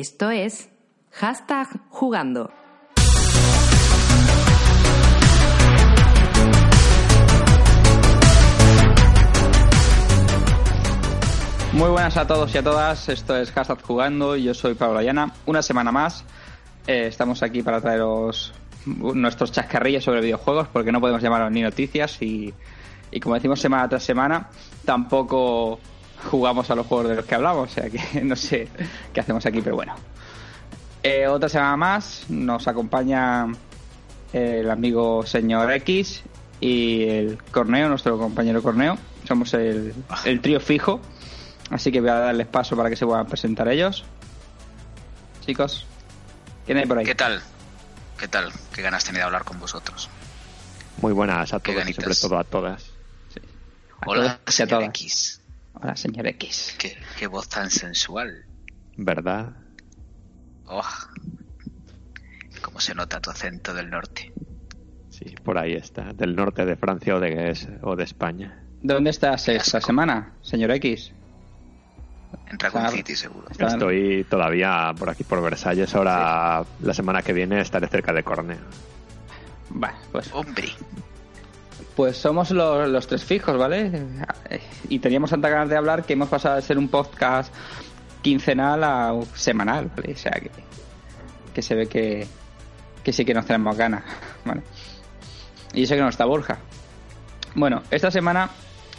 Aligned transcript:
Esto 0.00 0.30
es 0.30 0.70
hashtag 1.10 1.66
jugando. 1.88 2.52
Muy 11.72 11.90
buenas 11.90 12.16
a 12.16 12.28
todos 12.28 12.54
y 12.54 12.58
a 12.58 12.62
todas, 12.62 13.08
esto 13.08 13.36
es 13.36 13.50
Hashtag 13.50 13.82
Jugando 13.82 14.36
yo 14.36 14.54
soy 14.54 14.74
Pablo 14.74 15.00
Ayana. 15.00 15.34
Una 15.46 15.62
semana 15.62 15.90
más 15.90 16.24
eh, 16.86 17.08
estamos 17.08 17.42
aquí 17.42 17.64
para 17.64 17.80
traeros 17.80 18.54
nuestros 18.86 19.50
chascarrillos 19.50 20.04
sobre 20.04 20.20
videojuegos 20.20 20.68
porque 20.68 20.92
no 20.92 21.00
podemos 21.00 21.20
llamarlos 21.20 21.50
ni 21.50 21.62
noticias 21.62 22.22
y, 22.22 22.54
y 23.10 23.18
como 23.18 23.34
decimos 23.34 23.60
semana 23.60 23.88
tras 23.88 24.04
semana 24.04 24.48
tampoco 24.84 25.80
jugamos 26.30 26.70
a 26.70 26.74
los 26.74 26.86
juegos 26.86 27.08
de 27.08 27.16
los 27.16 27.24
que 27.24 27.34
hablamos, 27.34 27.70
o 27.70 27.74
sea 27.74 27.90
que 27.90 28.20
no 28.22 28.36
sé 28.36 28.68
qué 29.12 29.20
hacemos 29.20 29.44
aquí, 29.46 29.60
pero 29.60 29.76
bueno. 29.76 29.94
Eh, 31.02 31.26
otra 31.26 31.48
semana 31.48 31.76
más 31.76 32.24
nos 32.28 32.66
acompaña 32.66 33.46
el 34.32 34.70
amigo 34.70 35.24
señor 35.24 35.72
X 35.72 36.22
y 36.60 37.04
el 37.04 37.38
Corneo, 37.50 37.88
nuestro 37.88 38.18
compañero 38.18 38.62
Corneo. 38.62 38.98
Somos 39.26 39.54
el, 39.54 39.94
el 40.24 40.40
trío 40.40 40.60
fijo, 40.60 41.00
así 41.70 41.92
que 41.92 42.00
voy 42.00 42.10
a 42.10 42.14
darles 42.14 42.46
paso 42.46 42.76
para 42.76 42.90
que 42.90 42.96
se 42.96 43.06
puedan 43.06 43.26
presentar 43.26 43.68
ellos. 43.68 44.04
Chicos, 45.44 45.86
¿quién 46.66 46.78
hay 46.78 46.86
por 46.86 46.98
ahí? 46.98 47.04
¿Qué 47.04 47.14
tal? 47.14 47.42
¿Qué 48.18 48.28
tal? 48.28 48.52
¿Qué 48.74 48.82
ganas 48.82 49.04
tenía 49.04 49.20
de 49.20 49.26
hablar 49.26 49.44
con 49.44 49.60
vosotros? 49.60 50.10
Muy 51.00 51.12
buenas 51.12 51.52
a 51.52 51.60
todos 51.60 51.88
y 51.88 51.94
sobre 51.94 52.14
todo 52.14 52.38
a 52.38 52.44
todas. 52.44 52.90
A 54.00 54.10
Hola, 54.10 54.38
todos 54.44 54.60
y 54.60 54.62
a 54.62 54.66
todas. 54.66 54.88
X. 54.88 55.37
Hola, 55.80 55.96
señor 55.96 56.26
X. 56.26 56.74
¿Qué, 56.78 56.96
qué 57.18 57.26
voz 57.26 57.48
tan 57.48 57.70
sensual. 57.70 58.44
¿Verdad? 58.96 59.52
Oh. 60.66 60.82
Cómo 62.62 62.80
se 62.80 62.94
nota 62.94 63.20
tu 63.20 63.30
acento 63.30 63.72
del 63.72 63.88
norte. 63.90 64.32
Sí, 65.10 65.34
por 65.44 65.58
ahí 65.58 65.74
está. 65.74 66.12
Del 66.12 66.34
norte 66.34 66.64
de 66.64 66.76
Francia 66.76 67.16
o 67.16 67.20
de, 67.20 67.78
o 67.82 67.96
de 67.96 68.04
España. 68.04 68.62
¿Dónde 68.82 69.10
estás 69.10 69.48
esta 69.48 69.80
semana, 69.80 70.34
señor 70.42 70.70
X? 70.72 71.12
En 72.46 72.58
Raccoon 72.58 72.82
Claro. 72.82 72.96
City, 72.96 73.16
seguro. 73.16 73.48
Estoy 73.58 74.24
todavía 74.28 74.92
por 74.98 75.10
aquí 75.10 75.24
por 75.24 75.42
Versalles. 75.42 75.94
Ahora, 75.94 76.64
la 76.82 76.94
semana 76.94 77.22
que 77.22 77.32
viene, 77.32 77.60
estaré 77.60 77.88
cerca 77.88 78.12
de 78.12 78.22
Corneo. 78.22 78.58
Vale, 79.70 79.96
pues 80.12 80.30
Hombre, 80.32 80.68
Pues 81.98 82.16
somos 82.16 82.52
los, 82.52 82.88
los 82.88 83.08
tres 83.08 83.24
fijos, 83.24 83.58
¿vale? 83.58 83.90
Y 84.88 85.00
teníamos 85.00 85.30
tanta 85.30 85.48
ganas 85.48 85.68
de 85.68 85.76
hablar 85.76 86.04
que 86.04 86.12
hemos 86.12 86.28
pasado 86.28 86.54
de 86.54 86.62
ser 86.62 86.78
un 86.78 86.86
podcast 86.86 87.52
quincenal 88.22 88.84
a 88.84 89.14
semanal, 89.34 89.90
¿vale? 89.96 90.12
O 90.12 90.16
sea 90.16 90.30
que, 90.30 90.48
que 91.52 91.60
se 91.60 91.74
ve 91.74 91.88
que, 91.88 92.24
que 93.02 93.12
sí 93.12 93.24
que 93.24 93.34
nos 93.34 93.46
tenemos 93.46 93.76
ganas, 93.76 94.04
¿vale? 94.44 94.62
Y 95.72 95.82
eso 95.82 95.96
que 95.96 96.00
no 96.00 96.08
está 96.08 96.24
Borja. 96.24 96.58
Bueno, 97.56 97.82
esta 97.90 98.12
semana, 98.12 98.48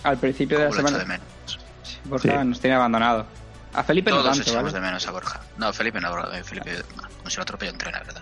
al 0.03 0.17
principio 0.17 0.57
de 0.57 0.65
la 0.65 0.69
lo 0.71 0.75
semana, 0.75 0.97
de 0.97 1.05
menos. 1.05 1.59
Borja 2.03 2.41
Sí. 2.41 2.47
nos 2.49 2.59
tiene 2.59 2.75
abandonado. 2.75 3.25
A 3.75 3.83
Felipe 3.83 4.11
no 4.11 4.17
Todos 4.17 4.35
tanto, 4.35 4.51
echamos 4.51 4.73
¿vale? 4.73 4.83
de 4.83 4.87
menos 4.87 5.07
a 5.07 5.11
Borja. 5.11 5.39
No, 5.57 5.71
Felipe 5.71 6.01
no, 6.01 6.09
Felipe, 6.43 6.83
no 7.23 7.29
se 7.29 7.37
lo 7.37 7.43
atropelló 7.43 7.71
un 7.71 7.77
tren, 7.77 7.93
la 7.93 7.99
verdad. 8.03 8.21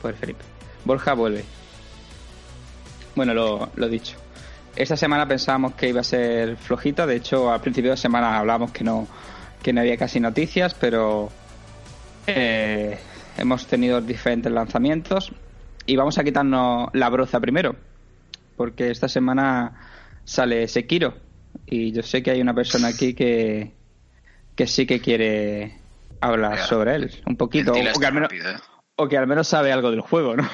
Pues 0.00 0.16
Felipe. 0.18 0.42
Borja 0.86 1.12
vuelve. 1.12 1.44
Bueno, 3.14 3.34
lo, 3.34 3.70
lo 3.76 3.88
dicho. 3.88 4.16
Esta 4.74 4.96
semana 4.96 5.26
pensábamos 5.26 5.74
que 5.74 5.88
iba 5.88 6.00
a 6.00 6.04
ser 6.04 6.56
flojita. 6.56 7.06
De 7.06 7.16
hecho, 7.16 7.52
al 7.52 7.60
principio 7.60 7.90
de 7.90 7.96
semana 7.96 8.38
hablábamos 8.38 8.72
que 8.72 8.84
no, 8.84 9.06
que 9.62 9.72
no 9.72 9.80
había 9.80 9.96
casi 9.96 10.18
noticias, 10.18 10.74
pero 10.74 11.30
eh, 12.26 12.98
hemos 13.36 13.66
tenido 13.66 14.00
diferentes 14.00 14.50
lanzamientos. 14.50 15.32
Y 15.84 15.96
vamos 15.96 16.16
a 16.18 16.24
quitarnos 16.24 16.88
la 16.94 17.10
broza 17.10 17.38
primero. 17.40 17.76
Porque 18.56 18.90
esta 18.90 19.08
semana 19.08 19.90
sale 20.24 20.66
Sekiro. 20.68 21.14
Y 21.66 21.92
yo 21.92 22.02
sé 22.02 22.22
que 22.22 22.30
hay 22.30 22.40
una 22.40 22.54
persona 22.54 22.88
aquí 22.88 23.14
que, 23.14 23.72
que 24.54 24.66
sí 24.66 24.86
que 24.86 25.00
quiere 25.00 25.76
hablar 26.20 26.58
sobre 26.60 26.94
él. 26.94 27.10
Un 27.26 27.36
poquito. 27.36 27.72
Ventila 27.72 27.92
O 27.94 27.98
que, 27.98 28.06
esto 28.06 28.06
al 28.06 28.14
menos, 28.14 28.30
rápido, 28.30 28.50
eh. 28.50 28.60
o 28.96 29.08
que 29.08 29.18
al 29.18 29.26
menos 29.26 29.48
sabe 29.48 29.70
algo 29.70 29.90
del 29.90 30.00
juego, 30.00 30.36
¿no? 30.36 30.48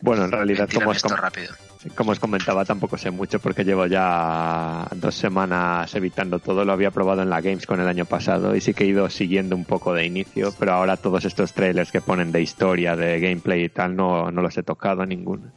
Bueno, 0.00 0.24
en 0.26 0.32
realidad, 0.32 0.68
como 0.72 0.90
os, 0.90 1.02
rápido. 1.02 1.52
como 1.96 2.12
os 2.12 2.20
comentaba, 2.20 2.64
tampoco 2.64 2.96
sé 2.96 3.10
mucho 3.10 3.40
porque 3.40 3.64
llevo 3.64 3.86
ya 3.86 4.86
dos 4.94 5.14
semanas 5.14 5.92
evitando 5.94 6.38
todo. 6.38 6.64
Lo 6.64 6.72
había 6.72 6.92
probado 6.92 7.22
en 7.22 7.30
la 7.30 7.40
Gamescom 7.40 7.80
el 7.80 7.88
año 7.88 8.04
pasado 8.04 8.54
y 8.54 8.60
sí 8.60 8.74
que 8.74 8.84
he 8.84 8.86
ido 8.86 9.10
siguiendo 9.10 9.56
un 9.56 9.64
poco 9.64 9.92
de 9.94 10.06
inicio, 10.06 10.54
pero 10.56 10.72
ahora 10.72 10.96
todos 10.96 11.24
estos 11.24 11.52
trailers 11.52 11.90
que 11.90 12.00
ponen 12.00 12.30
de 12.30 12.40
historia, 12.40 12.94
de 12.94 13.18
gameplay 13.18 13.64
y 13.64 13.68
tal, 13.68 13.96
no, 13.96 14.30
no 14.30 14.40
los 14.40 14.56
he 14.56 14.62
tocado 14.62 15.04
ninguno. 15.04 15.50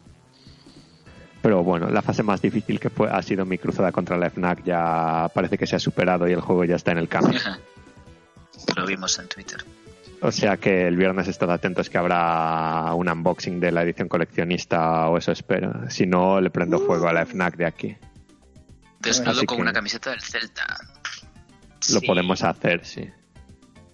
Pero 1.42 1.64
bueno, 1.64 1.90
la 1.90 2.02
fase 2.02 2.24
más 2.24 2.42
difícil 2.42 2.80
que 2.80 2.90
fue, 2.90 3.10
ha 3.10 3.22
sido 3.22 3.46
mi 3.46 3.58
cruzada 3.58 3.92
contra 3.92 4.18
la 4.18 4.30
FNAC 4.30 4.64
ya 4.64 5.30
parece 5.34 5.58
que 5.58 5.68
se 5.68 5.76
ha 5.76 5.80
superado 5.80 6.28
y 6.28 6.34
el 6.34 6.42
juego 6.42 6.66
ya 6.66 6.76
está 6.76 6.92
en 6.92 7.00
el 7.00 7.08
camino. 7.08 7.40
Lo 8.76 8.86
vimos 8.86 9.18
en 9.20 9.28
Twitter. 9.28 9.64
O 10.24 10.32
sea 10.32 10.58
que 10.58 10.88
el 10.88 10.98
viernes 10.98 11.28
estad 11.28 11.50
atentos 11.52 11.90
que 11.90 11.98
habrá 11.98 12.94
un 12.94 13.10
unboxing 13.10 13.60
de 13.60 13.72
la 13.72 13.82
edición 13.82 14.08
coleccionista 14.08 15.08
o 15.10 15.18
eso 15.18 15.32
espero. 15.32 15.90
Si 15.90 16.06
no, 16.06 16.40
le 16.40 16.52
prendo 16.52 16.80
fuego 16.80 17.08
a 17.08 17.14
la 17.14 17.26
FNAC 17.26 17.58
de 17.58 17.66
aquí. 17.66 17.98
Desnudo 19.00 19.32
Así 19.32 19.46
con 19.48 19.60
una 19.62 19.74
camiseta 19.74 20.12
del 20.12 20.22
Celta. 20.22 20.66
Lo 21.94 22.00
Sí, 22.00 22.06
podemos 22.06 22.44
hacer, 22.44 22.86
sí. 22.86 23.10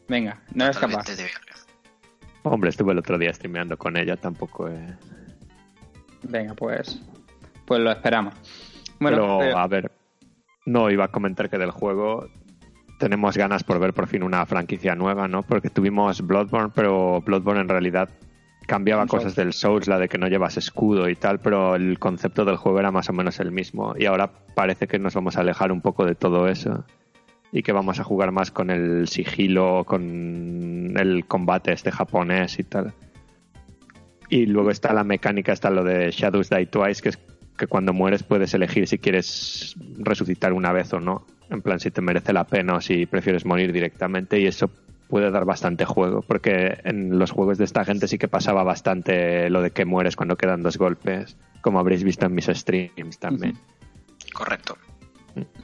Venga, 0.09 0.41
no 0.53 0.65
eres 0.65 0.77
capaz. 0.77 1.05
Hombre, 2.43 2.69
estuve 2.69 2.91
el 2.91 2.97
otro 2.99 3.17
día 3.17 3.33
streameando 3.33 3.77
con 3.77 3.95
ella, 3.95 4.17
tampoco. 4.17 4.67
eh. 4.69 4.97
Venga, 6.23 6.53
pues. 6.55 6.99
Pues 7.65 7.79
lo 7.81 7.89
esperamos. 7.91 8.33
Bueno, 8.99 9.17
pero, 9.17 9.37
pero- 9.39 9.57
a 9.57 9.67
ver, 9.67 9.91
no 10.65 10.89
iba 10.91 11.05
a 11.05 11.07
comentar 11.09 11.49
que 11.49 11.57
del 11.57 11.71
juego 11.71 12.27
tenemos 12.97 13.37
ganas 13.37 13.63
por 13.63 13.79
ver 13.79 13.93
por 13.93 14.07
fin 14.07 14.23
una 14.23 14.45
franquicia 14.45 14.95
nueva, 14.95 15.27
¿no? 15.27 15.43
Porque 15.43 15.69
tuvimos 15.69 16.21
Bloodborne, 16.25 16.71
pero 16.73 17.21
Bloodborne 17.21 17.61
en 17.61 17.69
realidad 17.69 18.09
cambiaba 18.67 19.07
cosas 19.07 19.35
del 19.35 19.53
Souls, 19.53 19.87
la 19.87 19.97
de 19.97 20.09
que 20.09 20.17
no 20.17 20.27
llevas 20.27 20.57
escudo 20.57 21.07
y 21.09 21.15
tal, 21.15 21.39
pero 21.39 21.75
el 21.75 21.99
concepto 21.99 22.43
del 22.43 22.57
juego 22.57 22.79
era 22.79 22.91
más 22.91 23.09
o 23.09 23.13
menos 23.13 23.39
el 23.39 23.51
mismo. 23.51 23.95
Y 23.97 24.05
ahora 24.05 24.29
parece 24.55 24.87
que 24.87 24.99
nos 24.99 25.15
vamos 25.15 25.37
a 25.37 25.41
alejar 25.41 25.71
un 25.71 25.81
poco 25.81 26.05
de 26.05 26.15
todo 26.15 26.47
eso 26.47 26.85
y 27.51 27.63
que 27.63 27.71
vamos 27.71 27.99
a 27.99 28.03
jugar 28.03 28.31
más 28.31 28.51
con 28.51 28.69
el 28.69 29.07
sigilo, 29.07 29.83
con 29.85 30.93
el 30.97 31.25
combate 31.25 31.71
este 31.71 31.91
japonés 31.91 32.59
y 32.59 32.63
tal. 32.63 32.93
Y 34.29 34.45
luego 34.45 34.69
está 34.69 34.93
la 34.93 35.05
mecánica, 35.05 35.53
está 35.53 35.69
lo 35.69 35.85
de 35.85 36.11
Shadows 36.11 36.49
Die 36.49 36.65
Twice, 36.65 37.01
que 37.01 37.09
es 37.09 37.19
que 37.57 37.67
cuando 37.67 37.93
mueres 37.93 38.23
puedes 38.23 38.53
elegir 38.53 38.87
si 38.87 38.97
quieres 38.97 39.75
resucitar 39.97 40.51
una 40.51 40.73
vez 40.73 40.91
o 40.93 40.99
no. 40.99 41.25
En 41.49 41.61
plan, 41.61 41.79
si 41.79 41.91
te 41.91 42.01
merece 42.01 42.33
la 42.33 42.45
pena 42.45 42.75
o 42.75 42.81
si 42.81 43.05
prefieres 43.05 43.45
morir 43.45 43.71
directamente. 43.71 44.39
Y 44.39 44.47
eso 44.47 44.69
puede 45.07 45.31
dar 45.31 45.45
bastante 45.45 45.85
juego, 45.85 46.21
porque 46.21 46.79
en 46.83 47.17
los 47.17 47.31
juegos 47.31 47.57
de 47.57 47.63
esta 47.63 47.85
gente 47.85 48.07
sí 48.07 48.17
que 48.17 48.27
pasaba 48.27 48.63
bastante 48.63 49.49
lo 49.49 49.61
de 49.61 49.71
que 49.71 49.85
mueres 49.85 50.15
cuando 50.15 50.35
quedan 50.35 50.63
dos 50.63 50.77
golpes, 50.77 51.37
como 51.61 51.79
habréis 51.79 52.03
visto 52.03 52.25
en 52.25 52.35
mis 52.35 52.45
streams 52.45 53.17
también. 53.19 53.57
Correcto. 54.33 54.77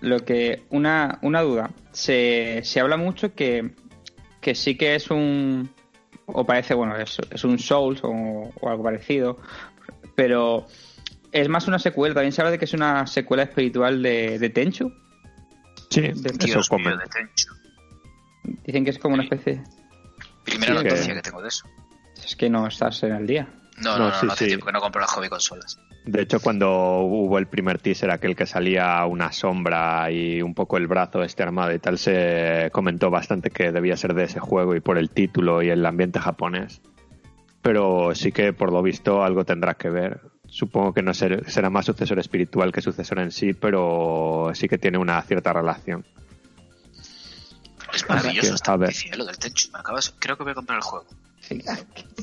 Lo 0.02 0.20
que. 0.20 0.64
Una, 0.70 1.20
una 1.22 1.42
duda. 1.42 1.72
Se, 1.92 2.62
se 2.64 2.80
habla 2.80 2.98
mucho 2.98 3.34
que, 3.34 3.72
que 4.40 4.56
sí 4.56 4.76
que 4.76 4.96
es 4.96 5.10
un. 5.12 5.70
o 6.26 6.46
parece, 6.46 6.74
bueno, 6.74 6.96
es, 6.96 7.18
es 7.30 7.44
un 7.44 7.60
Souls 7.60 8.02
o, 8.04 8.10
o 8.10 8.70
algo 8.70 8.84
parecido, 8.84 9.38
pero 10.16 10.66
es 11.32 11.50
más 11.50 11.68
una 11.68 11.80
secuela. 11.80 12.14
También 12.14 12.32
se 12.32 12.42
habla 12.42 12.52
de 12.52 12.60
que 12.60 12.66
es 12.66 12.74
una 12.74 13.08
secuela 13.08 13.44
espiritual 13.44 14.02
de, 14.02 14.40
de 14.40 14.50
Tenchu. 14.50 14.94
Sí, 15.94 16.02
Dios 16.46 16.72
mío, 16.72 16.98
de 16.98 17.06
Tenchu. 17.06 17.54
Dicen 18.66 18.84
que 18.84 18.92
es 18.92 19.00
como 19.00 19.14
una 19.16 19.24
especie. 19.24 19.64
Primera 20.44 20.80
Sí, 20.80 20.84
noticia 20.86 21.14
que... 21.14 21.22
tengo 21.22 21.42
de 21.42 21.48
eso. 21.48 21.66
Es 22.24 22.36
que 22.36 22.50
no 22.50 22.68
estás 22.68 23.02
en 23.04 23.14
el 23.14 23.28
día. 23.28 23.48
No, 23.78 23.98
No, 23.98 23.98
no, 23.98 24.10
no, 24.10 24.20
sí, 24.20 24.26
no 24.26 24.32
hace 24.34 24.44
sí. 24.46 24.50
tiempo 24.50 24.66
que 24.66 24.72
no 24.74 24.82
compro 24.82 25.02
la 25.02 25.08
hobby 25.08 25.30
consolas. 25.30 25.78
De 26.06 26.22
hecho, 26.22 26.42
cuando 26.42 27.00
hubo 27.00 27.38
el 27.38 27.48
primer 27.48 27.80
teaser, 27.80 28.12
aquel 28.12 28.36
que 28.36 28.46
salía 28.46 29.06
una 29.06 29.32
sombra 29.32 30.12
y 30.12 30.42
un 30.42 30.54
poco 30.54 30.76
el 30.78 30.88
brazo 30.88 31.24
este 31.24 31.44
armado 31.44 31.74
y 31.74 31.80
tal, 31.80 31.98
se 31.98 32.70
comentó 32.74 33.10
bastante 33.10 33.50
que 33.50 33.72
debía 33.72 33.96
ser 33.96 34.14
de 34.14 34.26
ese 34.26 34.40
juego 34.42 34.76
y 34.76 34.82
por 34.82 34.98
el 34.98 35.10
título 35.10 35.62
y 35.64 35.70
el 35.70 35.86
ambiente 35.86 36.20
japonés. 36.20 36.82
Pero 37.62 38.14
sí 38.16 38.34
que, 38.34 38.52
por 38.52 38.74
lo 38.74 38.82
visto, 38.82 39.24
algo 39.24 39.46
tendrá 39.46 39.76
que 39.76 39.90
ver. 39.90 40.20
Supongo 40.54 40.94
que 40.94 41.02
no 41.02 41.16
ser- 41.16 41.50
será 41.50 41.72
más 41.72 41.86
sucesor 41.88 42.20
espiritual 42.20 42.72
que 42.72 42.80
sucesor 42.80 43.18
en 43.20 43.32
sí, 43.32 43.54
pero 43.54 44.52
sí 44.54 44.68
que 44.70 44.78
tiene 44.78 45.00
una 45.00 45.20
cierta 45.24 45.52
relación. 45.52 46.06
Es 47.92 48.08
maravilloso 48.08 48.50
que, 48.50 48.56
esta 48.56 48.74
a 48.74 48.78
ver. 48.78 48.90
noticia, 48.90 49.16
lo 49.16 49.26
del 49.26 49.38
Tenchu. 49.40 49.70
Me 49.72 49.80
acabas... 49.80 50.14
Creo 50.20 50.38
que 50.38 50.44
voy 50.44 50.52
a 50.52 50.56
comprar 50.56 50.78
el 50.78 50.84
juego. 50.84 51.08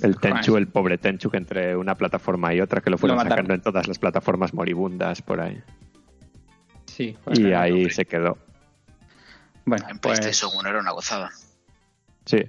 El 0.03 0.17
Tenchu, 0.21 0.57
el 0.57 0.69
pobre 0.69 0.97
Tenchu, 0.99 1.29
que 1.29 1.39
entre 1.39 1.77
una 1.77 1.97
plataforma 1.97 2.55
y 2.55 2.61
otra, 2.61 2.81
que 2.81 2.91
lo 2.91 2.99
fueron 2.99 3.19
Lo 3.19 3.25
sacando 3.25 3.53
en 3.53 3.63
todas 3.63 3.89
las 3.89 3.99
plataformas 3.99 4.55
moribundas 4.55 5.23
por 5.23 5.41
ahí. 5.41 5.61
Sí, 6.87 7.17
Y 7.35 7.53
ahí 7.53 7.73
hombre. 7.73 7.93
se 7.95 8.05
quedó. 8.05 8.39
Bueno, 9.65 9.87
En 9.89 9.99
pues, 9.99 10.21
PlayStation 10.21 10.53
1 10.57 10.69
era 10.69 10.79
una 10.81 10.93
gozada. 10.93 11.31
Sí. 12.27 12.43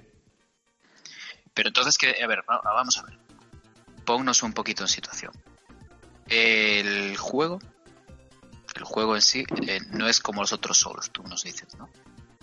Pero 1.54 1.68
entonces, 1.70 1.98
que, 1.98 2.22
a 2.22 2.26
ver, 2.28 2.44
va- 2.48 2.60
vamos 2.64 2.98
a 2.98 3.02
ver. 3.02 3.18
Ponnos 4.04 4.42
un 4.44 4.52
poquito 4.52 4.84
en 4.84 4.88
situación. 4.88 5.32
El 6.28 7.16
juego, 7.16 7.58
el 8.76 8.84
juego 8.84 9.14
en 9.14 9.22
sí, 9.22 9.44
eh, 9.66 9.80
no 9.90 10.08
es 10.08 10.20
como 10.20 10.40
los 10.42 10.52
otros 10.52 10.78
Souls, 10.78 11.10
tú 11.10 11.22
nos 11.24 11.44
dices, 11.44 11.76
¿no? 11.76 11.88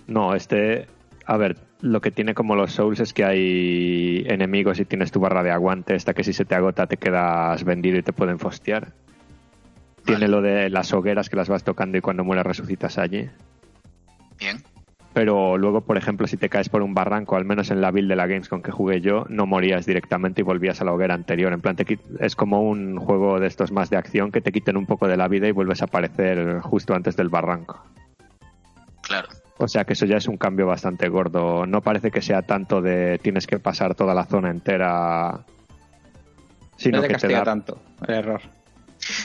No, 0.07 0.35
este. 0.35 0.87
A 1.25 1.37
ver, 1.37 1.57
lo 1.81 2.01
que 2.01 2.09
tiene 2.09 2.33
como 2.33 2.55
los 2.55 2.73
Souls 2.73 2.99
es 2.99 3.13
que 3.13 3.23
hay 3.23 4.23
enemigos 4.27 4.79
y 4.79 4.85
tienes 4.85 5.11
tu 5.11 5.19
barra 5.19 5.43
de 5.43 5.51
aguante, 5.51 5.95
esta 5.95 6.15
que 6.15 6.23
si 6.23 6.33
se 6.33 6.43
te 6.43 6.55
agota 6.55 6.87
te 6.87 6.97
quedas 6.97 7.63
vendido 7.63 7.97
y 7.97 8.03
te 8.03 8.13
pueden 8.13 8.39
fostear. 8.39 8.93
Tiene 10.05 10.27
lo 10.27 10.41
de 10.41 10.71
las 10.71 10.91
hogueras 10.91 11.29
que 11.29 11.35
las 11.35 11.49
vas 11.49 11.63
tocando 11.63 11.97
y 11.97 12.01
cuando 12.01 12.23
mueres 12.23 12.45
resucitas 12.45 12.97
allí. 12.97 13.29
Bien. 14.39 14.63
Pero 15.19 15.57
luego, 15.57 15.81
por 15.81 15.97
ejemplo, 15.97 16.27
si 16.27 16.37
te 16.37 16.47
caes 16.47 16.69
por 16.69 16.81
un 16.81 16.93
barranco, 16.93 17.35
al 17.35 17.43
menos 17.43 17.71
en 17.71 17.81
la 17.81 17.91
build 17.91 18.07
de 18.07 18.15
la 18.15 18.25
Games 18.25 18.47
con 18.47 18.61
que 18.61 18.71
jugué 18.71 19.01
yo, 19.01 19.25
no 19.27 19.45
morías 19.45 19.85
directamente 19.85 20.39
y 20.39 20.43
volvías 20.45 20.79
a 20.79 20.85
la 20.85 20.93
hoguera 20.93 21.13
anterior. 21.13 21.51
En 21.51 21.59
plan, 21.59 21.75
te 21.75 21.99
es 22.21 22.37
como 22.37 22.61
un 22.61 22.97
juego 22.97 23.37
de 23.37 23.47
estos 23.47 23.73
más 23.73 23.89
de 23.89 23.97
acción 23.97 24.31
que 24.31 24.39
te 24.39 24.53
quiten 24.53 24.77
un 24.77 24.85
poco 24.85 25.09
de 25.09 25.17
la 25.17 25.27
vida 25.27 25.49
y 25.49 25.51
vuelves 25.51 25.81
a 25.81 25.85
aparecer 25.87 26.61
justo 26.61 26.93
antes 26.93 27.17
del 27.17 27.27
barranco. 27.27 27.83
Claro. 29.01 29.27
O 29.57 29.67
sea 29.67 29.83
que 29.83 29.91
eso 29.91 30.05
ya 30.05 30.15
es 30.15 30.29
un 30.29 30.37
cambio 30.37 30.67
bastante 30.67 31.09
gordo. 31.09 31.65
No 31.65 31.81
parece 31.81 32.11
que 32.11 32.21
sea 32.21 32.43
tanto 32.43 32.81
de 32.81 33.19
tienes 33.21 33.45
que 33.45 33.59
pasar 33.59 33.95
toda 33.95 34.13
la 34.13 34.23
zona 34.23 34.51
entera, 34.51 35.41
sino 36.77 36.99
no 36.99 37.01
te 37.01 37.09
que 37.09 37.13
te 37.15 37.19
castiga 37.19 37.39
da. 37.39 37.43
tanto 37.43 37.81
el 38.07 38.13
error. 38.13 38.41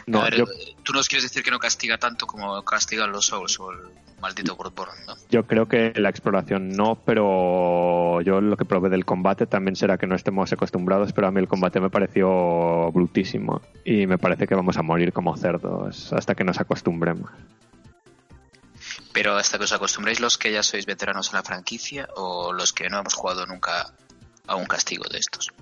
No, 0.08 0.22
a 0.22 0.24
ver, 0.24 0.38
yo, 0.38 0.44
tú 0.82 0.92
nos 0.92 1.06
quieres 1.06 1.22
decir 1.22 1.44
que 1.44 1.52
no 1.52 1.60
castiga 1.60 1.98
tanto 1.98 2.26
como 2.26 2.60
castigan 2.64 3.12
los 3.12 3.26
Souls 3.26 3.60
o 3.60 3.70
el 3.70 3.78
maldito 4.24 4.56
Bloodborne, 4.56 5.04
¿no? 5.06 5.14
yo 5.28 5.46
creo 5.46 5.68
que 5.68 5.92
la 5.96 6.08
exploración 6.08 6.70
no, 6.70 6.96
pero 7.04 8.22
yo 8.22 8.40
lo 8.40 8.56
que 8.56 8.64
probé 8.64 8.88
del 8.88 9.04
combate 9.04 9.46
también 9.46 9.76
será 9.76 9.98
que 9.98 10.06
no 10.06 10.14
estemos 10.14 10.50
acostumbrados, 10.50 11.12
pero 11.12 11.26
a 11.26 11.30
mí 11.30 11.40
el 11.40 11.46
combate 11.46 11.78
me 11.78 11.90
pareció 11.90 12.90
brutísimo 12.90 13.60
y 13.84 14.06
me 14.06 14.16
parece 14.16 14.46
que 14.46 14.54
vamos 14.54 14.78
a 14.78 14.82
morir 14.82 15.12
como 15.12 15.36
cerdos 15.36 16.10
hasta 16.14 16.34
que 16.34 16.42
nos 16.42 16.58
acostumbremos. 16.58 17.30
Pero 19.12 19.36
hasta 19.36 19.58
que 19.58 19.64
os 19.64 19.72
acostumbréis 19.72 20.20
los 20.20 20.38
que 20.38 20.52
ya 20.52 20.62
sois 20.62 20.86
veteranos 20.86 21.28
en 21.28 21.36
la 21.36 21.42
franquicia 21.42 22.08
o 22.16 22.52
los 22.52 22.72
que 22.72 22.88
no 22.88 22.98
hemos 22.98 23.12
jugado 23.12 23.44
nunca 23.44 23.92
a 24.46 24.56
un 24.56 24.64
castigo 24.64 25.04
de 25.10 25.18
estos. 25.18 25.52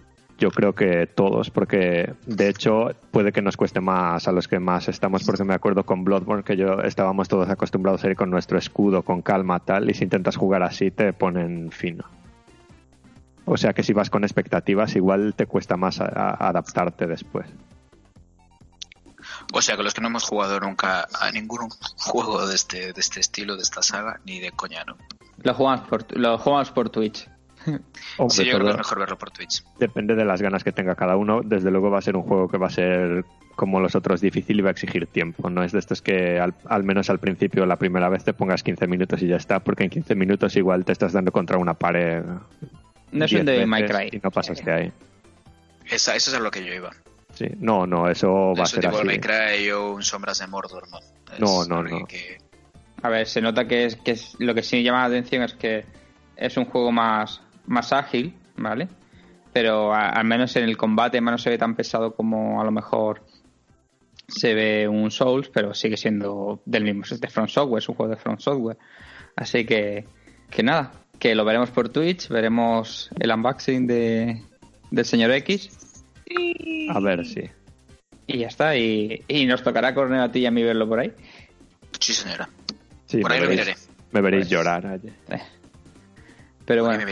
Yo 0.43 0.51
creo 0.51 0.75
que 0.75 1.07
todos, 1.07 1.51
porque 1.51 2.15
de 2.27 2.49
hecho 2.49 2.91
puede 3.13 3.31
que 3.31 3.43
nos 3.43 3.57
cueste 3.57 3.81
más 3.81 4.27
a 4.27 4.33
los 4.33 4.49
que 4.49 4.59
más 4.59 4.89
estamos, 4.89 5.23
porque 5.23 5.45
me 5.45 5.55
acuerdo 5.55 5.85
con 5.87 6.03
Bloodborne 6.03 6.43
que 6.43 6.57
yo 6.57 6.81
estábamos 6.81 7.29
todos 7.29 7.49
acostumbrados 7.49 8.03
a 8.03 8.09
ir 8.11 8.17
con 8.17 8.29
nuestro 8.29 8.59
escudo, 8.59 9.03
con 9.05 9.23
calma, 9.23 9.61
tal, 9.61 9.89
y 9.89 9.95
si 9.95 10.03
intentas 10.03 10.35
jugar 10.37 10.65
así 10.65 10.91
te 10.91 11.13
ponen 11.13 11.71
fino. 11.71 12.03
O 13.45 13.57
sea 13.57 13.73
que 13.73 13.85
si 13.85 13.93
vas 13.93 14.11
con 14.11 14.25
expectativas, 14.25 14.97
igual 14.97 15.35
te 15.37 15.47
cuesta 15.47 15.77
más 15.77 16.01
a- 16.01 16.07
a- 16.07 16.49
adaptarte 16.49 17.07
después. 17.07 17.47
O 19.53 19.63
sea 19.63 19.77
que 19.77 19.85
los 19.85 19.95
que 19.95 20.01
no 20.01 20.09
hemos 20.09 20.25
jugado 20.25 20.59
nunca 20.59 21.07
a 21.21 21.31
ningún 21.31 21.69
juego 21.99 22.49
de 22.49 22.57
este, 22.57 22.93
de 22.93 23.01
este 23.01 23.21
estilo, 23.21 23.55
de 23.55 23.63
esta 23.63 23.81
saga, 23.81 24.19
ni 24.25 24.41
de 24.41 24.51
coña, 24.51 24.83
¿no? 24.85 24.97
Lo 25.45 25.55
jugamos 25.55 25.87
por, 25.89 26.19
lo 26.19 26.37
jugamos 26.39 26.73
por 26.73 26.91
Twitch. 26.91 27.29
Hombre, 28.19 28.35
Sí, 28.37 28.45
yo 28.45 28.53
creo 28.55 28.65
que 28.67 28.71
es 28.73 28.77
mejor 28.79 28.99
verlo 28.99 29.19
por 29.19 29.31
Twitch. 29.31 29.63
depende 29.79 30.15
de 30.15 30.25
las 30.25 30.41
ganas 30.43 30.65
que 30.65 30.73
tenga 30.73 30.95
cada 30.95 31.17
uno. 31.17 31.41
Desde 31.43 31.71
luego 31.71 31.91
va 31.91 31.99
a 31.99 32.03
ser 32.03 32.17
un 32.17 32.23
juego 32.23 32.49
que 32.49 32.59
va 32.59 32.67
a 32.67 32.71
ser 32.71 33.25
como 33.57 33.81
los 33.81 33.95
otros 33.95 34.21
difícil 34.21 34.59
y 34.59 34.63
va 34.63 34.69
a 34.71 34.73
exigir 34.73 35.07
tiempo. 35.07 35.51
No 35.51 35.63
es 35.63 35.73
de 35.73 35.79
estos 35.79 36.01
que 36.03 36.41
al, 36.41 36.55
al 36.67 36.85
menos 36.85 37.11
al 37.11 37.19
principio, 37.19 37.67
la 37.67 37.77
primera 37.77 38.09
vez, 38.09 38.25
te 38.25 38.33
pongas 38.33 38.63
15 38.63 38.87
minutos 38.87 39.23
y 39.23 39.27
ya 39.29 39.37
está, 39.37 39.61
porque 39.61 39.85
en 39.85 39.91
15 39.91 40.15
minutos 40.15 40.57
igual 40.57 40.85
te 40.85 40.93
estás 40.93 41.13
dando 41.13 41.33
contra 41.33 41.59
una 41.59 41.75
pared. 41.75 42.23
No 43.13 43.25
es 43.25 43.31
10 43.31 43.41
un 43.65 43.71
veces 43.71 43.91
Cry. 43.91 44.09
Y 44.17 44.21
no 44.23 44.31
pasas 44.31 44.65
de 44.65 44.73
ahí. 44.73 44.93
Esa, 45.91 46.15
eso 46.17 46.31
es 46.31 46.37
a 46.37 46.41
lo 46.41 46.51
que 46.51 46.65
yo 46.65 46.73
iba. 46.73 46.91
Sí. 47.35 47.47
No, 47.59 47.87
no, 47.87 48.09
eso 48.09 48.55
va 48.57 48.63
a 48.65 48.67
ser 48.67 48.81
tipo 48.81 48.97
así. 48.99 49.19
Cry 49.19 49.71
o 49.71 49.93
un 49.93 50.03
Sombras 50.03 50.39
de 50.39 50.47
Mordor, 50.47 50.85
¿no? 50.91 50.99
Es 51.33 51.41
No, 51.41 51.65
no, 51.67 51.79
algo 51.81 52.01
no. 52.01 52.07
que- 52.07 52.39
A 53.03 53.09
ver, 53.11 53.27
se 53.27 53.41
nota 53.43 53.67
que 53.67 53.85
es, 53.85 53.97
que 53.97 54.13
es 54.13 54.37
lo 54.39 54.55
que 54.55 54.63
sí 54.63 54.83
llama 54.83 55.01
la 55.01 55.07
atención 55.07 55.43
es 55.43 55.55
que 55.55 55.85
es 56.37 56.57
un 56.57 56.65
juego 56.67 56.91
más, 56.93 57.42
más 57.67 57.93
ágil, 57.93 58.35
¿vale? 58.57 58.89
Pero 59.53 59.93
a- 59.93 60.09
al 60.11 60.25
menos 60.25 60.55
en 60.57 60.65
el 60.65 60.77
combate 60.77 61.21
más 61.21 61.33
no 61.33 61.39
se 61.39 61.51
ve 61.51 61.59
tan 61.59 61.75
pesado 61.77 62.15
como 62.15 62.61
a 62.61 62.65
lo 62.65 62.71
mejor 62.71 63.25
se 64.29 64.55
ve 64.55 64.89
un 64.89 65.11
Souls, 65.11 65.49
pero 65.51 65.75
sigue 65.75 65.97
siendo 65.97 66.63
del 66.65 66.85
mismo, 66.85 67.03
es 67.03 67.21
de 67.21 67.29
Front 67.29 67.51
Software, 67.51 67.81
es 67.83 67.89
un 67.89 67.95
juego 67.97 68.11
de 68.15 68.21
Front 68.21 68.41
Software. 68.41 68.79
Así 69.37 69.65
que, 69.67 70.07
que 70.51 70.63
nada, 70.63 70.93
que 71.19 71.35
lo 71.35 71.45
veremos 71.45 71.71
por 71.71 71.89
Twitch, 71.91 72.29
veremos 72.29 73.11
el 73.21 73.31
unboxing 73.31 73.87
de, 73.87 74.43
del 74.91 75.05
señor 75.05 75.31
X 75.33 76.05
A 76.91 77.01
ver, 77.01 77.27
sí. 77.27 77.43
y 78.27 78.39
ya 78.39 78.47
está. 78.49 78.75
Y, 78.77 79.23
y 79.29 79.45
nos 79.47 79.63
tocará 79.63 79.95
Corneo 79.95 80.23
a 80.23 80.31
ti 80.33 80.41
y 80.41 80.47
a 80.47 80.51
mí 80.51 80.63
verlo 80.63 80.89
por 80.89 81.01
ahí. 81.01 81.13
Sí, 82.01 82.15
señora. 82.15 82.49
sí 83.07 83.21
Por 83.21 83.31
me 83.31 83.37
ahí 83.37 83.43
lo 83.43 83.49
veréis, 83.49 83.67
miraré. 83.67 83.81
me 84.13 84.21
veréis 84.23 84.45
Pues- 84.45 84.51
llorar. 84.51 84.87
allí. 84.87 85.09
Eh. 85.29 85.43
Pero 86.67 86.85
bueno. 86.85 87.05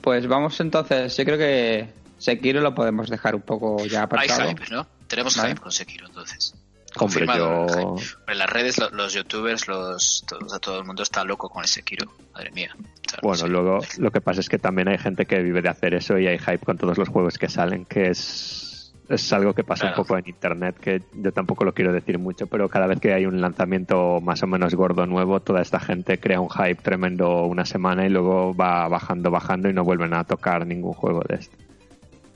Pues 0.00 0.26
vamos 0.26 0.60
entonces, 0.60 1.16
yo 1.16 1.24
creo 1.24 1.38
que 1.38 1.88
Sekiro 2.18 2.60
lo 2.60 2.74
podemos 2.74 3.08
dejar 3.08 3.34
un 3.34 3.42
poco 3.42 3.84
ya 3.86 4.00
Hay 4.00 4.04
apartado. 4.04 4.48
hype, 4.50 4.64
¿no? 4.70 4.86
Tenemos 5.08 5.36
Vale. 5.36 5.50
hype 5.50 5.60
con 5.60 5.72
Sekiro, 5.72 6.06
entonces. 6.06 6.54
Hombre, 6.96 7.26
yo... 7.26 7.96
En 8.28 8.38
las 8.38 8.48
redes, 8.50 8.78
lo- 8.78 8.90
los 8.90 9.12
youtubers, 9.14 9.66
los, 9.66 10.24
todo, 10.28 10.40
o 10.46 10.48
sea, 10.48 10.58
todo 10.60 10.78
el 10.78 10.84
mundo 10.84 11.02
está 11.02 11.24
loco 11.24 11.48
con 11.48 11.62
el 11.62 11.68
Sekiro. 11.68 12.12
Madre 12.34 12.50
mía. 12.52 12.74
Bueno, 13.22 13.46
luego 13.48 13.78
lo 13.98 14.10
que 14.10 14.20
pasa 14.20 14.40
es 14.40 14.48
que 14.48 14.58
también 14.58 14.88
hay 14.88 14.98
gente 14.98 15.26
que 15.26 15.42
vive 15.42 15.60
de 15.62 15.68
hacer 15.70 15.94
eso 15.94 16.18
y 16.18 16.26
hay 16.26 16.38
hype 16.38 16.58
con 16.58 16.76
todos 16.78 16.96
los 16.98 17.08
juegos 17.08 17.38
que 17.38 17.48
salen, 17.48 17.84
que 17.84 18.10
es, 18.10 18.73
es 19.08 19.32
algo 19.32 19.52
que 19.54 19.64
pasa 19.64 19.82
Claro. 19.86 19.96
un 20.00 20.06
poco 20.06 20.18
en 20.18 20.28
internet, 20.28 20.76
que 20.80 21.02
yo 21.14 21.32
tampoco 21.32 21.64
lo 21.64 21.74
quiero 21.74 21.92
decir 21.92 22.18
mucho, 22.18 22.46
pero 22.46 22.68
cada 22.68 22.86
vez 22.86 23.00
que 23.00 23.12
hay 23.12 23.26
un 23.26 23.40
lanzamiento 23.40 24.20
más 24.20 24.42
o 24.42 24.46
menos 24.46 24.74
gordo 24.74 25.06
nuevo, 25.06 25.40
toda 25.40 25.60
esta 25.62 25.78
gente 25.80 26.18
crea 26.18 26.40
un 26.40 26.48
hype 26.50 26.76
tremendo 26.82 27.44
una 27.44 27.66
semana 27.66 28.06
y 28.06 28.08
luego 28.10 28.54
va 28.54 28.88
bajando, 28.88 29.30
bajando 29.30 29.68
y 29.68 29.72
no 29.74 29.84
vuelven 29.84 30.14
a 30.14 30.24
tocar 30.24 30.66
ningún 30.66 30.92
juego 30.94 31.22
de 31.28 31.36
este. 31.36 31.56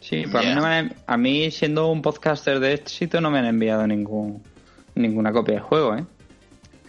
Sí, 0.01 0.25
pues 0.31 0.45
a, 0.45 0.49
mí 0.49 0.55
no 0.55 0.63
me 0.63 0.69
han- 0.69 0.95
a 1.07 1.17
mí 1.17 1.51
siendo 1.51 1.91
un 1.91 2.03
podcaster 2.03 2.61
de 2.61 2.75
éxito 2.75 3.21
no 3.21 3.31
me 3.31 3.39
han 3.41 3.47
enviado 3.47 3.87
ningún 3.87 4.43
ninguna 4.95 5.33
copia 5.33 5.55
del 5.55 5.63
juego, 5.63 5.97
¿eh? 5.97 6.05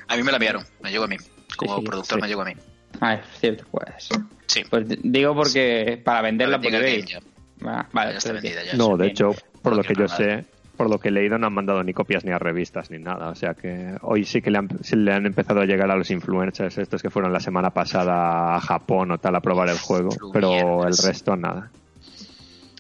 A 0.07 0.15
mí 0.17 0.23
me 0.23 0.31
la 0.31 0.37
enviaron, 0.37 0.63
me 0.81 0.91
llegó 0.91 1.03
a 1.05 1.07
mí. 1.07 1.17
Como 1.57 1.77
sí, 1.79 1.83
productor 1.85 2.17
sí. 2.17 2.21
me 2.21 2.27
llegó 2.27 2.41
a 2.41 2.45
mí. 2.45 2.53
Ah, 3.01 3.13
es 3.15 3.21
cierto, 3.39 3.65
pues. 3.71 4.09
Sí. 4.47 4.63
Pues 4.69 4.85
digo 5.03 5.35
porque 5.35 6.01
para 6.03 6.21
venderla 6.21 6.57
veis. 6.57 7.05
Game 7.05 7.23
Ah, 7.65 7.85
vale, 7.91 8.11
Ya 8.13 8.17
está 8.19 8.31
pues, 8.31 8.41
vendida, 8.43 8.63
ya. 8.63 8.73
No, 8.75 8.95
de 8.97 9.07
hecho, 9.07 9.35
por 9.61 9.75
lo 9.75 9.83
que 9.83 9.93
yo 9.95 10.05
nada. 10.05 10.15
sé, 10.17 10.45
por 10.77 10.89
lo 10.89 10.99
que 10.99 11.09
he 11.09 11.11
leído, 11.11 11.37
no 11.37 11.47
han 11.47 11.53
mandado 11.53 11.83
ni 11.83 11.93
copias 11.93 12.23
ni 12.23 12.31
a 12.31 12.39
revistas 12.39 12.89
ni 12.91 12.99
nada. 12.99 13.29
O 13.29 13.35
sea 13.35 13.53
que 13.53 13.95
hoy 14.01 14.23
sí 14.25 14.41
que 14.41 14.49
le 14.51 14.57
han, 14.59 14.69
sí 14.83 14.95
le 14.95 15.13
han 15.13 15.25
empezado 15.25 15.61
a 15.61 15.65
llegar 15.65 15.91
a 15.91 15.95
los 15.95 16.09
influencers, 16.11 16.77
estos 16.77 17.01
que 17.01 17.09
fueron 17.09 17.33
la 17.33 17.39
semana 17.39 17.69
pasada 17.71 18.55
a 18.55 18.61
Japón 18.61 19.11
o 19.11 19.17
tal 19.17 19.35
a 19.35 19.41
probar 19.41 19.69
el 19.69 19.77
juego, 19.79 20.09
pero 20.33 20.85
el 20.87 20.97
resto 20.97 21.35
nada. 21.35 21.69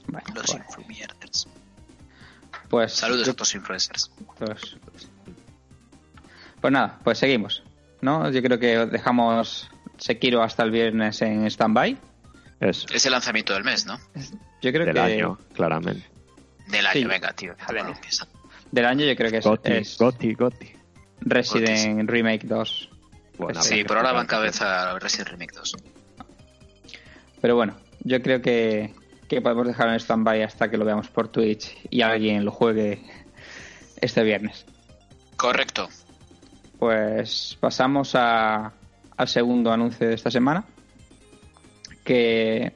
Los 0.07 0.23
pues, 0.33 0.55
influencers. 0.55 1.47
pues, 2.69 2.93
Saludos 2.93 3.25
yo- 3.27 3.31
a 3.31 3.35
todos 3.35 3.49
los 3.49 3.55
influencers. 3.55 4.11
pues, 4.37 4.77
pues 6.61 6.73
nada, 6.73 6.99
pues 7.03 7.17
seguimos, 7.17 7.63
¿no? 8.01 8.29
Yo 8.31 8.41
creo 8.41 8.59
que 8.59 8.85
dejamos 8.87 9.69
Sekiro 9.97 10.41
hasta 10.41 10.63
el 10.63 10.71
viernes 10.71 11.21
en 11.21 11.45
stand-by 11.45 11.97
Es 12.59 13.05
el 13.05 13.11
lanzamiento 13.11 13.53
del 13.53 13.63
mes, 13.63 13.85
¿no? 13.85 13.97
Yo 14.61 14.71
creo 14.71 14.85
del 14.85 14.93
que 14.95 14.99
año, 14.99 15.37
claramente. 15.53 16.03
Del 16.69 16.85
año, 16.85 16.93
Sí. 17.01 17.05
venga, 17.05 17.33
tío. 17.33 17.55
Joder. 17.65 17.83
no 17.83 17.89
empieza. 17.91 18.27
del 18.71 18.85
año 18.85 19.05
yo 19.05 19.15
creo 19.15 19.31
que 19.31 19.37
es, 19.37 19.45
Goti, 19.45 19.71
es 19.71 19.97
Goti, 19.97 20.33
Goti. 20.33 20.71
Resident 21.21 22.09
Remake 22.09 22.45
2. 22.47 22.89
Bueno, 23.37 23.61
Sí, 23.61 23.83
por 23.83 23.97
ahora 23.97 24.13
va 24.13 24.21
en 24.21 24.27
cabeza 24.27 24.97
Resident 24.99 25.29
Remake 25.29 25.53
2. 25.55 25.75
Pero 27.41 27.55
bueno, 27.55 27.77
yo 28.01 28.21
creo 28.21 28.41
que, 28.41 28.93
que 29.27 29.41
podemos 29.41 29.65
dejarlo 29.67 29.93
en 29.93 29.99
stand-by 29.99 30.43
hasta 30.43 30.69
que 30.69 30.77
lo 30.77 30.85
veamos 30.85 31.07
por 31.09 31.29
Twitch 31.29 31.75
y 31.89 32.01
alguien 32.01 32.45
lo 32.45 32.51
juegue 32.51 33.01
este 34.01 34.23
viernes. 34.23 34.65
Correcto. 35.37 35.89
Pues 36.77 37.57
pasamos 37.59 38.13
a, 38.15 38.73
al 39.17 39.27
segundo 39.27 39.71
anuncio 39.71 40.07
de 40.07 40.15
esta 40.15 40.29
semana, 40.31 40.65
que, 42.03 42.73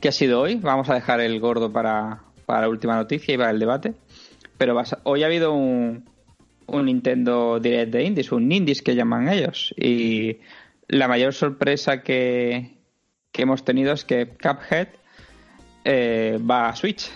que 0.00 0.08
ha 0.08 0.12
sido 0.12 0.40
hoy. 0.40 0.56
Vamos 0.56 0.88
a 0.90 0.94
dejar 0.94 1.20
el 1.20 1.38
gordo 1.40 1.72
para, 1.72 2.20
para 2.46 2.62
la 2.62 2.68
última 2.68 2.96
noticia 2.96 3.34
y 3.34 3.38
para 3.38 3.50
el 3.50 3.58
debate. 3.58 3.94
Pero 4.56 4.80
hoy 5.02 5.22
ha 5.22 5.26
habido 5.26 5.52
un, 5.52 6.08
un 6.66 6.86
Nintendo 6.86 7.60
Direct 7.60 7.92
de 7.92 8.04
Indies, 8.04 8.32
un 8.32 8.50
Indies 8.50 8.82
que 8.82 8.94
llaman 8.94 9.28
ellos. 9.28 9.74
Y 9.76 10.38
la 10.88 11.08
mayor 11.08 11.34
sorpresa 11.34 12.02
que, 12.02 12.78
que 13.32 13.42
hemos 13.42 13.64
tenido 13.64 13.92
es 13.92 14.04
que 14.04 14.28
Cuphead 14.28 14.88
eh, 15.84 16.38
va 16.48 16.68
a 16.68 16.76
Switch. 16.76 17.10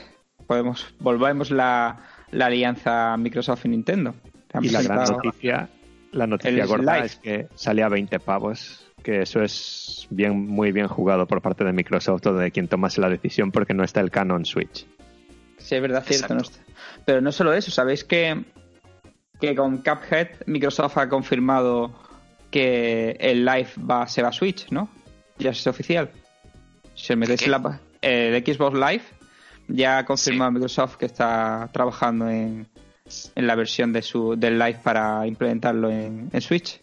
Podemos, 0.46 0.94
volvemos 0.98 1.50
la, 1.50 2.00
la 2.32 2.46
alianza 2.46 3.16
Microsoft 3.16 3.64
y 3.66 3.68
Nintendo. 3.68 4.14
Y 4.60 4.70
la 4.70 4.82
gran 4.82 5.04
noticia, 5.04 5.68
la 6.12 6.26
noticia 6.26 6.66
gorda 6.66 6.98
es 6.98 7.16
que 7.16 7.46
sale 7.54 7.84
a 7.84 7.88
20 7.88 8.18
pavos, 8.18 8.84
que 9.02 9.22
eso 9.22 9.42
es 9.42 10.08
bien, 10.10 10.46
muy 10.46 10.72
bien 10.72 10.88
jugado 10.88 11.26
por 11.26 11.40
parte 11.40 11.62
de 11.64 11.72
Microsoft 11.72 12.26
o 12.26 12.34
de 12.34 12.50
quien 12.50 12.66
tomase 12.66 13.00
la 13.00 13.08
decisión 13.08 13.52
porque 13.52 13.74
no 13.74 13.84
está 13.84 14.00
el 14.00 14.10
Canon 14.10 14.44
Switch. 14.44 14.86
Sí, 15.60 15.74
es 15.76 15.82
verdad, 15.82 16.04
cierto. 16.06 16.34
No 16.34 16.40
está- 16.42 16.58
Pero 17.04 17.20
no 17.20 17.30
solo 17.32 17.52
eso, 17.52 17.70
¿sabéis 17.70 18.02
que, 18.04 18.44
que 19.40 19.54
con 19.54 19.78
Cuphead 19.78 20.28
Microsoft 20.46 20.98
ha 20.98 21.08
confirmado 21.08 21.92
que 22.50 23.16
el 23.20 23.44
Live 23.44 23.70
va, 23.88 24.06
se 24.08 24.22
va 24.22 24.28
a 24.30 24.32
Switch, 24.32 24.68
¿no? 24.70 24.88
Ya 25.38 25.50
es 25.50 25.66
oficial. 25.66 26.10
Si 26.94 27.12
os 27.12 27.18
metéis 27.18 27.42
en 27.42 27.50
la 27.52 27.80
eh, 28.02 28.42
el 28.44 28.54
Xbox 28.54 28.74
Live, 28.74 29.02
ya 29.68 29.98
ha 29.98 30.04
confirmado 30.04 30.50
Microsoft 30.50 30.96
que 30.96 31.06
está 31.06 31.68
trabajando 31.72 32.28
en, 32.28 32.66
en 33.34 33.46
la 33.46 33.54
versión 33.54 33.92
de 33.92 34.02
su 34.02 34.34
del 34.36 34.58
Live 34.58 34.80
para 34.82 35.26
implementarlo 35.26 35.90
en, 35.90 36.28
en 36.32 36.40
Switch. 36.40 36.80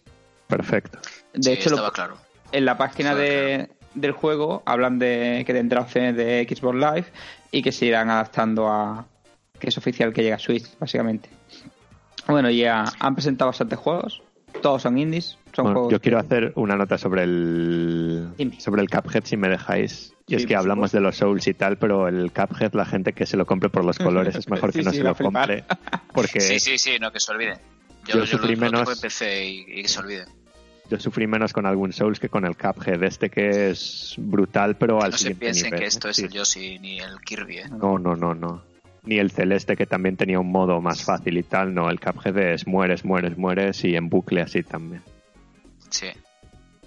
Perfecto. 0.47 0.99
De 1.33 1.43
Sí, 1.43 1.51
hecho, 1.51 1.69
lo- 1.71 1.75
estaba 1.75 1.91
claro. 1.91 2.17
en 2.51 2.63
la 2.65 2.77
página 2.77 3.09
Estaba 3.11 3.21
de, 3.23 3.69
del 4.01 4.11
juego 4.11 4.63
hablan 4.65 4.99
de 4.99 5.43
que 5.45 5.53
tendrá 5.53 5.81
opciones 5.81 6.15
de 6.15 6.45
Xbox 6.49 6.75
Live 6.75 7.05
y 7.51 7.61
que 7.61 7.71
se 7.71 7.85
irán 7.85 8.09
adaptando 8.09 8.67
a 8.67 9.05
que 9.59 9.69
es 9.69 9.77
oficial 9.77 10.13
que 10.13 10.21
llega 10.23 10.35
a 10.35 10.39
Switch, 10.39 10.65
básicamente. 10.79 11.29
Bueno, 12.27 12.49
ya 12.49 12.85
han 12.99 13.15
presentado 13.15 13.49
bastantes 13.49 13.79
juegos, 13.79 14.21
todos 14.61 14.81
son 14.81 14.97
indies, 14.97 15.37
son 15.53 15.63
Bueno, 15.65 15.73
juegos 15.79 15.91
yo 15.93 16.01
quiero 16.01 16.19
hacer 16.19 16.51
una 16.55 16.75
nota 16.75 16.97
sobre 16.97 17.23
el 17.23 18.29
Dime. 18.37 18.59
sobre 18.59 18.81
el 18.81 18.89
Cuphead 18.89 19.23
si 19.25 19.37
me 19.37 19.49
dejáis. 19.49 20.13
Y 20.29 20.35
es 20.35 20.45
que 20.45 20.55
hablamos 20.57 20.91
de 20.91 20.99
los 20.99 21.15
Souls 21.15 21.47
y 21.47 21.53
tal, 21.53 21.77
pero 21.77 22.09
el 22.09 22.33
Cuphead, 22.33 22.73
la 22.73 22.85
gente 22.85 23.13
que 23.13 23.25
se 23.25 23.37
lo 23.37 23.45
compre 23.45 23.69
por 23.69 23.85
los 23.85 23.97
colores, 23.97 24.35
es 24.35 24.49
mejor 24.49 24.71
que 24.73 24.83
no 24.83 24.91
sí, 24.91 24.97
se 24.97 25.03
lo 25.03 25.15
compre. 25.15 25.63
Porque 26.13 26.41
Sí, 26.41 26.59
sí, 26.59 26.77
sí, 26.77 26.97
no, 26.99 27.11
que 27.13 27.19
se 27.21 27.31
olviden. 27.31 27.57
Yo 28.05 28.15
Yo, 28.15 28.19
yo, 28.19 28.25
sufrí 28.25 28.55
lo, 28.55 28.61
lo 28.65 28.67
tengo 28.67 28.79
menos- 28.83 28.95
en 28.97 29.01
PC 29.01 29.45
y, 29.45 29.59
y 29.79 29.81
que 29.83 29.87
se 29.87 29.99
olviden. 30.01 30.27
Yo 30.89 30.99
sufrí 30.99 31.27
menos 31.27 31.53
con 31.53 31.65
algún 31.65 31.91
Souls 31.93 32.19
que 32.19 32.29
con 32.29 32.45
el 32.45 32.55
Cuphead 32.57 33.03
este 33.03 33.29
que 33.29 33.69
es 33.69 34.15
brutal, 34.17 34.75
pero 34.77 35.01
al 35.01 35.11
no 35.11 35.17
se 35.17 35.35
piensen 35.35 35.65
nivel. 35.65 35.79
que 35.81 35.85
esto 35.87 36.09
es 36.09 36.17
Sí. 36.17 36.23
el 36.25 36.29
Yoshi 36.31 36.79
ni 36.79 36.99
el 36.99 37.19
Kirby, 37.25 37.57
¿eh? 37.59 37.69
No, 37.69 37.97
no, 37.99 38.15
no, 38.15 38.33
no. 38.33 38.63
Ni 39.03 39.19
el 39.19 39.31
celeste 39.31 39.75
que 39.77 39.85
también 39.85 40.17
tenía 40.17 40.39
un 40.39 40.51
modo 40.51 40.81
más 40.81 41.03
fácil 41.03 41.37
y 41.37 41.43
tal, 41.43 41.73
no, 41.73 41.89
el 41.89 41.99
Cuphead 41.99 42.37
es 42.37 42.67
mueres, 42.67 43.05
mueres, 43.05 43.37
mueres 43.37 43.83
y 43.85 43.95
en 43.95 44.09
bucle 44.09 44.41
así 44.41 44.63
también. 44.63 45.01
Sí. 45.89 46.07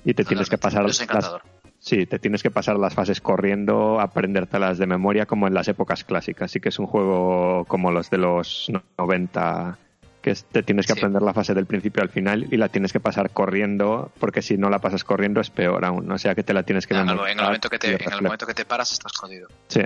Y 0.04 0.14
te 0.14 0.24
tienes 0.24 0.48
que 0.48 0.58
pasar 0.58 0.86
Es 0.86 1.06
las, 1.12 1.32
sí, 1.78 2.06
te 2.06 2.18
tienes 2.18 2.42
que 2.42 2.50
pasar 2.50 2.76
las 2.78 2.94
fases 2.94 3.20
corriendo, 3.20 4.00
aprendértelas 4.00 4.78
de 4.78 4.86
memoria 4.86 5.26
como 5.26 5.46
en 5.46 5.54
las 5.54 5.68
épocas 5.68 6.04
clásicas. 6.04 6.50
Sí 6.50 6.60
que 6.60 6.70
es 6.70 6.78
un 6.78 6.86
juego 6.86 7.64
como 7.66 7.90
los 7.90 8.10
de 8.10 8.18
los 8.18 8.70
90 8.98 9.78
que 10.22 10.34
te 10.34 10.62
tienes 10.62 10.86
que 10.86 10.92
Sí. 10.92 10.98
aprender 10.98 11.22
la 11.22 11.32
fase 11.32 11.54
del 11.54 11.66
principio 11.66 12.02
al 12.02 12.10
final 12.10 12.46
y 12.52 12.56
la 12.56 12.68
tienes 12.68 12.92
que 12.92 13.00
pasar 13.00 13.30
corriendo, 13.30 14.12
porque 14.18 14.42
si 14.42 14.56
no 14.58 14.68
la 14.70 14.78
pasas 14.78 15.02
corriendo 15.04 15.40
es 15.40 15.50
peor 15.50 15.84
aún, 15.84 16.10
o 16.12 16.18
sea 16.18 16.34
que 16.34 16.42
te 16.42 16.52
la 16.52 16.62
tienes 16.62 16.86
que 16.86 16.94
En 16.94 17.08
el, 17.08 17.18
en 17.20 17.38
el 17.38 17.44
momento 17.44 17.70
que 17.70 17.78
te, 17.78 17.94
en 18.02 18.12
el 18.12 18.22
momento 18.22 18.46
que 18.46 18.54
te 18.54 18.64
paras 18.64 18.92
estás 18.92 19.12
jodido. 19.16 19.48
Sí, 19.68 19.80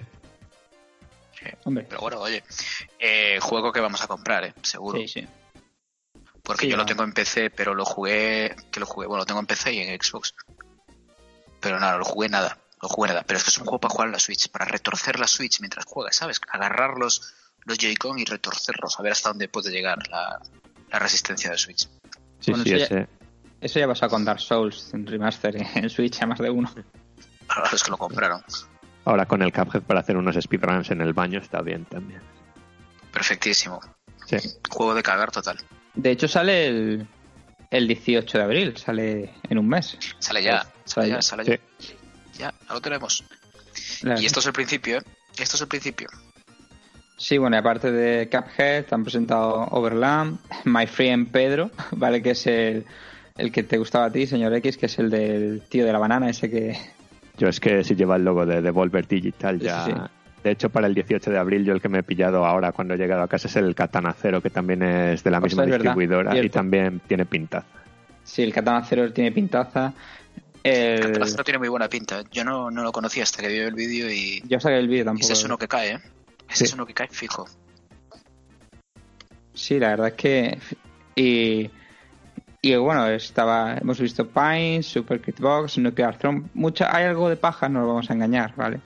Sí. 1.38 1.50
Hombre, 1.64 1.84
Pero 1.88 2.00
bueno, 2.00 2.20
oye, 2.20 2.42
eh, 2.98 3.38
juego 3.40 3.70
que 3.70 3.80
vamos 3.80 4.00
a 4.02 4.06
comprar, 4.06 4.44
¿eh? 4.44 4.54
Seguro. 4.62 4.98
sí, 4.98 5.08
sí. 5.08 5.28
Porque 6.42 6.62
Sí, 6.62 6.70
yo 6.70 6.76
lo 6.76 6.82
va. 6.84 6.86
tengo 6.86 7.04
en 7.04 7.12
PC, 7.12 7.50
pero 7.50 7.74
lo 7.74 7.84
jugué, 7.84 8.54
que 8.70 8.80
lo 8.80 8.86
jugué, 8.86 9.06
bueno, 9.06 9.20
lo 9.22 9.26
tengo 9.26 9.40
en 9.40 9.46
PC 9.46 9.72
y 9.74 9.80
en 9.80 10.00
Xbox. 10.02 10.34
Pero 11.60 11.78
nada, 11.80 11.96
lo 11.98 12.04
jugué 12.04 12.28
nada, 12.28 12.58
lo 12.82 12.88
jugué 12.88 13.08
nada. 13.08 13.24
Pero 13.26 13.38
es 13.38 13.44
que 13.44 13.50
es 13.50 13.58
un 13.58 13.64
juego 13.64 13.78
para 13.80 13.92
jugar 13.92 14.08
en 14.08 14.12
la 14.12 14.18
Switch, 14.18 14.48
para 14.50 14.64
retorcer 14.66 15.18
la 15.18 15.26
Switch 15.26 15.60
mientras 15.60 15.84
juegas, 15.86 16.16
¿sabes? 16.16 16.40
Agarrar 16.50 16.98
los, 16.98 17.34
los 17.66 17.78
Joy-Con 17.78 18.18
y 18.18 18.24
retorcerlos, 18.24 18.98
a 18.98 19.02
ver 19.02 19.12
hasta 19.12 19.30
dónde 19.30 19.48
puede 19.48 19.70
llegar 19.70 19.98
la, 20.10 20.40
la 20.90 20.98
resistencia 20.98 21.50
de 21.50 21.58
Switch. 21.58 21.88
sí, 22.40 22.50
Bueno, 22.50 22.64
sí, 22.64 22.70
eso 22.74 22.78
ya- 22.78 22.84
ese. 23.00 23.08
Eso 23.60 23.78
ya 23.78 23.86
pasó 23.88 24.08
con 24.08 24.24
Dark 24.26 24.40
Souls 24.40 24.92
en 24.92 25.06
remaster 25.06 25.56
en 25.76 25.88
Switch 25.88 26.20
a 26.22 26.26
más 26.26 26.38
de 26.38 26.50
uno. 26.50 26.70
Para 27.46 27.70
los 27.70 27.82
que 27.82 27.90
lo 27.90 27.96
compraron. 27.96 28.42
Ahora 29.06 29.26
con 29.26 29.40
el 29.42 29.52
Cuphead 29.52 29.82
para 29.82 30.00
hacer 30.00 30.16
unos 30.16 30.36
speedruns 30.40 30.90
en 30.90 31.00
el 31.00 31.12
baño 31.14 31.38
está 31.38 31.62
bien 31.62 31.84
también. 31.86 32.20
Perfectísimo. 33.12 33.80
Sí. 34.26 34.36
Juego 34.70 34.94
de 34.94 35.02
cagar 35.02 35.30
total. 35.30 35.58
De 35.94 36.10
hecho 36.10 36.26
sale 36.28 36.66
el, 36.66 37.06
el 37.70 37.88
18 37.88 38.38
de 38.38 38.44
abril, 38.44 38.76
sale 38.76 39.34
en 39.48 39.58
un 39.58 39.68
mes. 39.68 39.96
Sale 40.18 40.42
ya, 40.42 40.66
sale 40.84 41.08
ya, 41.08 41.22
sale 41.22 41.44
ya. 41.44 41.56
Sí. 41.78 41.94
Ya, 42.38 42.52
ya 42.66 42.74
lo 42.74 42.80
tenemos. 42.80 43.24
La- 44.02 44.20
Y 44.20 44.26
esto 44.26 44.40
es 44.40 44.46
el 44.46 44.52
principio, 44.52 44.98
¿eh? 44.98 45.02
Esto 45.38 45.56
es 45.56 45.62
el 45.62 45.68
principio. 45.68 46.08
Sí, 47.16 47.38
bueno, 47.38 47.56
y 47.56 47.58
aparte 47.60 47.92
de 47.92 48.28
Cuphead, 48.28 48.86
han 48.90 49.02
presentado 49.04 49.68
Overland, 49.70 50.38
My 50.64 50.86
Friend 50.86 51.30
Pedro, 51.30 51.70
¿vale? 51.92 52.22
Que 52.22 52.30
es 52.30 52.46
el, 52.46 52.84
el 53.36 53.52
que 53.52 53.62
te 53.62 53.78
gustaba 53.78 54.06
a 54.06 54.10
ti, 54.10 54.26
señor 54.26 54.52
X, 54.54 54.76
que 54.76 54.86
es 54.86 54.98
el 54.98 55.10
del 55.10 55.62
tío 55.68 55.84
de 55.86 55.92
la 55.92 55.98
banana, 55.98 56.28
ese 56.28 56.50
que... 56.50 56.76
Yo 57.38 57.48
es 57.48 57.58
que 57.58 57.82
si 57.82 57.94
lleva 57.96 58.16
el 58.16 58.24
logo 58.24 58.46
de 58.46 58.62
Devolver 58.62 59.06
Digital 59.06 59.58
ya... 59.58 59.84
sí, 59.84 59.92
sí. 59.92 59.98
De 60.44 60.50
hecho, 60.50 60.68
para 60.68 60.86
el 60.86 60.94
18 60.94 61.30
de 61.30 61.38
abril 61.38 61.64
yo 61.64 61.72
el 61.72 61.80
que 61.80 61.88
me 61.88 62.00
he 62.00 62.02
pillado 62.02 62.44
ahora 62.44 62.72
cuando 62.72 62.92
he 62.92 62.98
llegado 62.98 63.22
a 63.22 63.28
casa 63.28 63.48
es 63.48 63.56
el 63.56 63.74
Katana 63.74 64.12
Zero, 64.12 64.42
que 64.42 64.50
también 64.50 64.82
es 64.82 65.24
de 65.24 65.30
la 65.30 65.40
Pues 65.40 65.52
misma 65.52 65.62
verdad, 65.64 65.78
distribuidora 65.78 66.38
y 66.38 66.50
también 66.50 67.00
tiene 67.06 67.24
pintaza. 67.24 67.66
Sí, 68.22 68.42
el 68.42 68.52
Katana 68.52 68.84
Zero 68.84 69.10
tiene 69.10 69.32
pintaza. 69.32 69.94
El... 70.62 71.00
Catalastro 71.00 71.44
tiene 71.44 71.58
muy 71.60 71.68
buena 71.68 71.88
pinta. 71.88 72.22
Yo 72.30 72.44
no, 72.44 72.70
no 72.70 72.82
lo 72.82 72.92
conocía 72.92 73.22
hasta 73.22 73.40
que 73.40 73.48
vi 73.48 73.58
el 73.60 73.72
vídeo 73.72 74.10
y 74.10 74.42
Yo 74.46 74.60
saqué 74.60 74.78
el 74.78 74.86
vídeo 74.86 75.00
y 75.00 75.04
tampoco. 75.06 75.24
ese 75.24 75.32
es 75.32 75.44
uno 75.44 75.56
que 75.56 75.66
cae, 75.66 75.92
¿eh? 75.92 75.98
Ese 76.48 76.58
Sí. 76.58 76.64
es 76.64 76.74
uno 76.74 76.86
que 76.86 76.94
cae 76.94 77.08
fijo. 77.08 77.46
Sí, 79.52 79.78
la 79.78 79.90
verdad 79.90 80.08
es 80.08 80.14
que... 80.14 80.58
Y, 81.16 81.70
y 82.60 82.74
bueno, 82.76 83.06
estaba 83.08 83.76
hemos 83.78 84.00
visto 84.00 84.26
Pine, 84.28 84.82
Super 84.82 85.20
Kit 85.20 85.38
Box, 85.38 85.78
Nuclear 85.78 86.18
Throne. 86.18 86.44
Mucha, 86.54 86.94
hay 86.94 87.04
algo 87.04 87.28
de 87.28 87.36
paja, 87.36 87.68
no 87.68 87.80
lo 87.82 87.88
vamos 87.88 88.10
a 88.10 88.14
engañar, 88.14 88.54
¿vale? 88.56 88.80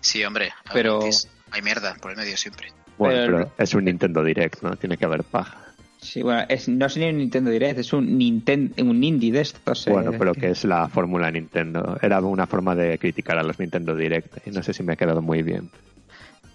Sí, 0.00 0.24
hombre. 0.24 0.52
Pero- 0.72 1.04
es- 1.04 1.28
Hay 1.52 1.62
mierda 1.62 1.94
por 2.00 2.12
el 2.12 2.16
medio 2.16 2.36
siempre. 2.36 2.72
Bueno, 2.96 3.14
Pero- 3.26 3.36
pero 3.38 3.52
es 3.58 3.74
un 3.74 3.84
Nintendo 3.84 4.22
Direct, 4.22 4.62
¿no? 4.62 4.76
Tiene 4.76 4.96
que 4.96 5.04
haber 5.04 5.24
paja. 5.24 5.58
Sí, 6.00 6.22
bueno, 6.22 6.44
es, 6.48 6.68
no 6.68 6.86
es 6.86 6.96
ni 6.96 7.08
un 7.10 7.18
Nintendo 7.18 7.50
Direct, 7.50 7.78
es 7.80 7.92
un 7.92 8.16
Nintendo, 8.16 8.82
un 8.84 9.02
indie 9.04 9.32
de 9.32 9.40
estos. 9.42 9.86
eh, 9.86 9.90
Bueno, 9.90 10.12
pero 10.18 10.32
que 10.32 10.50
es 10.50 10.64
la 10.64 10.88
fórmula 10.88 11.30
Nintendo. 11.30 11.98
Era 12.00 12.20
una 12.20 12.46
forma 12.46 12.74
de 12.74 12.98
criticar 12.98 13.36
a 13.36 13.42
los 13.42 13.58
Nintendo 13.58 13.94
Direct 13.96 14.46
y 14.46 14.50
no 14.50 14.62
sé 14.62 14.72
si 14.72 14.82
me 14.82 14.92
ha 14.94 14.96
quedado 14.96 15.20
muy 15.20 15.42
bien. 15.42 15.70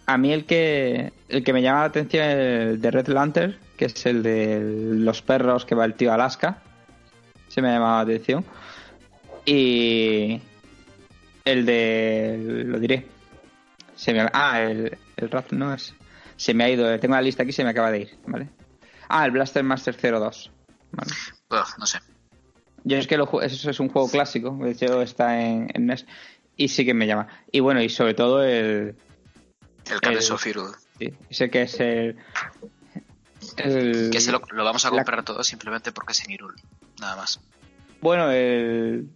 A 0.07 0.17
mí 0.17 0.31
el 0.31 0.45
que 0.45 1.11
el 1.29 1.43
que 1.43 1.53
me 1.53 1.61
llama 1.61 1.79
la 1.79 1.85
atención 1.85 2.23
es 2.23 2.35
el 2.35 2.81
de 2.81 2.91
Red 2.91 3.07
Lantern, 3.07 3.57
que 3.77 3.85
es 3.85 4.05
el 4.05 4.21
de 4.21 4.59
los 4.61 5.21
perros 5.21 5.65
que 5.65 5.75
va 5.75 5.85
el 5.85 5.95
tío 5.95 6.13
Alaska. 6.13 6.61
Se 7.47 7.61
me 7.61 7.69
ha 7.69 7.73
llamado 7.73 7.95
la 7.95 8.01
atención. 8.01 8.45
Y 9.45 10.41
el 11.43 11.65
de 11.65 12.63
lo 12.67 12.79
diré. 12.79 13.07
Se 13.95 14.13
me, 14.13 14.27
ah, 14.33 14.61
el, 14.61 14.97
el 15.15 15.31
Rat 15.31 15.51
no 15.51 15.73
es. 15.73 15.93
Se 16.35 16.53
me 16.53 16.65
ha 16.65 16.69
ido, 16.69 16.99
tengo 16.99 17.15
la 17.15 17.21
lista 17.21 17.43
aquí, 17.43 17.51
se 17.51 17.63
me 17.63 17.69
acaba 17.69 17.91
de 17.91 18.01
ir, 18.01 18.17
¿vale? 18.27 18.49
Ah, 19.07 19.25
el 19.25 19.31
Blaster 19.31 19.63
Master 19.63 19.95
02. 19.95 20.51
Vale. 20.91 21.11
No 21.79 21.85
sé. 21.85 21.99
Yo 22.83 22.97
es 22.97 23.07
que 23.07 23.17
lo, 23.17 23.41
eso 23.41 23.69
es 23.69 23.79
un 23.79 23.89
juego 23.89 24.09
clásico, 24.09 24.57
de 24.61 24.71
hecho 24.71 25.01
está 25.01 25.41
en, 25.41 25.67
en 25.73 25.87
NES 25.87 26.05
y 26.55 26.67
sí 26.67 26.85
que 26.85 26.93
me 26.93 27.07
llama. 27.07 27.27
Y 27.51 27.59
bueno, 27.59 27.81
y 27.81 27.89
sobre 27.89 28.13
todo 28.13 28.43
el, 28.43 28.95
El 29.89 30.13
El- 30.17 30.21
Sofiru. 30.21 30.71
Sí, 30.99 31.13
ese 31.29 31.49
que 31.49 31.61
es 31.63 31.79
el. 31.79 32.15
el- 33.57 34.09
Que 34.11 34.19
se 34.19 34.31
lo, 34.31 34.41
lo 34.51 34.63
vamos 34.63 34.85
a 34.85 34.89
la- 34.89 34.97
comprar 34.97 35.23
todo 35.23 35.43
simplemente 35.43 35.91
porque 35.91 36.13
es 36.13 36.23
en 36.25 36.31
Irul. 36.31 36.55
Nada 36.99 37.15
más. 37.17 37.39
Bueno, 38.01 38.31
el. 38.31 39.07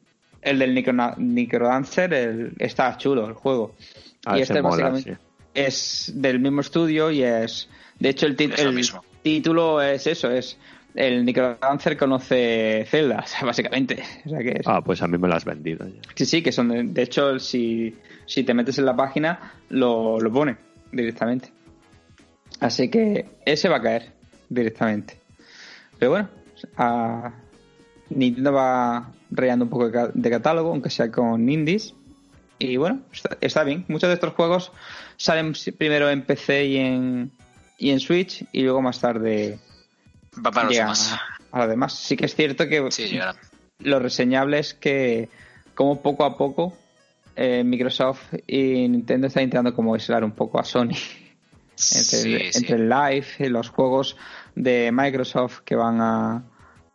El 0.41 0.57
del 0.59 0.73
Necro- 0.73 1.17
Necrodancer 1.17 2.13
el, 2.13 2.53
está 2.59 2.97
chulo 2.97 3.27
el 3.27 3.33
juego. 3.33 3.75
Ah, 4.25 4.37
y 4.37 4.41
ese 4.41 4.53
este 4.53 4.61
mola, 4.61 4.89
básicamente 4.89 5.15
sí. 5.15 5.51
es 5.53 6.11
del 6.15 6.39
mismo 6.39 6.61
estudio 6.61 7.11
y 7.11 7.23
es. 7.23 7.67
De 7.99 8.09
hecho, 8.09 8.25
el, 8.25 8.37
tit- 8.37 8.53
Es 8.53 8.63
lo 8.63 8.69
el 8.69 8.75
mismo. 8.75 9.03
título 9.21 9.81
es 9.81 10.07
eso: 10.07 10.31
es. 10.31 10.57
El 10.95 11.23
Necrodancer 11.25 11.97
conoce 11.97 12.87
sea, 12.89 13.23
básicamente. 13.45 14.01
O 14.25 14.29
sea 14.29 14.39
que 14.39 14.49
es- 14.59 14.65
Ah, 14.67 14.81
pues 14.81 15.01
a 15.01 15.07
mí 15.07 15.17
me 15.17 15.27
lo 15.27 15.35
has 15.35 15.45
vendido 15.45 15.85
ya. 15.87 16.01
Sí, 16.15 16.25
sí, 16.25 16.41
que 16.41 16.51
son. 16.53 16.69
De, 16.69 16.83
de 16.83 17.01
hecho, 17.03 17.37
si, 17.39 17.95
si 18.29 18.43
te 18.43 18.53
metes 18.53 18.77
en 18.77 18.85
la 18.85 18.95
página, 18.95 19.53
lo, 19.69 20.19
lo 20.19 20.31
pone 20.31 20.55
directamente. 20.91 21.51
Así 22.59 22.89
que 22.89 23.25
ese 23.45 23.69
va 23.69 23.77
a 23.77 23.81
caer 23.81 24.11
directamente. 24.49 25.17
Pero 25.97 26.11
bueno, 26.11 26.29
a- 26.77 27.31
Nintendo 28.09 28.53
va 28.53 29.11
rayando 29.31 29.65
un 29.65 29.69
poco 29.71 29.85
de, 29.87 29.91
ca- 29.91 30.11
de 30.13 30.29
catálogo, 30.29 30.69
aunque 30.71 30.89
sea 30.89 31.11
con 31.11 31.47
indies. 31.49 31.93
Y 32.59 32.77
bueno, 32.77 33.01
está, 33.11 33.37
está 33.41 33.63
bien. 33.63 33.85
Muchos 33.87 34.09
de 34.09 34.15
estos 34.15 34.33
juegos 34.33 34.71
salen 35.17 35.53
primero 35.77 36.09
en 36.09 36.23
PC 36.23 36.65
y 36.65 36.77
en, 36.77 37.31
y 37.77 37.91
en 37.91 37.99
Switch, 37.99 38.45
y 38.51 38.61
luego 38.63 38.81
más 38.81 38.99
tarde 38.99 39.59
Va 40.45 40.51
para 40.51 40.67
los 40.67 40.75
demás. 40.77 41.15
a, 41.51 41.59
los 41.59 41.69
demás. 41.69 41.93
Sí 41.93 42.17
que 42.17 42.25
es 42.25 42.35
cierto 42.35 42.67
que 42.67 42.91
Sí, 42.91 43.19
lo 43.79 43.99
reseñable 43.99 44.59
es 44.59 44.73
que 44.73 45.29
como 45.75 46.01
poco 46.01 46.25
a 46.25 46.37
poco 46.37 46.77
eh, 47.41 47.63
Microsoft 47.63 48.33
y 48.47 48.87
Nintendo 48.89 49.27
están 49.27 49.43
intentando 49.43 49.73
como 49.73 49.93
aislar 49.93 50.23
un 50.23 50.31
poco 50.33 50.59
a 50.59 50.63
Sony 50.63 50.89
entre, 50.89 50.97
Sí, 51.75 52.33
el, 52.35 52.51
sí. 52.53 52.57
entre 52.59 52.75
el 52.75 52.89
live 52.89 53.27
y 53.39 53.47
los 53.47 53.69
juegos 53.69 54.17
de 54.55 54.91
Microsoft 54.91 55.59
que 55.61 55.75
van 55.75 56.01
a 56.01 56.43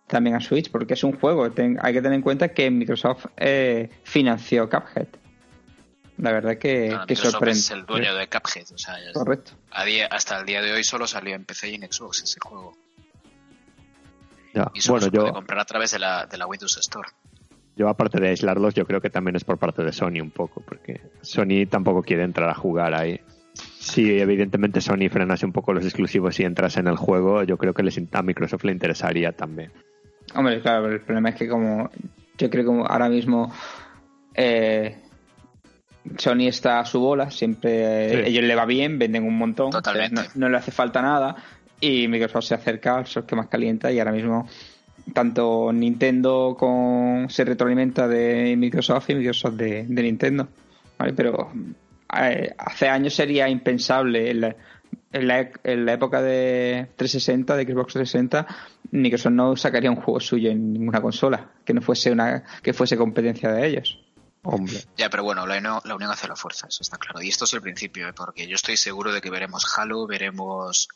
también 0.07 0.37
a 0.37 0.41
Switch 0.41 0.71
porque 0.71 0.93
es 0.95 1.03
un 1.05 1.19
juego 1.19 1.51
Ten- 1.51 1.79
hay 1.81 1.95
que 1.95 2.03
tener 2.03 2.17
en 2.17 2.23
cuenta 2.23 2.49
que 2.49 2.71
Microsoft 2.71 3.27
eh, 3.39 3.89
financió 4.03 4.69
Cuphead 4.69 5.09
la 6.19 6.31
verdad 6.33 6.59
que, 6.59 6.91
Microsoft 6.91 7.31
sorprende 7.33 7.59
es 7.59 7.71
el 7.73 7.87
dueño 7.87 8.15
de 8.15 8.29
Cuphead. 8.29 8.67
O 8.73 8.79
sea, 8.79 8.95
es- 9.01 9.13
correcto 9.15 9.53
a 9.73 9.85
día- 9.85 10.07
hasta 10.09 10.39
el 10.39 10.47
día 10.47 10.61
de 10.63 10.73
hoy 10.73 10.85
solo 10.85 11.07
salió 11.07 11.35
en 11.35 11.45
PC 11.45 11.71
y 11.71 11.75
en 11.77 11.91
Xbox 11.91 12.23
ese 12.23 12.39
juego. 12.41 12.77
Ya. 14.53 14.71
Y 14.75 14.81
solo 14.81 15.01
Bueno, 15.01 15.05
se 15.07 15.11
puede 15.11 15.27
yo, 15.29 15.33
comprar 15.35 15.59
a 15.59 15.65
través 15.65 15.91
de 15.91 15.99
la, 15.99 16.27
de 16.27 16.37
la 16.39 16.47
Windows 16.47 16.77
Store. 16.79 17.09
Yo 17.77 17.89
aparte 17.89 18.21
de 18.21 18.29
aislarlos, 18.29 18.75
yo 18.75 18.87
creo 18.87 19.01
que 19.01 19.11
también 19.11 19.37
es 19.37 19.45
por 19.45 19.59
parte 19.59 19.83
de 19.83 19.93
Sony 19.93 20.21
un 20.23 20.31
poco, 20.31 20.63
porque 20.67 21.01
Sony 21.23 21.67
tampoco 21.69 22.03
quiere 22.03 22.23
entrar 22.25 22.49
a 22.49 22.55
jugar 22.55 22.95
ahí. 22.95 23.21
Si 23.79 24.19
evidentemente 24.19 24.81
Sony 24.81 25.09
frenase 25.11 25.47
un 25.47 25.53
poco 25.53 25.73
los 25.73 25.85
exclusivos 25.85 26.39
y 26.41 26.45
entras 26.45 26.77
en 26.77 26.87
el 26.89 26.97
juego, 26.97 27.43
yo 27.45 27.57
creo 27.59 27.75
que 27.75 27.83
les, 27.83 28.01
a 28.13 28.23
Microsoft 28.23 28.65
le 28.65 28.73
interesaría 28.73 29.33
también. 29.33 29.71
Hombre, 30.35 30.61
claro, 30.61 30.85
pero 30.85 30.95
el 30.95 31.01
problema 31.03 31.29
es 31.31 31.35
que 31.37 31.49
como 31.49 31.91
yo 32.39 32.51
creo 32.51 32.65
que 32.65 32.87
ahora 32.89 33.09
mismo 33.09 33.53
eh, 34.35 34.97
Sony 36.17 36.49
está 36.49 36.81
a 36.81 36.85
su 36.85 37.01
bola, 37.01 37.31
siempre 37.31 37.71
Sí. 38.11 38.17
eh, 38.17 38.23
ellos 38.29 38.45
le 38.45 38.55
va 38.55 38.65
bien, 38.67 38.99
venden 38.99 39.25
un 39.25 39.37
montón, 39.39 39.71
Totalmente. 39.71 40.21
o 40.21 40.25
sea, 40.25 40.33
no, 40.35 40.41
no 40.47 40.49
le 40.49 40.57
hace 40.59 40.71
falta 40.71 41.01
nada 41.03 41.37
y 41.81 42.09
Microsoft 42.09 42.45
se 42.45 42.55
acerca 42.55 42.97
al 42.97 43.07
sol 43.07 43.27
que 43.27 43.37
más 43.37 43.49
calienta 43.49 43.93
y 43.93 43.99
ahora 43.99 44.13
mismo 44.13 44.49
tanto 45.13 45.73
Nintendo 45.73 46.57
con 46.59 47.29
se 47.29 47.45
retroalimenta 47.45 48.09
de 48.09 48.55
Microsoft 48.57 49.11
y 49.11 49.15
Microsoft 49.15 49.55
de, 49.55 49.85
de 49.87 50.03
Nintendo, 50.03 50.49
¿vale? 50.99 51.13
Pero 51.13 51.53
eh, 52.21 52.55
hace 52.59 52.89
años 52.89 53.15
sería 53.15 53.49
impensable 53.49 54.31
en 54.31 54.41
la, 54.41 54.57
en 55.13 55.29
la, 55.29 55.51
en 55.63 55.87
la 55.87 55.93
época 55.93 56.23
de 56.23 56.89
360, 56.97 57.57
de 57.57 57.65
Xbox 57.65 57.93
360, 57.95 58.47
Microsoft 58.93 59.33
no 59.33 59.57
sacaría 59.57 59.91
un 59.91 59.97
juego 59.97 60.21
suyo 60.21 60.51
en 60.51 60.73
ninguna 60.73 61.01
consola 61.01 61.51
que 61.65 61.75
no 61.75 61.83
fuese 61.83 62.11
una 62.11 62.45
que 62.63 62.73
fuese 62.73 62.97
competencia 62.97 63.53
de 63.53 63.67
ellos. 63.67 64.01
Hombre, 64.47 64.75
Ya, 64.99 65.09
pero 65.09 65.25
bueno, 65.25 65.47
la 65.47 65.57
unión, 65.57 65.81
la 65.85 65.95
unión 65.95 66.11
hace 66.11 66.29
la 66.29 66.37
fuerza, 66.37 66.67
eso 66.69 66.83
está 66.83 66.99
claro. 66.99 67.23
Y 67.23 67.29
esto 67.29 67.47
es 67.47 67.55
el 67.55 67.63
principio, 67.63 68.09
¿eh? 68.09 68.13
porque 68.13 68.47
yo 68.47 68.57
estoy 68.57 68.77
seguro 68.77 69.11
de 69.11 69.23
que 69.23 69.31
veremos 69.31 69.65
Halo, 69.79 70.07
veremos 70.07 70.89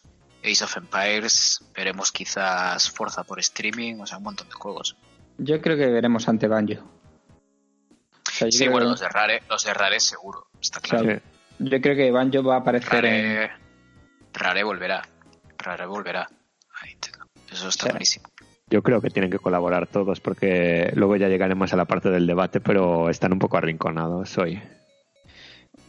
Ace 0.45 0.65
of 0.65 0.77
Empires, 0.77 1.61
veremos 1.75 2.13
quizás 2.13 2.91
Forza 2.91 3.25
por 3.25 3.39
streaming, 3.41 4.01
o 4.01 4.07
sea, 4.07 4.19
un 4.19 4.25
montón 4.25 4.49
de 4.49 4.55
juegos. 4.55 4.97
Yo 5.39 5.61
creo 5.61 5.77
que 5.77 5.87
veremos 5.87 6.29
ante 6.29 6.49
Banjo. 6.49 6.83
O 6.83 8.31
sea, 8.31 8.49
yo 8.49 8.59
Sí, 8.59 8.69
bueno, 8.69 8.87
que- 8.87 8.91
los 8.91 9.01
de 9.01 9.09
Rare, 9.09 9.43
los 9.49 9.65
de 9.65 9.75
Rare 9.75 10.01
seguro, 10.01 10.47
está 10.61 10.79
o 10.79 10.87
sea, 10.89 10.99
claro. 11.01 11.21
yo 11.59 11.81
creo 11.81 11.97
que 11.97 12.11
Banjo 12.11 12.43
va 12.43 12.57
a 12.57 12.59
aparecer 12.59 13.05
en, 13.05 13.49
Rare, 14.33 14.63
volverá, 14.65 15.03
Rare 15.59 15.87
volverá 15.87 16.23
a 16.23 16.87
Nintendo. 16.87 17.27
Eso 17.51 17.69
está 17.69 17.89
clarísimo. 17.91 18.29
Yo 18.71 18.83
creo 18.83 19.01
que 19.01 19.09
tienen 19.11 19.31
que 19.31 19.39
colaborar 19.39 19.87
todos 19.87 20.21
porque 20.21 20.93
luego 20.95 21.17
ya 21.17 21.29
llegaremos 21.29 21.73
a 21.73 21.77
la 21.77 21.87
parte 21.87 22.11
del 22.11 22.27
debate, 22.27 22.61
pero 22.61 23.09
están 23.09 23.33
un 23.33 23.39
poco 23.39 23.57
arrinconados 23.57 24.37
hoy. 24.37 24.61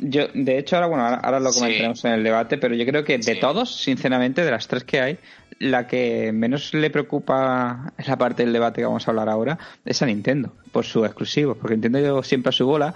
Yo, 0.02 0.28
de 0.34 0.58
hecho, 0.58 0.76
ahora, 0.78 0.88
bueno, 0.88 1.04
ahora, 1.06 1.18
ahora 1.18 1.40
lo 1.40 1.52
Sí. 1.52 1.60
comentaremos 1.60 2.06
en 2.06 2.12
el 2.14 2.24
debate, 2.24 2.58
pero 2.58 2.74
yo 2.76 2.86
creo 2.86 3.04
que 3.04 3.18
de 3.18 3.24
Sí. 3.36 3.40
todos, 3.40 3.76
sinceramente, 3.76 4.44
de 4.46 4.52
las 4.52 4.68
tres 4.68 4.84
que 4.86 5.02
hay, 5.02 5.18
la 5.60 5.88
que 5.88 6.32
menos 6.32 6.74
le 6.74 6.90
preocupa 6.90 7.92
en 7.98 8.08
la 8.08 8.18
parte 8.18 8.44
del 8.44 8.54
debate 8.54 8.82
que 8.82 8.86
vamos 8.86 9.08
a 9.08 9.12
hablar 9.12 9.28
ahora 9.30 9.58
es 9.84 10.02
a 10.02 10.06
Nintendo, 10.06 10.54
por 10.72 10.86
sus 10.86 11.06
exclusivos, 11.06 11.58
porque 11.58 11.76
Nintendo 11.76 12.24
siempre 12.24 12.50
a 12.50 12.54
su 12.54 12.66
bola 12.66 12.94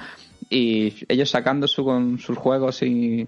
y 0.50 0.94
ellos 1.10 1.30
sacando 1.30 1.68
su, 1.68 1.84
con 1.84 2.20
sus 2.20 2.38
juegos 2.38 2.82
y 2.84 3.28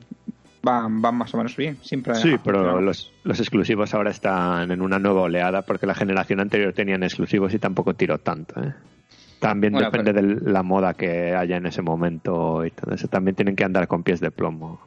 van, 0.61 1.01
van 1.01 1.15
más 1.15 1.33
o 1.33 1.37
menos 1.37 1.55
bien, 1.57 1.77
siempre. 1.81 2.15
Sí, 2.15 2.37
pero 2.43 2.79
los, 2.79 3.11
los 3.23 3.39
exclusivos 3.39 3.93
ahora 3.93 4.11
están 4.11 4.71
en 4.71 4.81
una 4.81 4.99
nueva 4.99 5.21
oleada 5.23 5.63
porque 5.63 5.85
la 5.85 5.95
generación 5.95 6.39
anterior 6.39 6.71
tenían 6.73 7.03
exclusivos 7.03 7.53
y 7.53 7.59
tampoco 7.59 7.93
tiró 7.93 8.19
tanto. 8.19 8.61
¿eh? 8.63 8.73
También 9.39 9.73
Bueno, 9.73 9.89
depende 9.91 10.13
pero- 10.13 10.39
de 10.39 10.51
la 10.51 10.63
moda 10.63 10.93
que 10.93 11.35
haya 11.35 11.57
en 11.57 11.65
ese 11.65 11.81
momento 11.81 12.65
y 12.65 12.71
todo 12.71 12.93
eso. 12.95 13.07
También 13.07 13.35
tienen 13.35 13.55
que 13.55 13.63
andar 13.63 13.87
con 13.87 14.03
pies 14.03 14.19
de 14.19 14.31
plomo. 14.31 14.79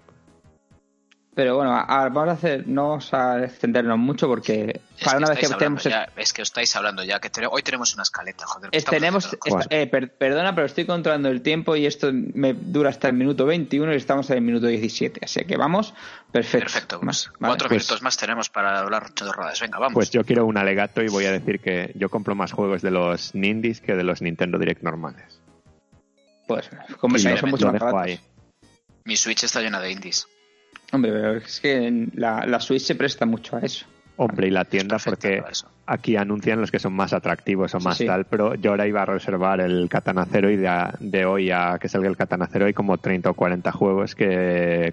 Pero 1.38 1.54
bueno, 1.54 1.72
a- 1.72 2.08
vamos 2.08 2.30
a 2.30 2.32
hacer, 2.32 2.66
no 2.66 2.88
vamos 2.88 3.14
a 3.14 3.44
extendernos 3.44 3.96
mucho 3.96 4.26
porque 4.26 4.80
Es 4.98 5.04
para 5.04 5.18
que 5.18 5.22
una 5.22 5.28
vez 5.28 5.38
que 5.38 5.44
estáis 5.46 5.52
hablando 5.54 5.80
tenemos 5.80 5.84
ya, 6.16 6.20
es 6.20 6.32
que 6.32 6.42
os 6.42 6.48
estáis 6.48 6.74
hablando 6.74 7.04
ya, 7.04 7.20
que 7.20 7.30
te- 7.30 7.46
hoy 7.46 7.62
tenemos 7.62 7.94
una 7.94 8.02
escaleta, 8.02 8.44
joder. 8.44 8.70
me 8.72 8.76
Es- 8.76 8.80
está 8.82 8.90
tenemos, 8.90 9.24
ofreciendo 9.26 9.60
esta- 9.60 9.76
eh, 9.76 9.86
per- 9.86 10.12
perdona, 10.16 10.52
pero 10.56 10.66
estoy 10.66 10.84
controlando 10.84 11.28
el 11.28 11.40
tiempo 11.42 11.76
y 11.76 11.86
esto 11.86 12.10
me 12.12 12.54
dura 12.54 12.90
hasta 12.90 13.06
el 13.06 13.14
minuto 13.14 13.46
21 13.46 13.92
y 13.92 13.96
estamos 13.96 14.28
en 14.30 14.38
el 14.38 14.42
minuto 14.42 14.66
17. 14.66 15.20
Así 15.24 15.44
que 15.44 15.56
vamos, 15.56 15.94
perfecto. 16.32 16.98
Pues 16.98 17.30
vale. 17.38 17.50
cuatro 17.52 17.68
Pues- 17.68 17.82
minutos 17.84 18.02
más 18.02 18.16
tenemos 18.16 18.50
para 18.50 18.80
hablar 18.80 19.14
chorradas. 19.14 19.60
Venga, 19.60 19.78
vamos. 19.78 19.94
Pues 19.94 20.10
yo 20.10 20.24
quiero 20.24 20.44
un 20.44 20.56
alegato 20.58 21.04
y 21.04 21.08
voy 21.08 21.26
a 21.26 21.30
decir 21.30 21.60
que 21.60 21.92
yo 21.94 22.08
compro 22.08 22.34
más 22.34 22.50
juegos 22.50 22.82
de 22.82 22.90
los 22.90 23.32
Nindies 23.36 23.80
que 23.80 23.94
de 23.94 24.02
los 24.02 24.22
Nintendo 24.22 24.58
Direct 24.58 24.82
normales. 24.82 25.40
Pues, 26.48 26.68
como 26.98 27.16
son 27.16 27.48
mucho 27.48 27.72
más. 27.72 28.18
Mi 29.04 29.16
Switch 29.16 29.44
está 29.44 29.60
llena 29.60 29.78
de 29.78 29.92
indies. 29.92 30.26
Hombre, 30.92 31.12
pero 31.12 31.36
es 31.36 31.60
que 31.60 32.08
la, 32.14 32.46
la 32.46 32.60
Switch 32.60 32.82
se 32.82 32.94
presta 32.94 33.26
mucho 33.26 33.56
a 33.56 33.60
eso. 33.60 33.86
Hombre, 34.16 34.48
y 34.48 34.50
la 34.50 34.64
tienda 34.64 34.96
porque 35.04 35.42
aquí 35.86 36.16
anuncian 36.16 36.60
los 36.60 36.70
que 36.72 36.80
son 36.80 36.92
más 36.92 37.12
atractivos 37.12 37.72
o 37.74 37.80
más 37.80 37.98
sí. 37.98 38.06
tal, 38.06 38.24
pero 38.24 38.54
yo 38.56 38.70
ahora 38.72 38.86
iba 38.88 39.02
a 39.02 39.06
reservar 39.06 39.60
el 39.60 39.88
Catanacero 39.88 40.50
y 40.50 40.56
de, 40.56 40.66
a- 40.66 40.94
de 40.98 41.24
hoy 41.24 41.50
a 41.52 41.78
que 41.80 41.88
salga 41.88 42.08
el 42.08 42.16
Catanacero 42.16 42.66
hay 42.66 42.72
como 42.74 42.98
30 42.98 43.30
o 43.30 43.34
40 43.34 43.70
juegos 43.70 44.14
que 44.16 44.92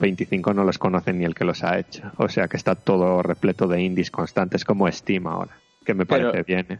25 0.00 0.52
no 0.52 0.64
los 0.64 0.76
conocen 0.78 1.18
ni 1.18 1.24
el 1.24 1.34
que 1.34 1.44
los 1.44 1.64
ha 1.64 1.78
hecho. 1.78 2.12
O 2.18 2.28
sea 2.28 2.46
que 2.48 2.56
está 2.58 2.74
todo 2.74 3.22
repleto 3.22 3.66
de 3.68 3.80
indies 3.80 4.10
constantes 4.10 4.64
como 4.66 4.90
Steam 4.90 5.26
ahora, 5.26 5.56
que 5.84 5.94
me 5.94 6.04
Pero- 6.04 6.30
parece 6.32 6.42
bien. 6.46 6.66
¿eh? 6.68 6.78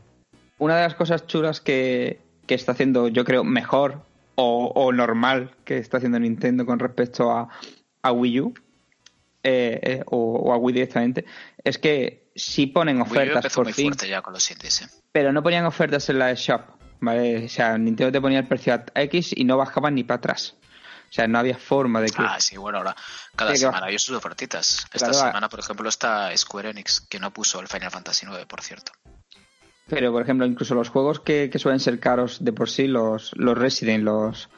Una 0.59 0.77
de 0.77 0.83
las 0.83 0.95
cosas 0.95 1.27
chulas 1.27 1.61
que, 1.63 2.21
que 2.47 2.55
está 2.55 2.73
haciendo, 2.73 3.09
yo 3.09 3.25
creo, 3.25 3.45
mejor 3.45 4.03
o, 4.35 4.67
o 4.75 4.93
normal 4.93 5.51
que 5.65 5.79
está 5.79 5.97
haciendo 5.97 6.19
Nintendo 6.21 6.67
con 6.67 6.79
respecto 6.79 7.31
a, 7.33 7.49
a 8.03 8.13
Wii 8.13 8.41
U 8.41 8.55
eh, 9.45 9.81
eh, 9.83 10.03
o, 10.07 10.17
o 10.37 10.53
a 10.53 10.57
Wii 10.57 10.75
directamente, 10.75 11.25
es 11.65 11.79
que 11.79 12.31
sí 12.35 12.67
ponen 12.67 13.01
ofertas 13.01 13.53
por 13.55 13.73
fin, 13.73 13.93
ya 14.09 14.23
con 14.23 14.33
los 14.33 14.51
indies. 14.51 14.83
¿eh? 14.83 14.87
pero 15.11 15.33
no 15.33 15.43
ponían 15.43 15.67
ofertas 15.67 16.09
en 16.09 16.19
la 16.19 16.33
shop, 16.35 16.63
¿vale? 17.01 17.45
O 17.45 17.49
sea, 17.49 17.77
Nintendo 17.77 18.13
te 18.13 18.21
ponía 18.21 18.39
el 18.39 18.47
precio 18.47 18.73
a 18.75 18.85
X 19.03 19.33
y 19.37 19.45
no 19.45 19.57
bajaban 19.57 19.95
ni 19.95 20.05
para 20.05 20.19
atrás. 20.19 20.57
O 21.11 21.15
sea, 21.15 21.27
no 21.27 21.39
había 21.39 21.59
forma 21.59 22.01
de 22.01 22.09
que... 22.09 22.23
Ah, 22.23 22.41
sí, 22.41 22.57
bueno, 22.57 22.79
ahora 22.79 22.97
cada 23.37 23.51
Sí, 23.53 23.59
semana 23.59 23.87
hay 23.87 23.99
sus 23.99 24.17
ofertitas. 24.17 24.87
Esta 24.95 25.11
Claro, 25.11 25.27
semana, 25.27 25.49
por 25.51 25.61
ejemplo, 25.61 25.87
está 25.87 26.35
Square 26.35 26.71
Enix, 26.71 27.03
que 27.03 27.21
no 27.21 27.31
puso 27.31 27.61
el 27.61 27.69
Final 27.69 27.91
Fantasy 27.91 28.25
IX, 28.25 28.47
por 28.47 28.63
cierto. 28.63 28.93
Pero, 29.89 30.11
por 30.11 30.23
ejemplo, 30.23 30.47
incluso 30.47 30.75
los 30.75 30.89
juegos 30.89 31.21
que, 31.21 31.51
que 31.51 31.59
suelen 31.59 31.81
ser 31.81 32.01
caros 32.01 32.43
de 32.43 32.55
por 32.55 32.71
sí, 32.71 32.87
los, 32.87 33.33
los 33.37 33.59
Resident, 33.59 34.05
los, 34.05 34.49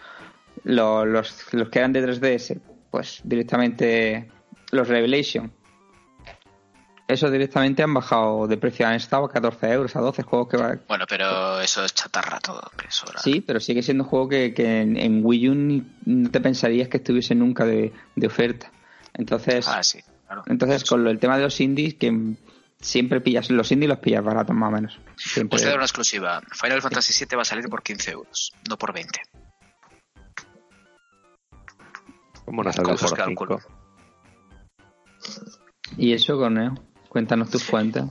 los, 0.63 1.07
los, 1.09 1.53
los 1.53 1.69
que 1.71 1.79
eran 1.81 1.93
de 1.93 2.07
3DS, 2.07 2.61
pues 2.95 3.21
directamente 3.25 4.31
los 4.71 4.87
Revelation. 4.87 5.53
Esos 7.09 7.33
directamente 7.33 7.83
han 7.83 7.93
bajado 7.93 8.47
de 8.47 8.57
precio, 8.57 8.87
han 8.87 8.95
estado 8.95 9.25
a 9.25 9.29
14 9.33 9.67
euros, 9.73 9.97
a 9.97 10.01
12 10.01 10.23
juegos 10.23 10.49
que 10.49 10.57
va... 10.57 10.77
Bueno, 10.87 11.05
pero 11.09 11.61
eso 11.61 11.85
es 11.85 11.93
chatarra 11.93 12.39
todo, 12.39 12.63
ahora- 12.63 13.19
Sí, 13.21 13.41
pero 13.41 13.59
sigue 13.59 13.83
siendo 13.83 14.05
un 14.05 14.11
juego 14.11 14.29
que, 14.29 14.55
que 14.55 14.81
en, 14.83 14.97
en 14.97 15.21
Wii 15.25 15.49
U 15.49 15.55
ni- 15.57 15.83
no 16.07 16.31
te 16.31 16.41
pensarías 16.41 16.89
que 16.89 16.99
estuviese 16.99 17.35
nunca 17.35 17.65
de, 17.67 17.93
de 18.15 18.27
oferta. 18.29 18.71
Entonces, 19.13 19.67
Ah, 19.69 19.83
sí, 19.83 19.99
claro. 20.27 20.45
entonces 20.47 20.85
con 20.85 21.03
lo- 21.03 21.11
el 21.11 21.19
tema 21.19 21.37
de 21.37 21.43
los 21.43 21.61
indies, 21.61 21.95
que 21.95 22.37
siempre 22.81 23.21
pillas 23.21 23.51
los 23.51 23.73
indie 23.73 23.89
los 23.89 23.99
pillas 23.99 24.23
baratos 24.23 24.55
más 24.55 24.69
o 24.69 24.73
menos. 24.73 25.01
Siempre. 25.17 25.51
Pues 25.51 25.65
doy 25.65 25.75
una 25.75 25.85
exclusiva. 25.85 26.41
Final 26.53 26.81
Fantasy 26.81 27.13
VII 27.25 27.37
va 27.37 27.43
a 27.43 27.45
salir 27.45 27.69
por 27.69 27.83
15 27.83 28.13
euros, 28.13 28.53
no 28.71 28.79
por 28.79 28.95
20. 28.95 29.21
¿Cómo 32.45 32.63
no 32.63 32.71
que 32.71 33.15
calculo. 33.17 33.61
5? 33.61 33.85
Y 35.97 36.13
eso, 36.13 36.37
Corneo, 36.37 36.75
cuéntanos 37.09 37.51
tus 37.51 37.65
fuentes. 37.65 38.05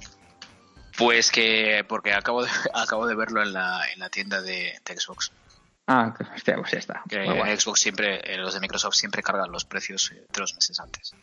Pues 0.97 1.31
que, 1.31 1.85
porque 1.87 2.13
acabo 2.13 2.43
de, 2.43 2.49
acabo 2.73 3.07
de 3.07 3.15
verlo 3.15 3.41
en 3.41 3.53
la, 3.53 3.81
en 3.93 3.99
la 3.99 4.09
tienda 4.09 4.41
de, 4.41 4.79
de 4.85 4.99
Xbox. 4.99 5.31
Ah, 5.85 6.13
hostia, 6.33 6.55
pues 6.55 6.71
ya 6.71 6.79
está. 6.79 7.03
Que. 7.09 7.25
Xbox 7.59 7.81
siempre, 7.81 8.21
eh, 8.23 8.37
los 8.37 8.53
de 8.53 8.61
Microsoft 8.61 8.95
siempre 8.95 9.21
cargan 9.21 9.51
los 9.51 9.65
precios 9.65 10.11
eh, 10.11 10.25
tres 10.31 10.53
meses 10.55 10.79
antes. 10.79 11.13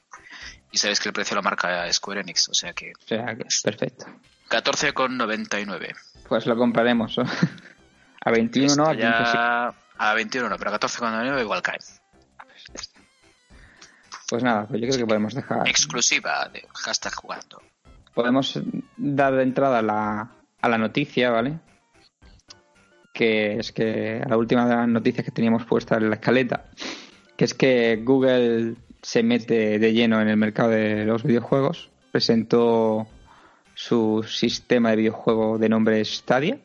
Y 0.70 0.78
sabes 0.78 1.00
que 1.00 1.08
el 1.08 1.14
precio 1.14 1.34
lo 1.34 1.42
marca 1.42 1.90
Square 1.90 2.20
Enix, 2.20 2.48
o 2.50 2.54
sea 2.54 2.74
que 2.74 2.92
O 2.92 3.06
sea, 3.06 3.34
que 3.36 3.46
perfecto. 3.64 4.06
14,99. 4.50 5.94
Pues 6.28 6.46
lo 6.46 6.56
compraremos. 6.56 7.16
a 8.24 8.30
21 8.30 8.76
no, 8.76 8.84
a 8.84 8.92
15 8.92 9.06
sí. 9.06 9.32
ya 9.32 9.74
a 9.96 10.14
21 10.14 10.48
no, 10.48 10.58
pero 10.58 10.72
a 10.72 10.78
14,99 10.78 11.40
igual 11.40 11.62
cae. 11.62 11.78
Pues 14.30 14.44
nada, 14.44 14.64
pues 14.68 14.80
yo 14.80 14.86
creo 14.86 15.00
que 15.00 15.06
podemos 15.06 15.34
dejar. 15.34 15.68
Exclusiva 15.68 16.48
de 16.52 16.62
hashtag 16.72 17.12
jugando. 17.16 17.60
Podemos 18.14 18.60
dar 18.96 19.34
de 19.34 19.42
entrada 19.42 19.80
a 19.80 19.82
la, 19.82 20.30
a 20.60 20.68
la 20.68 20.78
noticia, 20.78 21.30
¿vale? 21.30 21.58
Que 23.12 23.58
es 23.58 23.72
que 23.72 24.22
a 24.24 24.28
la 24.28 24.36
última 24.36 24.68
de 24.68 24.76
las 24.76 24.86
noticias 24.86 25.24
que 25.24 25.32
teníamos 25.32 25.64
puesta 25.64 25.96
en 25.96 26.10
la 26.10 26.14
escaleta, 26.14 26.66
que 27.36 27.44
es 27.44 27.54
que 27.54 27.96
Google 28.04 28.76
se 29.02 29.24
mete 29.24 29.80
de 29.80 29.92
lleno 29.92 30.22
en 30.22 30.28
el 30.28 30.36
mercado 30.36 30.70
de 30.70 31.04
los 31.04 31.24
videojuegos, 31.24 31.90
presentó 32.12 33.08
su 33.74 34.24
sistema 34.28 34.90
de 34.90 34.96
videojuego 34.96 35.58
de 35.58 35.68
nombre 35.68 36.04
Stadia. 36.04 36.56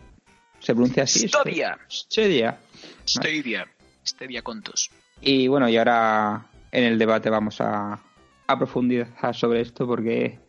¿Se 0.59 0.75
pronuncia 0.75 1.03
así? 1.03 1.27
Stadia. 1.27 1.79
Stadia. 1.89 2.59
Stevia. 3.07 3.67
Stevia 4.05 4.43
Contos. 4.43 4.91
Y 5.19 5.47
bueno, 5.47 5.67
y 5.67 5.77
ahora 5.77 6.45
en 6.71 6.83
el 6.83 6.97
debate 6.97 7.29
vamos 7.29 7.61
a, 7.61 8.01
a 8.47 8.57
profundizar 8.57 9.35
sobre 9.35 9.61
esto 9.61 9.87
porque 9.87 10.39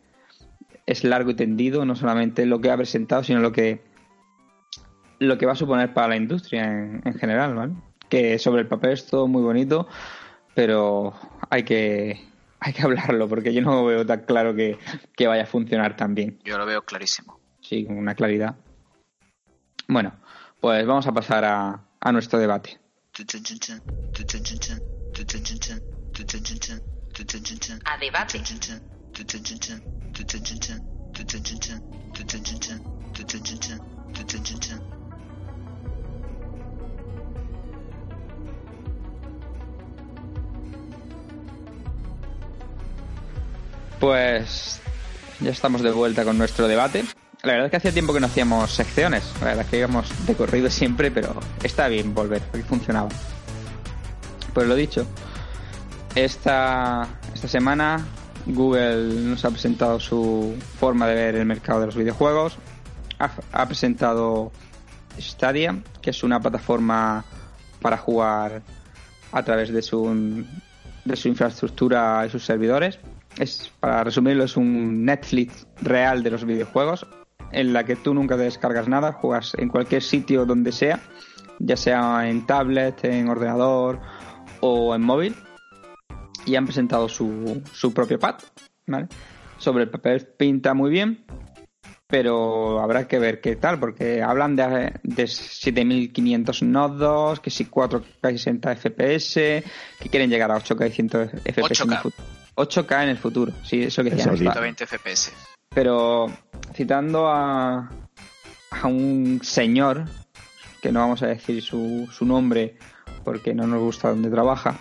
es 0.85 1.03
largo 1.03 1.31
y 1.31 1.35
tendido, 1.35 1.85
no 1.85 1.95
solamente 1.95 2.45
lo 2.45 2.61
que 2.61 2.71
ha 2.71 2.77
presentado, 2.77 3.23
sino 3.23 3.39
lo 3.39 3.51
que 3.51 3.81
lo 5.19 5.37
que 5.37 5.45
va 5.45 5.53
a 5.53 5.55
suponer 5.55 5.93
para 5.93 6.09
la 6.09 6.15
industria 6.15 6.65
en, 6.65 7.01
en 7.03 7.13
general, 7.15 7.55
¿vale? 7.55 7.73
Que 8.07 8.37
sobre 8.37 8.61
el 8.61 8.67
papel 8.67 8.91
es 8.91 9.05
todo 9.07 9.27
muy 9.27 9.41
bonito, 9.41 9.87
pero 10.53 11.13
hay 11.49 11.63
que 11.63 12.21
hay 12.59 12.73
que 12.73 12.81
hablarlo 12.81 13.27
porque 13.27 13.53
yo 13.53 13.61
no 13.61 13.85
veo 13.85 14.05
tan 14.05 14.21
claro 14.21 14.55
que, 14.55 14.77
que 15.15 15.27
vaya 15.27 15.43
a 15.43 15.47
funcionar 15.47 15.95
tan 15.95 16.15
bien. 16.15 16.39
Yo 16.43 16.57
lo 16.57 16.65
veo 16.65 16.83
clarísimo. 16.83 17.39
Sí, 17.61 17.85
con 17.85 17.97
una 17.97 18.15
claridad. 18.15 18.55
Bueno, 19.87 20.13
pues 20.59 20.85
vamos 20.85 21.07
a 21.07 21.13
pasar 21.13 21.45
a, 21.45 21.81
a 21.99 22.11
nuestro 22.11 22.39
debate. 22.39 22.79
A 27.85 27.97
debate. 27.97 28.41
Pues 43.99 44.79
ya 45.39 45.49
estamos 45.51 45.81
de 45.81 45.91
vuelta 45.91 46.23
con 46.23 46.37
nuestro 46.37 46.67
debate. 46.67 47.03
La 47.43 47.53
verdad 47.53 47.65
es 47.67 47.71
que 47.71 47.77
hacía 47.77 47.91
tiempo 47.91 48.13
que 48.13 48.19
no 48.19 48.27
hacíamos 48.27 48.71
secciones. 48.71 49.23
La 49.39 49.47
verdad 49.47 49.65
es 49.65 49.69
que 49.71 49.77
íbamos 49.77 50.27
de 50.27 50.35
corrido 50.35 50.69
siempre, 50.69 51.09
pero 51.11 51.39
está 51.63 51.87
bien 51.87 52.13
volver, 52.13 52.41
porque 52.41 52.63
funcionaba. 52.63 53.09
Pues 54.53 54.67
lo 54.67 54.75
dicho, 54.75 55.07
esta, 56.23 57.07
esta 57.33 57.47
semana 57.47 58.03
Google 58.47 59.21
nos 59.23 59.45
ha 59.45 59.51
presentado 59.51 59.99
su 59.99 60.55
forma 60.79 61.07
de 61.07 61.15
ver 61.15 61.35
el 61.35 61.45
mercado 61.45 61.81
de 61.81 61.85
los 61.87 61.95
videojuegos. 61.95 62.57
Ha, 63.19 63.65
presentado 63.65 64.51
Stadia, 65.19 65.79
que 66.01 66.11
es 66.11 66.23
una 66.23 66.39
plataforma 66.39 67.25
para 67.81 67.97
jugar 67.97 68.61
a 69.31 69.43
través 69.43 69.71
de 69.71 69.81
su, 69.81 70.45
de 71.03 71.15
su 71.15 71.27
infraestructura 71.27 72.23
y 72.25 72.29
sus 72.29 72.45
servidores. 72.45 72.99
Es, 73.37 73.71
para 73.79 74.03
resumirlo, 74.03 74.43
es 74.43 74.55
un 74.55 75.05
Netflix 75.05 75.67
real 75.81 76.23
de 76.23 76.31
los 76.31 76.45
videojuegos, 76.45 77.07
en 77.51 77.73
la 77.73 77.83
que 77.85 77.95
tú 77.95 78.13
nunca 78.13 78.37
te 78.37 78.43
descargas 78.43 78.87
nada, 78.87 79.13
juegas 79.13 79.53
en 79.57 79.69
cualquier 79.69 80.03
sitio 80.03 80.45
donde 80.45 80.71
sea, 80.71 80.99
ya 81.59 81.75
sea 81.75 82.29
en 82.29 82.45
tablet, 82.45 83.03
en 83.03 83.29
ordenador 83.29 83.99
o 84.61 84.95
en 84.95 85.01
móvil. 85.01 85.35
Y 86.47 86.55
han 86.55 86.65
presentado 86.65 87.07
su, 87.09 87.61
su 87.71 87.93
propio 87.93 88.17
pad, 88.17 88.37
¿vale? 88.87 89.07
Sobre 89.57 89.83
el 89.83 89.89
papel 89.89 90.25
pinta 90.37 90.73
muy 90.73 90.89
bien, 90.89 91.25
pero 92.07 92.79
habrá 92.79 93.07
que 93.07 93.19
ver 93.19 93.41
qué 93.41 93.57
tal, 93.57 93.79
porque 93.79 94.23
hablan 94.23 94.55
de, 94.55 94.93
de 95.03 95.27
7500 95.27 96.63
nodos, 96.63 97.39
que 97.41 97.49
si 97.49 97.65
4K 97.65 98.33
y 98.33 98.37
60 98.37 98.75
FPS, 98.77 99.33
que 99.99 100.09
quieren 100.09 100.29
llegar 100.29 100.51
a 100.51 100.57
8K 100.57 100.87
y 100.87 100.91
100 100.91 101.09
FPS 101.09 101.83
en 101.83 101.91
el 101.91 101.97
8K. 101.97 102.01
futuro. 102.01 102.27
8K 102.55 103.03
en 103.03 103.09
el 103.09 103.17
futuro, 103.17 103.53
sí, 103.63 103.83
eso 103.83 104.03
que 104.03 104.11
decían. 104.11 104.37
sí. 104.37 104.47
está. 104.47 104.61
120 104.61 104.87
FPS. 104.87 105.33
Pero 105.75 106.27
citando 106.73 107.27
a, 107.27 107.89
a 108.71 108.87
un 108.87 109.41
señor, 109.43 110.05
que 110.81 110.91
no 110.91 111.01
vamos 111.01 111.21
a 111.23 111.27
decir 111.27 111.61
su, 111.61 112.07
su 112.11 112.25
nombre 112.25 112.77
porque 113.23 113.53
no 113.53 113.67
nos 113.67 113.81
gusta 113.81 114.09
donde 114.09 114.29
trabaja, 114.29 114.79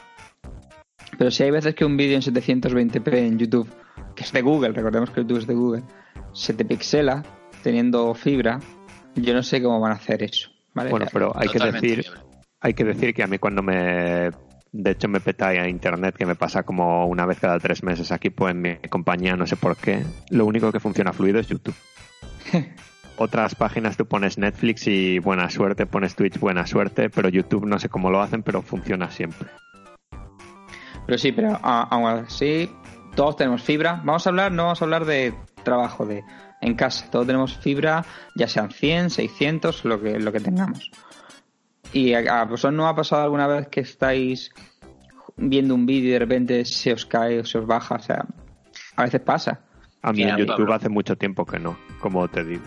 pero 1.18 1.31
si 1.31 1.42
hay 1.42 1.50
veces 1.50 1.74
que 1.74 1.85
un 1.85 1.96
vídeo 1.96 2.16
en 2.16 2.22
720p 2.22 3.14
en 3.14 3.38
YouTube, 3.38 3.68
que 4.14 4.24
es 4.24 4.33
de 4.33 4.42
Google, 4.42 4.72
recordemos 4.72 5.11
que 5.11 5.20
YouTube 5.20 5.38
es 5.38 5.46
de 5.46 5.55
Google, 5.55 5.83
se 6.33 6.55
te 6.55 6.64
pixela 6.64 7.22
teniendo 7.62 8.14
fibra, 8.14 8.61
yo 9.14 9.35
no 9.35 9.42
sé 9.42 9.62
cómo 9.62 9.81
van 9.81 9.92
a 9.92 9.96
hacer 9.96 10.22
eso. 10.22 10.50
¿vale? 10.74 10.90
Bueno, 10.90 11.07
pero 11.12 11.33
hay 11.37 11.48
que 11.48 11.59
decir 11.59 12.07
hay 12.61 12.74
que 12.74 12.85
decir 12.85 13.14
que 13.14 13.22
a 13.22 13.26
mí 13.26 13.38
cuando 13.38 13.62
me 13.62 14.31
de 14.72 14.90
hecho 14.90 15.09
me 15.09 15.20
peta 15.20 15.48
a 15.48 15.68
internet 15.68 16.16
que 16.16 16.26
me 16.26 16.35
pasa 16.35 16.64
como 16.64 17.07
una 17.07 17.24
vez 17.24 17.38
cada 17.38 17.59
tres 17.59 17.83
meses 17.83 18.12
aquí 18.12 18.31
pues 18.31 18.52
en 18.52 18.61
mi 18.61 18.76
compañía 18.90 19.37
no 19.37 19.46
sé 19.46 19.57
por 19.57 19.76
qué 19.76 20.02
lo 20.31 20.44
único 20.46 20.72
que 20.72 20.81
funciona 20.81 21.12
fluido 21.12 21.38
es 21.38 21.46
YouTube 21.46 21.76
otras 23.16 23.55
páginas 23.55 23.96
tú 23.96 24.07
pones 24.07 24.37
Netflix 24.37 24.87
y 24.87 25.18
buena 25.18 25.48
suerte 25.48 25.87
pones 25.87 26.14
Twitch 26.14 26.38
buena 26.38 26.66
suerte 26.66 27.09
pero 27.09 27.29
YouTube 27.29 27.66
no 27.66 27.79
sé 27.79 27.88
cómo 27.88 28.11
lo 28.11 28.20
hacen 28.20 28.42
pero 28.42 28.62
funciona 28.62 29.11
siempre 29.11 29.48
Pero 31.07 31.19
sí, 31.19 31.33
pero 31.33 31.59
aún 31.62 32.07
así, 32.27 32.71
todos 33.14 33.37
tenemos 33.37 33.62
fibra. 33.62 34.01
Vamos 34.05 34.27
a 34.27 34.31
hablar, 34.31 34.53
no 34.53 34.64
vamos 34.64 34.83
a 34.83 34.85
hablar 34.85 35.05
de 35.05 35.35
trabajo 35.62 36.05
de 36.05 36.25
en 36.61 36.75
casa. 36.75 37.09
Todos 37.11 37.27
tenemos 37.27 37.57
fibra, 37.59 38.05
ya 38.35 38.49
sean 38.49 38.71
100, 38.71 39.11
600, 39.11 39.85
lo 39.85 40.01
que, 40.01 40.19
lo 40.19 40.33
que 40.33 40.40
tengamos. 40.40 40.90
¿Y 41.92 42.14
a, 42.14 42.40
a 42.40 42.45
vosotros 42.45 42.75
no 42.75 42.88
ha 42.88 42.97
pasado 42.97 43.23
alguna 43.23 43.47
vez 43.47 43.69
que 43.69 43.81
estáis 43.81 44.51
viendo 45.37 45.75
un 45.75 45.87
vídeo 45.87 46.09
y 46.09 46.12
de 46.12 46.19
repente 46.19 46.64
se 46.64 46.92
os 46.92 47.07
cae 47.07 47.38
o 47.40 47.45
se 47.45 47.59
os 47.59 47.66
baja? 47.66 47.95
O 47.97 48.01
sea, 48.03 48.25
a 48.97 49.03
veces 49.05 49.21
pasa. 49.21 49.61
a 50.03 50.12
mí 50.12 50.23
en 50.23 50.37
YouTube 50.37 50.73
hace 50.73 50.88
mucho 50.88 51.16
tiempo 51.16 51.45
que 51.47 51.59
no 51.59 51.77
como 52.01 52.27
te 52.29 52.45
digo 52.45 52.62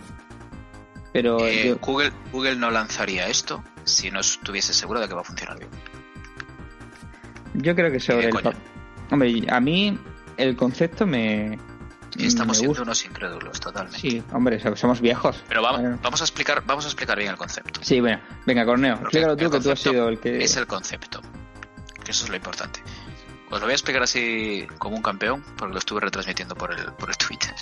Pero 1.14 1.40
Eh, 1.46 1.70
yo- 1.70 1.78
Google, 1.80 2.12
Google 2.32 2.56
no 2.56 2.70
lanzaría 2.72 3.28
esto 3.28 3.64
si 3.84 4.12
no 4.12 4.20
estuviese 4.20 4.74
seguro 4.74 5.00
de 5.00 5.08
que 5.08 5.14
va 5.16 5.22
a 5.22 5.24
funcionar 5.26 5.58
bien. 5.58 5.70
Yo 7.54 7.76
creo 7.76 7.92
que 7.92 8.00
sobre 8.00 8.26
Eh, 8.26 8.30
el... 8.30 8.34
coño. 8.34 8.52
Hombre, 9.12 9.46
a 9.50 9.60
mí 9.60 9.98
el 10.38 10.56
concepto 10.56 11.06
me... 11.06 11.58
Estamos 12.18 12.58
me 12.58 12.62
siendo 12.66 12.82
unos 12.84 13.06
incrédulos, 13.06 13.60
totalmente. 13.60 14.00
Sí, 14.00 14.24
hombre, 14.34 14.60
so- 14.60 14.76
somos 14.76 15.00
viejos. 15.00 15.44
Pero 15.48 15.62
vamos, 15.62 15.82
Bueno. 15.82 16.00
vamos 16.02 16.22
a 16.22 16.24
explicar, 16.24 16.64
vamos 16.66 16.86
a 16.86 16.88
explicar 16.88 17.18
bien 17.18 17.30
el 17.32 17.38
concepto. 17.38 17.80
Sí, 17.84 18.00
bueno, 18.02 18.20
venga, 18.46 18.66
Corneo, 18.66 18.96
Porque 18.96 19.20
explícalo 19.20 19.38
tú, 19.38 19.52
que 19.52 19.60
tú 19.64 19.72
has 19.72 19.80
sido 19.80 20.10
el 20.10 20.20
que... 20.20 20.44
Es 20.44 20.58
el 20.58 20.66
concepto. 20.68 21.22
Que 22.04 22.12
eso 22.12 22.24
es 22.24 22.30
lo 22.30 22.36
importante. 22.36 22.82
Os 23.52 23.60
lo 23.60 23.66
voy 23.68 23.72
a 23.72 23.76
explicar 23.76 24.02
así 24.04 24.68
como 24.80 24.96
un 24.96 25.02
campeón, 25.04 25.44
porque 25.58 25.74
lo 25.74 25.80
estuve 25.80 26.02
retransmitiendo 26.02 26.56
por 26.56 26.72
el, 26.74 26.92
por 26.94 27.10
el 27.10 27.18
Twitter. 27.18 27.54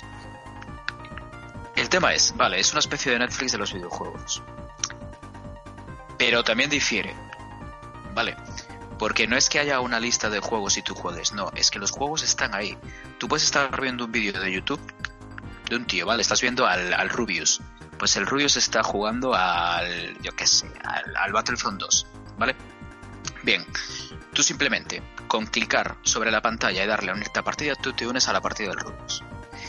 El 1.76 1.88
tema 1.88 2.12
es, 2.12 2.34
vale, 2.36 2.58
es 2.58 2.72
una 2.72 2.80
especie 2.80 3.12
de 3.12 3.18
Netflix 3.20 3.52
de 3.52 3.58
los 3.58 3.72
videojuegos. 3.72 4.42
Pero 6.18 6.42
también 6.42 6.68
difiere. 6.70 7.14
Vale. 8.14 8.34
Porque 8.98 9.26
no 9.26 9.36
es 9.36 9.48
que 9.48 9.60
haya 9.60 9.80
una 9.80 10.00
lista 10.00 10.28
de 10.28 10.40
juegos 10.40 10.76
y 10.76 10.82
tú 10.82 10.94
juegues, 10.94 11.32
no, 11.32 11.50
es 11.54 11.70
que 11.70 11.78
los 11.78 11.90
juegos 11.92 12.22
están 12.22 12.54
ahí. 12.54 12.76
Tú 13.18 13.28
puedes 13.28 13.44
estar 13.44 13.80
viendo 13.80 14.06
un 14.06 14.12
vídeo 14.12 14.40
de 14.40 14.52
YouTube 14.52 14.80
de 15.68 15.76
un 15.76 15.86
tío, 15.86 16.06
¿vale? 16.06 16.22
Estás 16.22 16.40
viendo 16.40 16.66
al, 16.66 16.92
al 16.92 17.08
Rubius. 17.08 17.60
Pues 17.98 18.16
el 18.16 18.26
Rubius 18.26 18.56
está 18.56 18.82
jugando 18.82 19.34
al, 19.34 20.20
yo 20.20 20.32
qué 20.34 20.46
sé, 20.46 20.70
al, 20.84 21.16
al 21.16 21.32
Battlefront 21.32 21.80
2, 21.80 22.06
¿vale? 22.38 22.56
Bien, 23.42 23.64
tú 24.32 24.42
simplemente 24.42 25.02
con 25.26 25.46
clicar 25.46 25.96
sobre 26.02 26.30
la 26.30 26.40
pantalla 26.40 26.82
y 26.82 26.86
darle 26.86 27.10
a 27.10 27.14
unirte 27.14 27.38
a 27.38 27.44
partida, 27.44 27.74
tú 27.74 27.92
te 27.92 28.06
unes 28.06 28.28
a 28.28 28.32
la 28.32 28.40
partida 28.40 28.70
del 28.70 28.78
Rubius. 28.78 29.22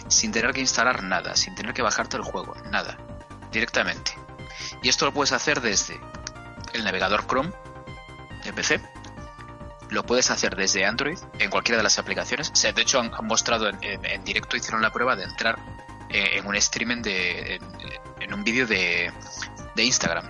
sin 0.07 0.31
tener 0.31 0.53
que 0.53 0.61
instalar 0.61 1.03
nada, 1.03 1.35
sin 1.35 1.55
tener 1.55 1.73
que 1.73 1.81
bajarte 1.81 2.17
el 2.17 2.23
juego, 2.23 2.55
nada, 2.71 2.97
directamente. 3.51 4.11
Y 4.81 4.89
esto 4.89 5.05
lo 5.05 5.13
puedes 5.13 5.31
hacer 5.31 5.61
desde 5.61 5.99
el 6.73 6.83
navegador 6.83 7.25
Chrome 7.27 7.51
de 8.43 8.53
PC, 8.53 8.81
lo 9.89 10.05
puedes 10.05 10.29
hacer 10.31 10.55
desde 10.55 10.85
Android 10.85 11.17
en 11.39 11.49
cualquiera 11.49 11.77
de 11.77 11.83
las 11.83 11.97
aplicaciones. 11.99 12.51
O 12.51 12.73
de 12.73 12.81
hecho, 12.81 12.99
han, 12.99 13.11
mostrado 13.25 13.69
en, 13.69 14.23
directo, 14.23 14.57
hicieron 14.57 14.81
la 14.81 14.91
prueba 14.91 15.15
de 15.15 15.23
entrar 15.23 15.59
eh, 16.09 16.37
en 16.37 16.45
un 16.45 16.55
streaming 16.55 17.01
de. 17.01 17.59
en, 18.19 18.33
un 18.33 18.43
vídeo 18.43 18.67
de, 18.67 19.11
de 19.75 19.83
Instagram, 19.83 20.25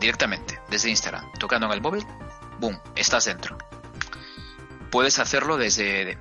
directamente, 0.00 0.60
desde 0.70 0.90
Instagram, 0.90 1.30
tocando 1.38 1.66
en 1.66 1.72
el 1.72 1.80
móvil, 1.80 2.06
boom, 2.58 2.80
estás 2.96 3.26
dentro. 3.26 3.58
Puedes 4.90 5.18
hacerlo 5.18 5.56
desde. 5.56 6.18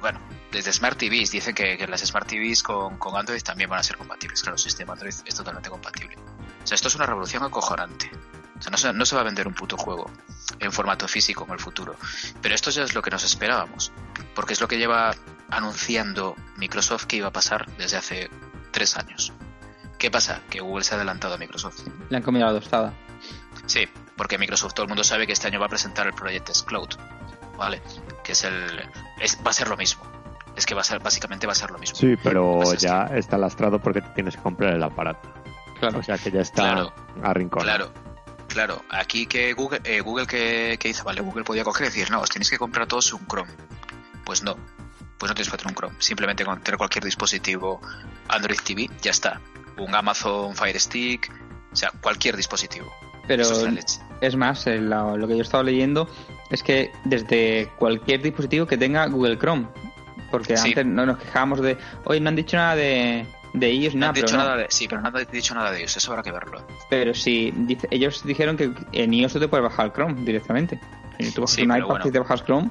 bueno, 0.00 0.20
desde 0.50 0.72
Smart 0.72 0.98
TVs. 0.98 1.30
Dicen 1.30 1.54
que, 1.54 1.86
las 1.86 2.00
Smart 2.00 2.26
TVs 2.26 2.62
con, 2.62 2.96
con, 2.98 3.16
Android 3.16 3.42
también 3.42 3.70
van 3.70 3.80
a 3.80 3.82
ser 3.82 3.96
compatibles. 3.96 4.42
Claro, 4.42 4.56
el 4.56 4.62
sistema 4.62 4.94
Android 4.94 5.14
es 5.24 5.34
totalmente 5.34 5.70
compatible. 5.70 6.16
O 6.16 6.66
sea, 6.66 6.74
esto 6.74 6.88
es 6.88 6.94
una 6.94 7.06
revolución 7.06 7.42
acojonante. 7.42 8.10
O 8.58 8.62
sea, 8.62 8.70
no 8.70 8.76
se, 8.76 8.92
no 8.92 9.04
se 9.04 9.14
va 9.14 9.22
a 9.22 9.24
vender 9.24 9.48
un 9.48 9.54
puto 9.54 9.76
juego 9.76 10.10
en 10.58 10.72
formato 10.72 11.08
físico 11.08 11.44
en 11.46 11.52
el 11.52 11.58
futuro. 11.58 11.96
Pero 12.40 12.54
esto 12.54 12.70
ya 12.70 12.82
es 12.82 12.94
lo 12.94 13.02
que 13.02 13.10
nos 13.10 13.24
esperábamos. 13.24 13.92
Porque 14.34 14.52
es 14.52 14.60
lo 14.60 14.68
que 14.68 14.78
lleva 14.78 15.12
anunciando 15.50 16.36
Microsoft 16.56 17.04
que 17.06 17.16
iba 17.16 17.28
a 17.28 17.32
pasar 17.32 17.66
desde 17.76 17.96
hace 17.96 18.30
tres 18.70 18.96
años. 18.96 19.32
¿Qué 19.98 20.10
pasa? 20.10 20.42
Que 20.50 20.60
Google 20.60 20.84
se 20.84 20.94
ha 20.94 20.96
adelantado 20.96 21.34
a 21.34 21.38
Microsoft. 21.38 21.80
Le 22.08 22.16
han 22.16 22.22
comido 22.22 22.46
la 22.46 22.52
tostada. 22.52 22.92
Sí, 23.66 23.88
porque 24.16 24.38
Microsoft 24.38 24.74
todo 24.74 24.84
el 24.84 24.88
mundo 24.88 25.04
sabe 25.04 25.26
que 25.26 25.32
este 25.32 25.46
año 25.46 25.60
va 25.60 25.66
a 25.66 25.68
presentar 25.68 26.06
el 26.06 26.12
proyecto 26.12 26.52
Cloud, 26.66 26.90
¿vale? 27.56 27.82
Que 28.22 28.32
es 28.32 28.44
el 28.44 28.82
va 29.46 29.50
a 29.50 29.52
ser 29.52 29.68
lo 29.68 29.76
mismo. 29.76 30.02
Es 30.56 30.66
que 30.66 30.74
va 30.74 30.82
a 30.82 30.84
ser 30.84 31.00
básicamente 31.00 31.46
va 31.46 31.52
a 31.52 31.56
ser 31.56 31.70
lo 31.70 31.78
mismo. 31.78 31.96
Sí, 31.96 32.16
pero 32.22 32.74
ya 32.74 33.06
está 33.14 33.38
lastrado 33.38 33.80
porque 33.80 34.02
tienes 34.14 34.36
que 34.36 34.42
comprar 34.42 34.74
el 34.74 34.82
aparato. 34.82 35.32
Claro. 35.80 35.98
O 35.98 36.02
sea 36.02 36.18
que 36.18 36.30
ya 36.30 36.40
está 36.40 36.62
claro, 36.62 36.92
arrinconado. 37.22 37.92
Claro. 37.92 38.03
Claro, 38.54 38.84
aquí 38.88 39.26
que 39.26 39.52
Google, 39.52 39.80
eh, 39.82 40.00
Google 40.00 40.28
que, 40.28 40.78
hizo, 40.84 41.02
vale, 41.02 41.20
Google 41.20 41.42
podía 41.42 41.64
coger 41.64 41.86
y 41.86 41.88
decir, 41.88 42.08
no, 42.12 42.20
os 42.20 42.30
tenéis 42.30 42.50
que 42.50 42.56
comprar 42.56 42.86
todos 42.86 43.12
un 43.12 43.26
Chrome. 43.26 43.50
Pues 44.24 44.44
no, 44.44 44.56
pues 45.18 45.28
no 45.28 45.34
tienes 45.34 45.50
que 45.50 45.56
tener 45.56 45.72
un 45.72 45.74
Chrome. 45.74 45.96
Simplemente 45.98 46.44
con 46.44 46.60
tener 46.60 46.78
cualquier 46.78 47.02
dispositivo 47.02 47.80
Android 48.28 48.60
TV, 48.64 48.88
ya 49.02 49.10
está. 49.10 49.40
Un 49.76 49.92
Amazon 49.92 50.54
Fire 50.54 50.78
Stick, 50.78 51.32
o 51.72 51.74
sea, 51.74 51.90
cualquier 52.00 52.36
dispositivo. 52.36 52.94
Pero 53.26 53.44
es, 54.20 54.36
más, 54.36 54.68
eh, 54.68 54.78
lo, 54.78 55.26
que 55.26 55.34
yo 55.34 55.40
he 55.40 55.42
estado 55.42 55.64
leyendo 55.64 56.08
es 56.48 56.62
que 56.62 56.92
desde 57.04 57.72
cualquier 57.76 58.22
dispositivo 58.22 58.66
que 58.66 58.78
tenga 58.78 59.04
Google 59.06 59.36
Chrome. 59.36 59.66
Porque 60.30 60.54
antes 60.54 60.86
no 60.86 61.04
nos 61.06 61.18
quejábamos 61.18 61.60
de, 61.60 61.76
hoy 62.04 62.20
no 62.20 62.28
han 62.28 62.36
dicho 62.36 62.56
nada 62.56 62.76
de, 62.76 63.26
de 63.54 63.68
ellos 63.68 63.94
no 63.94 64.00
nada. 64.00 64.12
dicho 64.12 64.36
nada 64.36 64.56
de, 64.56 64.66
sí, 64.68 64.88
pero 64.88 65.00
no 65.00 65.08
han 65.08 65.26
dicho 65.30 65.54
nada 65.54 65.70
de 65.70 65.78
ellos, 65.78 65.96
eso 65.96 66.10
habrá 66.10 66.22
que 66.22 66.32
verlo. 66.32 66.66
Pero 66.90 67.14
sí, 67.14 67.52
dice, 67.56 67.86
ellos 67.90 68.22
dijeron 68.24 68.56
que 68.56 68.72
en 68.92 69.14
iOS 69.14 69.32
tú 69.32 69.40
te 69.40 69.48
puedes 69.48 69.64
bajar 69.64 69.92
Chrome 69.92 70.24
directamente. 70.24 70.80
Si 71.20 71.30
tú 71.30 71.42
bajas 71.42 71.58
un 71.58 71.76
iPad 71.76 72.04
y 72.04 72.10
te 72.10 72.18
bajas 72.18 72.44
Chrome, 72.44 72.70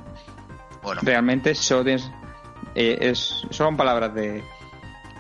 bueno. 0.84 1.02
realmente 1.04 1.56
solo 1.56 1.86
tienes, 1.86 2.12
eh, 2.76 2.98
es, 3.00 3.48
son 3.50 3.78
palabras 3.78 4.14
de 4.14 4.44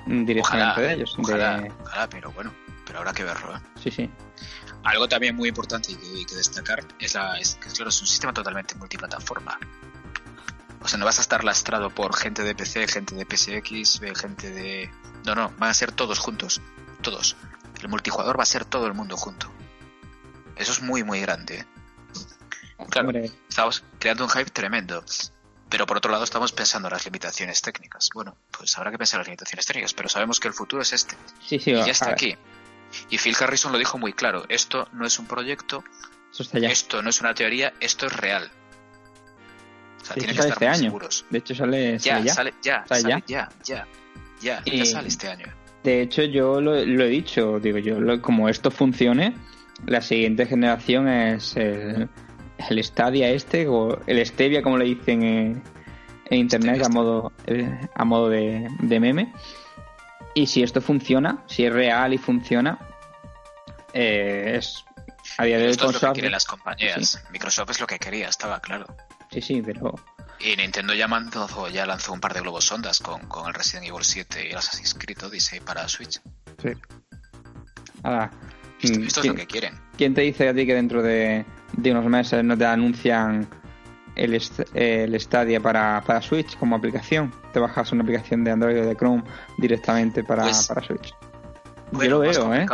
directamente 0.06 0.82
de 0.82 0.94
ellos. 0.94 1.16
Ojalá, 1.18 1.66
pero 2.10 2.32
bueno, 2.34 2.54
pero 2.86 3.00
habrá 3.00 3.14
que 3.14 3.24
verlo. 3.24 3.56
¿eh? 3.56 3.60
Sí, 3.82 3.90
sí. 3.90 4.10
Algo 4.84 5.08
también 5.08 5.34
muy 5.34 5.48
importante 5.48 5.94
y 5.94 6.26
que, 6.26 6.36
destacar 6.36 6.84
es, 7.00 7.14
la, 7.16 7.38
es 7.40 7.56
que 7.56 7.70
claro, 7.70 7.90
es 7.90 8.02
un 8.02 8.08
sistema 8.08 8.34
totalmente 8.34 8.76
multiplataforma. 8.76 9.58
O 10.84 10.88
sea, 10.88 11.00
no 11.00 11.06
vas 11.06 11.18
a 11.18 11.22
estar 11.22 11.44
lastrado 11.44 11.90
por 11.90 12.16
gente 12.16 12.44
de 12.44 12.56
PC, 12.56 12.88
gente 12.88 13.16
de 13.16 13.26
PSX, 13.26 14.02
gente 14.20 14.52
de... 14.52 14.92
No, 15.26 15.34
no, 15.34 15.50
van 15.58 15.70
a 15.70 15.74
ser 15.74 15.94
todos 15.94 16.20
juntos. 16.20 16.62
Todos. 17.02 17.38
El 17.82 17.88
multijugador 17.88 18.38
va 18.38 18.44
a 18.44 18.48
ser 18.48 18.66
todo 18.66 18.86
el 18.88 18.94
mundo 18.94 19.16
junto. 19.16 19.50
Eso 20.58 20.72
es 20.74 20.82
muy, 20.82 21.04
muy 21.04 21.22
grande. 21.22 21.60
¿eh? 21.60 21.66
Claro, 22.90 23.12
estamos 23.50 23.84
creando 23.98 24.26
un 24.26 24.30
hype 24.30 24.52
tremendo. 24.52 25.04
Pero 25.70 25.86
por 25.86 25.98
otro 25.98 26.12
lado 26.12 26.24
estamos 26.24 26.52
pensando 26.52 26.90
en 26.90 26.94
las 26.94 27.06
limitaciones 27.06 27.62
técnicas. 27.62 28.10
Bueno, 28.14 28.38
pues 28.52 28.78
habrá 28.78 28.92
que 28.92 28.98
pensar 28.98 29.18
en 29.18 29.22
las 29.22 29.28
limitaciones 29.28 29.66
técnicas, 29.66 29.94
pero 29.94 30.10
sabemos 30.10 30.40
que 30.40 30.48
el 30.48 30.54
futuro 30.54 30.82
es 30.82 30.94
este. 30.94 31.16
Sí, 31.46 31.60
sí, 31.60 31.72
y 31.72 31.76
ya 31.76 31.92
está 31.92 32.12
aquí. 32.12 32.38
Y 33.10 33.18
Phil 33.18 33.36
Harrison 33.40 33.72
lo 33.72 33.78
dijo 33.78 33.98
muy 33.98 34.14
claro. 34.14 34.46
Esto 34.50 34.88
no 34.92 35.06
es 35.06 35.18
un 35.18 35.26
proyecto, 35.28 35.84
esto 36.38 37.02
no 37.02 37.10
es 37.10 37.22
una 37.22 37.34
teoría, 37.34 37.74
esto 37.80 38.06
es 38.06 38.14
real. 38.14 38.52
O 40.04 40.06
sea, 40.06 40.16
tiene 40.16 40.34
que 40.34 40.40
estar 40.40 40.52
este 40.52 40.68
año. 40.68 40.84
seguros. 40.84 41.26
De 41.30 41.38
hecho, 41.38 41.56
sale, 41.56 41.98
ya, 41.98 42.20
ya. 42.20 42.34
Sale, 42.34 42.54
ya, 42.62 42.86
sale 42.86 43.10
ya, 43.10 43.24
ya, 43.26 43.50
ya, 43.64 43.88
ya, 44.42 44.64
ya 44.66 44.86
sale 44.86 45.08
este 45.08 45.30
año. 45.30 45.46
De 45.82 46.02
hecho, 46.02 46.24
yo 46.24 46.60
lo, 46.60 46.76
he 46.76 47.08
dicho, 47.08 47.60
digo 47.62 47.78
yo, 47.78 48.22
como 48.22 48.50
esto 48.50 48.70
funcione, 48.70 49.34
la 49.86 50.02
siguiente 50.02 50.46
generación 50.46 51.08
es 51.08 51.56
el, 51.56 52.10
el 52.70 52.84
Stadia 52.84 53.30
este, 53.30 53.68
o 53.68 54.00
el 54.06 54.26
Stevia, 54.26 54.62
como 54.62 54.78
le 54.78 54.86
dicen 54.86 55.24
en, 55.24 55.64
internet, 56.30 56.84
a 56.84 56.90
modo, 56.90 57.32
eh, 57.48 57.70
a 57.96 58.04
modo 58.04 58.30
de, 58.30 58.70
meme. 58.82 59.34
Y 60.34 60.48
si 60.48 60.64
esto 60.64 60.82
funciona, 60.82 61.44
si 61.48 61.64
es 61.66 61.72
real 61.72 62.14
y 62.14 62.18
funciona, 62.18 62.78
eh, 63.94 64.56
es 64.58 64.84
a 65.38 65.46
día 65.46 65.58
de 65.58 65.66
hoy 65.66 65.72
esto 65.72 65.90
es 65.90 66.02
lo 66.02 66.08
que 66.10 66.14
quieren 66.14 66.32
las 66.32 66.46
compañías. 66.46 67.24
Microsoft 67.32 67.72
es 67.72 67.80
lo 67.80 67.88
que 67.88 68.00
quería, 68.00 68.28
estaba 68.28 68.60
claro. 68.60 68.86
Sí, 69.34 69.42
sí, 69.42 69.62
pero... 69.62 69.96
Y 70.40 70.56
Nintendo 70.58 70.94
ya, 70.94 71.08
mandó, 71.08 71.48
ya 71.70 71.86
lanzó 71.86 72.14
un 72.14 72.20
par 72.20 72.34
de 72.34 72.42
globos 72.42 72.66
sondas 72.66 73.00
con, 73.00 73.22
con 73.28 73.48
el 73.48 73.54
Resident 73.54 73.88
Evil 73.88 74.04
7 74.04 74.48
y 74.48 74.52
el 74.52 74.58
Assassin's 74.58 74.94
Creed 74.94 75.24
Odyssey 75.24 75.60
para 75.62 75.88
Switch. 75.88 76.22
Sí. 76.62 76.70
Ahora, 78.04 78.30
esto, 78.82 79.00
esto 79.00 79.20
es 79.22 79.26
lo 79.28 79.36
que 79.36 79.48
quieren. 79.48 79.80
¿Quién 79.98 80.14
te 80.14 80.22
dice 80.22 80.50
a 80.50 80.54
ti 80.54 80.66
que 80.66 80.76
dentro 80.76 81.02
de, 81.02 81.46
de 81.72 81.92
unos 81.92 82.06
meses 82.06 82.44
no 82.44 82.58
te 82.58 82.66
anuncian 82.66 83.48
el, 84.16 84.40
el 84.74 85.20
Stadia 85.20 85.60
para, 85.62 86.04
para, 86.06 86.22
Switch 86.22 86.58
como 86.58 86.76
aplicación? 86.76 87.34
Te 87.54 87.60
bajas 87.60 87.92
una 87.92 88.04
aplicación 88.04 88.44
de 88.44 88.52
Android 88.52 88.82
o 88.82 88.86
de 88.86 88.96
Chrome 88.96 89.24
directamente 89.58 90.24
para, 90.24 90.44
pues, 90.44 90.68
para 90.68 90.86
Switch. 90.86 91.16
Yo 91.94 92.10
lo 92.10 92.20
veo, 92.20 92.54
¿eh? 92.54 92.66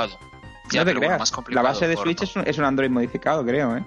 Ya, 0.72 0.84
no 0.84 0.92
te 0.92 0.98
creas. 0.98 1.34
La 1.50 1.62
base 1.62 1.88
de 1.88 1.96
Switch 1.96 2.24
es 2.24 2.36
un, 2.36 2.48
es 2.48 2.58
un 2.58 2.66
Android 2.66 2.90
modificado, 2.90 3.46
creo, 3.46 3.78
¿eh? 3.78 3.86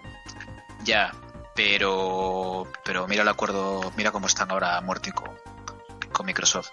Ya, 0.84 1.12
pero 1.54 2.66
pero 2.84 3.06
mira 3.08 3.22
el 3.22 3.28
acuerdo, 3.28 3.92
mira 3.96 4.10
cómo 4.10 4.26
están 4.26 4.50
ahora 4.50 4.80
muertos 4.80 5.12
con, 5.12 5.30
con, 6.12 6.26
Microsoft. 6.26 6.70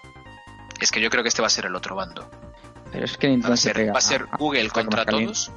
Es 0.80 0.90
que 0.90 1.00
yo 1.00 1.10
creo 1.10 1.22
que 1.22 1.28
este 1.28 1.42
va 1.42 1.46
a 1.46 1.50
ser 1.50 1.66
el 1.66 1.74
otro 1.74 1.94
bando. 1.94 2.28
Pero 2.92 3.04
es 3.04 3.16
que 3.16 3.36
va 3.36 3.54
a 3.54 3.56
ser, 3.56 3.94
va 3.94 3.98
a 3.98 4.00
ser 4.00 4.26
Google 4.38 4.68
contra 4.70 5.04
todos, 5.04 5.52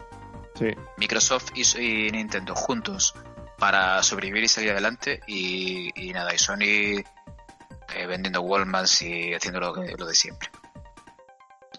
Microsoft 0.98 1.52
y, 1.56 2.12
Nintendo 2.12 2.56
juntos 2.56 3.16
para 3.58 4.04
sobrevivir 4.04 4.44
y 4.44 4.48
salir 4.48 4.72
adelante 4.72 5.22
y, 5.28 6.12
nada, 6.14 6.34
y 6.34 6.38
Sony 6.38 7.02
eh, 7.96 8.06
vendiendo 8.08 8.42
Walmart 8.42 8.90
y 9.02 9.34
haciendo 9.34 9.60
lo, 9.60 9.74
lo 9.76 10.06
de 10.06 10.14
siempre. 10.14 10.50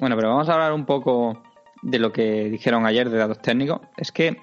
Bueno, 0.01 0.17
pero 0.17 0.31
vamos 0.31 0.49
a 0.49 0.55
hablar 0.55 0.73
un 0.73 0.87
poco 0.87 1.43
de 1.83 1.99
lo 1.99 2.13
que 2.13 2.45
dijeron 2.45 2.87
ayer 2.87 3.11
de 3.11 3.19
datos 3.19 3.41
técnicos. 3.41 3.81
Es 3.97 4.11
que 4.11 4.43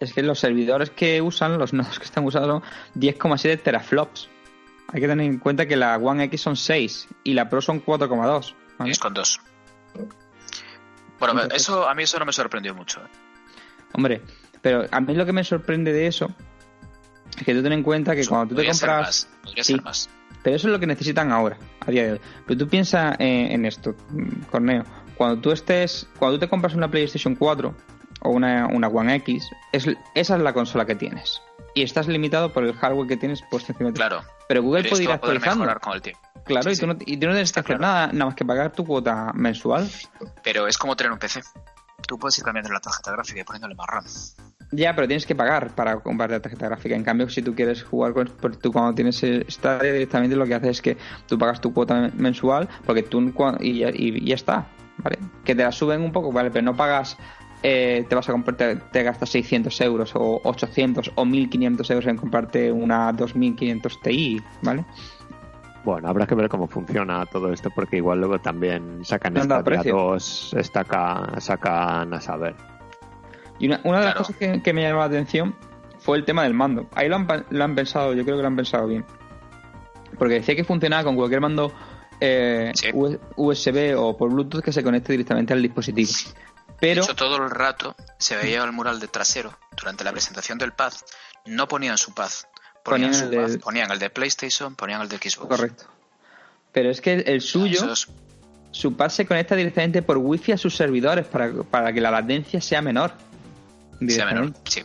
es 0.00 0.12
que 0.12 0.22
los 0.22 0.38
servidores 0.38 0.90
que 0.90 1.20
usan, 1.20 1.58
los 1.58 1.72
nodos 1.74 1.98
que 1.98 2.04
están 2.04 2.24
usando 2.24 2.48
son 2.48 2.62
10,7 3.00 3.62
teraflops. 3.62 4.28
Hay 4.90 5.00
que 5.00 5.08
tener 5.08 5.26
en 5.26 5.38
cuenta 5.38 5.66
que 5.66 5.76
la 5.76 5.96
One 5.96 6.24
X 6.24 6.40
son 6.40 6.56
6 6.56 7.08
y 7.24 7.34
la 7.34 7.48
Pro 7.48 7.60
son 7.60 7.84
4,2. 7.84 8.54
Es 8.86 8.98
con 8.98 9.12
2. 9.12 9.40
Bueno, 11.20 11.42
eso 11.54 11.86
a 11.86 11.94
mí 11.94 12.04
eso 12.04 12.18
no 12.18 12.24
me 12.24 12.32
sorprendió 12.32 12.74
mucho. 12.74 13.00
¿eh? 13.00 13.08
Hombre, 13.92 14.22
pero 14.62 14.86
a 14.90 15.00
mí 15.00 15.14
lo 15.14 15.26
que 15.26 15.32
me 15.32 15.44
sorprende 15.44 15.92
de 15.92 16.06
eso 16.06 16.30
es 17.36 17.44
que 17.44 17.54
tú 17.54 17.62
ten 17.62 17.72
en 17.72 17.82
cuenta 17.82 18.14
que 18.14 18.26
cuando 18.26 18.54
tú 18.54 18.62
te 18.62 18.66
compras. 18.66 19.28
podría 19.42 19.64
ser 19.64 19.82
más. 19.82 20.08
Pero 20.42 20.56
eso 20.56 20.68
es 20.68 20.72
lo 20.72 20.80
que 20.80 20.86
necesitan 20.86 21.32
ahora, 21.32 21.58
a 21.80 21.90
día 21.90 22.04
de 22.04 22.12
hoy. 22.12 22.20
Pero 22.46 22.58
tú 22.58 22.68
piensas 22.68 23.16
en, 23.18 23.52
en 23.52 23.66
esto, 23.66 23.94
Corneo. 24.50 24.84
Cuando 25.16 25.40
tú 25.42 25.50
estés. 25.50 26.08
Cuando 26.18 26.36
tú 26.36 26.46
te 26.46 26.48
compras 26.48 26.74
una 26.74 26.88
PlayStation 26.88 27.34
4 27.34 27.74
o 28.20 28.30
una, 28.30 28.66
una 28.66 28.88
One 28.88 29.14
X, 29.16 29.50
es, 29.72 29.86
esa 30.14 30.36
es 30.36 30.42
la 30.42 30.52
consola 30.52 30.84
que 30.86 30.94
tienes. 30.94 31.42
Y 31.74 31.82
estás 31.82 32.08
limitado 32.08 32.52
por 32.52 32.64
el 32.64 32.74
hardware 32.74 33.08
que 33.08 33.16
tienes 33.16 33.42
puesto 33.50 33.72
encima 33.72 33.90
de 33.90 33.94
ti. 33.94 33.98
Claro. 33.98 34.22
Pero 34.48 34.62
Google 34.62 34.88
puede 34.88 35.04
ir 35.04 35.10
actualizando. 35.10 35.66
con 35.80 35.92
el 35.92 36.02
tiempo. 36.02 36.20
Claro, 36.44 36.70
y, 36.70 36.76
tú 36.76 36.86
no, 36.86 36.96
y, 36.98 37.16
tú 37.18 37.26
no, 37.26 37.32
tienes 37.32 37.52
que 37.52 37.60
hacer 37.60 37.78
nada, 37.78 38.06
nada 38.08 38.26
más 38.26 38.34
que 38.34 38.44
pagar 38.44 38.72
tu 38.72 38.84
cuota 38.84 39.32
mensual. 39.34 39.88
Pero 40.42 40.66
es 40.66 40.78
como 40.78 40.96
tener 40.96 41.12
un 41.12 41.18
PC. 41.18 41.42
Tú 42.06 42.18
puedes 42.18 42.38
ir 42.38 42.44
cambiando 42.44 42.72
la 42.72 42.80
tarjeta 42.80 43.12
gráfica 43.12 43.40
y 43.40 43.44
poniéndole 43.44 43.74
más 43.74 43.86
RAM. 43.86 44.04
Ya, 44.70 44.94
pero 44.94 45.06
tienes 45.06 45.26
que 45.26 45.34
pagar 45.34 45.74
para 45.74 45.96
comprar 46.00 46.30
la 46.30 46.40
tarjeta 46.40 46.66
gráfica. 46.66 46.94
En 46.94 47.04
cambio, 47.04 47.28
si 47.28 47.42
tú 47.42 47.54
quieres 47.54 47.82
jugar 47.82 48.12
con 48.12 48.28
tú 48.60 48.72
cuando 48.72 48.94
tienes 48.94 49.22
Stadia 49.48 49.92
directamente 49.92 50.36
lo 50.36 50.46
que 50.46 50.54
haces 50.54 50.70
es 50.70 50.82
que 50.82 50.96
tú 51.26 51.38
pagas 51.38 51.60
tu 51.60 51.72
cuota 51.72 52.10
mensual 52.14 52.68
porque 52.84 53.02
tú 53.02 53.20
y, 53.60 53.84
y, 53.84 54.24
ya 54.26 54.34
está, 54.34 54.66
¿vale? 54.98 55.18
Que 55.44 55.54
te 55.54 55.62
la 55.62 55.72
suben 55.72 56.02
un 56.02 56.12
poco, 56.12 56.32
¿vale? 56.32 56.50
Pero 56.50 56.64
no 56.64 56.76
pagas 56.76 57.16
eh, 57.62 58.06
te 58.08 58.14
vas 58.14 58.28
a 58.28 58.32
comprar, 58.32 58.56
te, 58.90 59.02
gastas 59.02 59.30
600 59.30 59.80
euros 59.80 60.12
o 60.14 60.40
800 60.44 61.12
o 61.14 61.24
1500 61.24 61.90
euros 61.90 62.06
en 62.06 62.16
comprarte 62.16 62.70
una 62.72 63.12
2500 63.12 64.00
Ti, 64.00 64.40
¿vale? 64.62 64.84
Bueno, 65.84 66.08
habrá 66.08 66.26
que 66.26 66.34
ver 66.34 66.48
cómo 66.48 66.66
funciona 66.66 67.24
todo 67.26 67.52
esto 67.52 67.70
porque 67.70 67.96
igual 67.96 68.18
luego 68.20 68.38
también 68.40 69.04
sacan. 69.04 69.34
2, 69.34 70.54
estaca- 70.58 71.40
sacan 71.40 72.12
a 72.14 72.20
saber. 72.20 72.54
Y 73.58 73.66
una, 73.66 73.80
una 73.84 73.98
de 74.00 74.04
las 74.04 74.14
Claro. 74.14 74.18
cosas 74.26 74.36
que, 74.36 74.62
que 74.62 74.72
me 74.72 74.82
llamó 74.82 74.98
la 75.00 75.04
atención 75.06 75.54
fue 75.98 76.16
el 76.18 76.24
tema 76.24 76.42
del 76.44 76.54
mando. 76.54 76.86
Ahí 76.94 77.08
lo 77.08 77.16
han, 77.16 77.26
lo 77.50 77.64
han 77.64 77.74
pensado, 77.74 78.12
yo 78.14 78.24
creo 78.24 78.36
que 78.36 78.42
lo 78.42 78.48
han 78.48 78.56
pensado 78.56 78.86
bien. 78.86 79.04
Porque 80.18 80.34
decía 80.34 80.54
que 80.56 80.64
funcionaba 80.64 81.04
con 81.04 81.16
cualquier 81.16 81.40
mando 81.40 81.72
eh, 82.20 82.72
Sí. 82.74 82.88
USB 83.36 83.94
o 83.96 84.16
por 84.16 84.30
Bluetooth 84.30 84.62
que 84.62 84.72
se 84.72 84.82
conecte 84.82 85.12
directamente 85.12 85.52
al 85.52 85.62
dispositivo. 85.62 86.08
Pero 86.80 87.02
De 87.02 87.06
hecho, 87.06 87.16
todo 87.16 87.36
el 87.36 87.50
rato 87.50 87.96
se 88.18 88.36
veía 88.36 88.62
el 88.64 88.72
mural 88.72 89.00
de 89.00 89.08
trasero. 89.08 89.56
Durante 89.76 90.04
la 90.04 90.12
presentación 90.12 90.58
del 90.58 90.72
pad, 90.72 90.92
no 91.46 91.66
ponían 91.68 91.98
su 91.98 92.12
pad. 92.14 92.30
Ponían, 92.84 93.10
Ponían 93.10 93.14
su 93.14 93.24
el 93.24 93.30
del- 93.50 93.60
ponían 93.60 93.90
el 93.90 93.98
de 93.98 94.10
PlayStation, 94.10 94.74
ponían 94.76 95.02
el 95.02 95.08
de 95.08 95.16
Xbox. 95.18 95.48
correcto. 95.48 95.84
Pero 96.72 96.90
es 96.90 97.00
que 97.00 97.14
el, 97.14 97.28
el 97.28 97.40
suyo, 97.40 97.92
es- 97.92 98.06
su 98.70 98.94
pad 98.96 99.08
se 99.08 99.26
conecta 99.26 99.56
directamente 99.56 100.02
por 100.02 100.18
wifi 100.18 100.52
a 100.52 100.58
sus 100.58 100.76
servidores 100.76 101.26
para, 101.26 101.50
para 101.64 101.92
que 101.92 102.00
la 102.00 102.10
latencia 102.10 102.60
sea 102.60 102.80
menor. 102.82 103.12
sea 104.06 104.26
menor, 104.26 104.52
sí. 104.64 104.82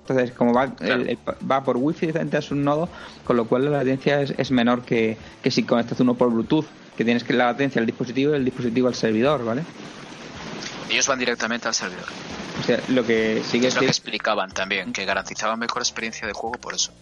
Entonces, 0.00 0.32
como 0.32 0.52
va, 0.54 0.74
Claro. 0.74 1.02
el- 1.02 1.10
el- 1.10 1.18
va 1.50 1.62
por 1.64 1.76
wifi 1.76 2.00
directamente 2.00 2.36
a 2.38 2.42
sus 2.42 2.56
nodos, 2.56 2.88
con 3.24 3.36
lo 3.36 3.46
cual 3.46 3.64
la 3.66 3.70
latencia 3.78 4.20
es, 4.22 4.32
es 4.38 4.50
menor 4.50 4.82
que, 4.82 5.16
que 5.42 5.50
si 5.50 5.64
conectas 5.64 6.00
uno 6.00 6.14
por 6.14 6.30
Bluetooth, 6.30 6.66
que 6.96 7.04
tienes 7.04 7.24
que 7.24 7.32
la 7.34 7.46
latencia 7.46 7.80
al 7.80 7.86
dispositivo 7.86 8.32
y 8.32 8.36
el 8.36 8.44
dispositivo 8.44 8.88
al 8.88 8.94
servidor, 8.94 9.44
¿vale? 9.44 9.62
Ellos 10.90 11.08
van 11.08 11.18
directamente 11.18 11.68
al 11.68 11.74
servidor. 11.74 12.06
O 12.60 12.62
sea, 12.62 12.80
lo 12.88 13.04
que 13.04 13.42
sigue 13.44 13.68
Es 13.68 13.74
lo 13.74 13.80
que 13.80 13.86
explicaban 13.86 14.50
también, 14.50 14.92
que 14.92 15.04
garantizaban 15.04 15.58
mejor 15.58 15.82
experiencia 15.82 16.26
de 16.26 16.32
juego 16.32 16.56
por 16.58 16.74
eso. 16.74 16.92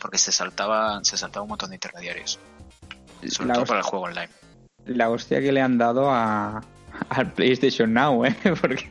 Porque 0.00 0.18
se 0.18 0.32
saltaba, 0.32 1.00
se 1.02 1.16
saltaba 1.16 1.42
un 1.42 1.50
montón 1.50 1.70
de 1.70 1.76
intermediarios. 1.76 2.38
Sobre 3.28 3.48
la, 3.48 3.54
todo 3.54 3.64
para 3.66 3.80
el 3.80 3.84
juego 3.84 4.04
online. 4.06 4.28
la 4.86 5.10
hostia 5.10 5.40
que 5.40 5.52
le 5.52 5.60
han 5.60 5.76
dado 5.76 6.10
a, 6.10 6.62
al 7.08 7.32
PlayStation 7.32 7.92
Now, 7.92 8.24
¿eh? 8.24 8.36
Porque 8.60 8.88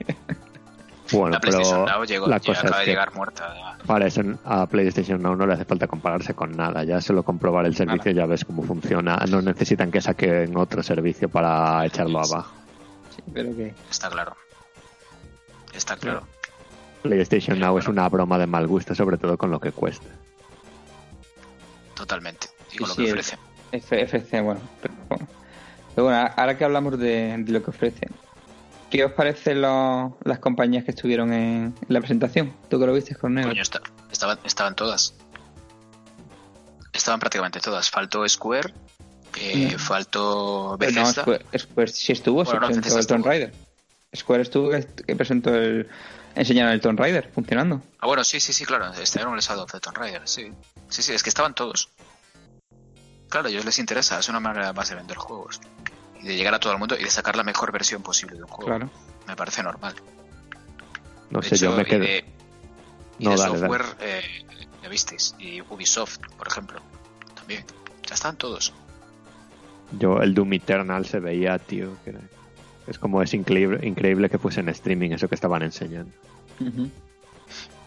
Bueno, 1.12 1.30
la 1.30 1.40
PlayStation 1.40 1.86
pero 1.86 1.98
Now 1.98 2.06
llegó, 2.06 2.28
la 2.28 2.40
cosa 2.40 2.60
acaba 2.60 2.70
es 2.76 2.80
de 2.80 2.86
que 2.86 2.92
llegar 2.92 3.14
muerta. 3.16 3.54
ya. 3.56 3.86
para 3.86 4.08
eso 4.08 4.22
a 4.44 4.68
PlayStation 4.68 5.22
Now 5.22 5.36
no 5.36 5.48
le 5.48 5.54
hace 5.54 5.66
falta 5.66 5.88
compararse 5.88 6.34
con 6.34 6.52
nada. 6.52 6.84
Ya 6.84 7.00
solo 7.02 7.24
comprobar 7.24 7.66
el 7.66 7.76
servicio 7.76 8.12
ya 8.12 8.26
ves 8.26 8.44
cómo 8.44 8.64
funciona. 8.64 9.18
No 9.30 9.42
necesitan 9.42 9.92
que 9.92 10.02
saquen 10.02 10.56
otro 10.58 10.84
servicio 10.84 11.30
para 11.30 11.86
echarlo 11.86 12.20
abajo. 12.20 12.52
Pero 13.34 13.56
que 13.56 13.74
Está 13.90 14.10
claro. 14.10 14.36
Está 15.74 15.96
claro. 15.98 16.26
PlayStation 17.04 17.60
Now 17.60 17.78
es 17.78 17.88
una 17.88 18.08
broma 18.10 18.38
de 18.38 18.48
mal 18.48 18.68
gusto, 18.68 18.96
sobre 18.96 19.18
todo 19.18 19.38
con 19.38 19.52
lo 19.52 19.60
que 19.60 19.72
cuesta. 19.72 20.08
Totalmente. 21.96 22.48
Y 22.70 22.72
Sí, 22.72 22.78
con 22.80 22.90
lo 22.90 22.96
que 22.96 23.12
ofrece. 23.12 23.38
FC, 23.72 24.42
bueno. 24.42 24.62
Pero, 24.82 24.94
bueno. 25.10 25.28
Pero 25.96 26.06
bueno, 26.08 26.30
ahora 26.36 26.58
que 26.58 26.64
hablamos 26.66 26.98
de, 27.00 27.36
de 27.40 27.52
lo 27.52 27.64
que 27.64 27.70
ofrece, 27.72 28.08
¿qué 28.90 29.04
os 29.04 29.12
parecen 29.14 29.62
las 29.62 30.40
compañías 30.40 30.84
que 30.84 30.92
estuvieron 30.92 31.34
en, 31.34 31.64
en 31.66 31.76
la 31.88 32.00
presentación? 32.00 32.54
¿Tú 32.70 32.80
que 32.80 32.86
lo 32.86 32.94
viste, 32.94 33.16
Cornelio? 33.16 33.50
Coño, 33.50 33.62
está- 33.62 33.82
estaban, 34.12 34.40
estaban 34.46 34.76
todas. 34.76 35.16
Estaban 36.94 37.20
prácticamente 37.20 37.60
todas. 37.60 37.90
Faltó 37.90 38.28
Square, 38.28 38.74
eh, 39.40 39.70
No. 39.74 39.80
faltó 39.80 40.76
Pero 40.80 40.92
no, 40.92 41.00
Bethesda. 41.02 41.22
Square, 41.24 41.46
Square 41.60 41.88
sí 41.92 42.12
estuvo, 42.14 42.44
Bueno, 42.44 42.50
se 42.52 42.56
no, 42.60 42.66
presentó 42.68 42.90
Bethesda 42.90 43.00
el 43.00 43.08
Tomb. 43.22 43.26
Raider. 43.26 43.54
Square 44.16 44.42
estuvo 44.44 44.70
que, 44.70 44.88
que 45.06 45.16
presentó 45.16 45.54
el... 45.56 45.88
Enseñaron 46.36 46.72
el 46.74 46.82
Tomb 46.82 47.00
Raider 47.00 47.32
funcionando. 47.34 47.82
Ah, 48.00 48.06
bueno, 48.08 48.24
sí, 48.24 48.40
sí, 48.40 48.54
sí, 48.54 48.64
claro. 48.66 48.94
Estuvieron 48.94 49.34
el 49.34 49.42
Shadow 49.42 49.64
of 49.64 49.72
the 49.72 49.80
Tomb 49.80 49.98
Raider, 49.98 50.22
sí. 50.28 50.52
Sí, 50.90 51.02
sí, 51.02 51.14
es 51.14 51.24
que 51.24 51.30
estaban 51.30 51.56
todos. 51.56 51.90
Claro, 53.30 53.48
a 53.48 53.52
ellos 53.52 53.66
les 53.66 53.80
interesa, 53.80 54.20
es 54.20 54.30
una 54.30 54.40
manera 54.40 54.72
más 54.72 54.88
de 54.90 54.96
vender 54.96 55.18
juegos. 55.18 55.60
Y 56.22 56.28
de 56.28 56.36
llegar 56.38 56.54
a 56.54 56.60
todo 56.60 56.74
el 56.74 56.80
mundo 56.80 56.96
y 56.98 57.04
de 57.04 57.10
sacar 57.10 57.36
la 57.36 57.44
mejor 57.44 57.72
versión 57.72 58.02
posible 58.04 58.36
de 58.38 58.44
un 58.44 58.50
juego. 58.50 58.66
Claro. 58.70 58.90
Me 59.28 59.36
parece 59.36 59.64
normal. 59.64 59.96
No 61.30 61.42
De 61.42 61.50
sé, 61.50 61.58
yo 61.58 61.70
hecho, 61.70 61.76
me 61.78 61.82
y 61.82 61.86
quedo. 61.86 62.00
de, 62.02 62.26
y 63.20 63.24
No, 63.26 63.32
de 63.32 63.36
dale, 63.38 63.50
dale. 63.50 63.60
software, 63.60 63.86
eh, 64.00 64.46
ya 64.84 64.90
visteis. 64.90 65.36
Y 65.40 65.62
Ubisoft, 65.62 66.20
por 66.38 66.48
ejemplo, 66.48 66.82
también. 67.36 67.66
Ya 68.08 68.14
están 68.16 68.38
todos. 68.38 68.74
Yo, 69.92 70.22
el 70.22 70.34
Doom 70.34 70.54
Eternal 70.54 71.06
se 71.06 71.20
veía, 71.20 71.58
tío. 71.60 71.96
que 72.04 72.12
era- 72.12 72.22
Es 72.88 72.98
como 73.00 73.22
es 73.22 73.34
increíble, 73.34 73.86
increíble 73.86 74.30
que 74.30 74.38
fuese 74.38 74.62
en 74.62 74.70
streaming 74.70 75.12
eso 75.12 75.28
que 75.28 75.36
estaban 75.36 75.62
enseñando. 75.62 76.12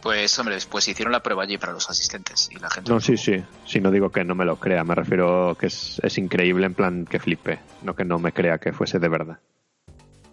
Pues, 0.03 0.39
hombre, 0.39 0.57
pues 0.71 0.89
hicieron 0.89 1.13
la 1.13 1.23
prueba 1.23 1.43
allí 1.43 1.59
para 1.59 1.73
los 1.75 1.89
asistentes 1.91 2.49
y 2.51 2.59
la 2.59 2.71
gente. 2.71 2.91
No, 2.91 3.01
sí, 3.01 3.17
sí. 3.19 3.43
Si 3.67 3.81
no 3.81 3.91
digo 3.91 4.11
que 4.11 4.25
no 4.25 4.35
me 4.35 4.47
lo 4.47 4.57
crea, 4.57 4.83
me 4.83 4.95
refiero 4.95 5.57
que 5.61 5.67
es, 5.67 6.01
es 6.03 6.17
increíble 6.17 6.65
en 6.67 6.75
plan 6.75 7.05
que 7.05 7.19
flipe, 7.19 7.59
no 7.83 7.95
que 7.95 8.05
no 8.05 8.19
me 8.19 8.33
crea 8.33 8.57
que 8.59 8.73
fuese 8.73 8.99
de 8.99 9.09
verdad. 9.09 9.39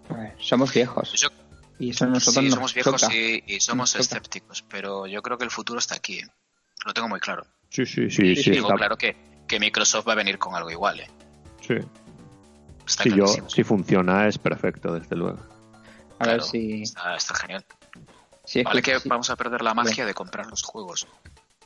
Ver, 0.09 0.33
somos 0.39 0.73
viejos. 0.73 1.13
Yo- 1.13 1.27
Y 1.79 1.89
eso 1.91 2.05
a 2.05 2.07
nosotros 2.07 2.35
sí, 2.35 2.49
nos 2.49 2.53
somos 2.55 2.73
viejos 2.73 3.01
choca. 3.01 3.13
y, 3.13 3.43
y 3.45 3.59
somos 3.59 3.93
Nos 3.95 4.01
escépticos, 4.07 4.63
pero 4.69 5.05
yo 5.05 5.21
creo 5.21 5.37
que 5.37 5.43
el 5.43 5.51
futuro 5.51 5.79
está 5.79 5.95
aquí. 5.95 6.19
¿eh? 6.19 6.27
Lo 6.85 6.93
tengo 6.93 7.07
muy 7.09 7.19
claro. 7.19 7.45
Sí, 7.69 7.85
sí, 7.85 8.09
sí, 8.09 8.27
y 8.27 8.35
sí. 8.37 8.51
digo 8.51 8.67
está- 8.67 8.77
claro 8.77 8.97
que, 8.97 9.15
que 9.47 9.59
Microsoft 9.59 10.07
va 10.07 10.13
a 10.13 10.15
venir 10.15 10.37
con 10.39 10.55
algo 10.55 10.71
igual. 10.71 11.01
¿eh? 11.01 11.07
Sí. 11.67 11.75
Está 12.85 13.03
Si, 13.03 13.15
yo, 13.15 13.27
si 13.47 13.63
funciona 13.63 14.27
es 14.27 14.37
perfecto, 14.37 14.93
desde 14.93 15.15
luego. 15.15 15.39
A 16.19 16.27
ver 16.27 16.41
si... 16.41 16.83
Está, 16.83 17.15
está 17.15 17.35
genial. 17.35 17.65
si 18.45 18.59
es 18.59 18.65
Vale 18.65 18.81
que 18.81 18.99
sí. 18.99 19.09
vamos 19.09 19.29
a 19.29 19.35
perder 19.35 19.61
la 19.61 19.73
magia 19.73 20.05
de 20.05 20.13
comprar 20.13 20.47
los 20.47 20.63
juegos. 20.63 21.07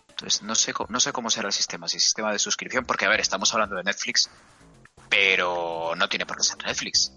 Entonces, 0.09 0.41
no 0.43 0.55
sé, 0.55 0.73
no 0.89 0.99
sé 0.99 1.11
cómo 1.13 1.29
será 1.29 1.47
el 1.47 1.53
sistema, 1.53 1.87
si 1.87 1.99
sistema 1.99 2.31
de 2.31 2.39
suscripción, 2.39 2.85
porque, 2.85 3.05
a 3.05 3.09
ver, 3.09 3.19
estamos 3.19 3.53
hablando 3.53 3.75
de 3.75 3.83
Netflix, 3.83 4.29
pero 5.09 5.93
no 5.95 6.09
tiene 6.09 6.25
por 6.25 6.37
qué 6.37 6.43
ser 6.43 6.57
Netflix. 6.65 7.13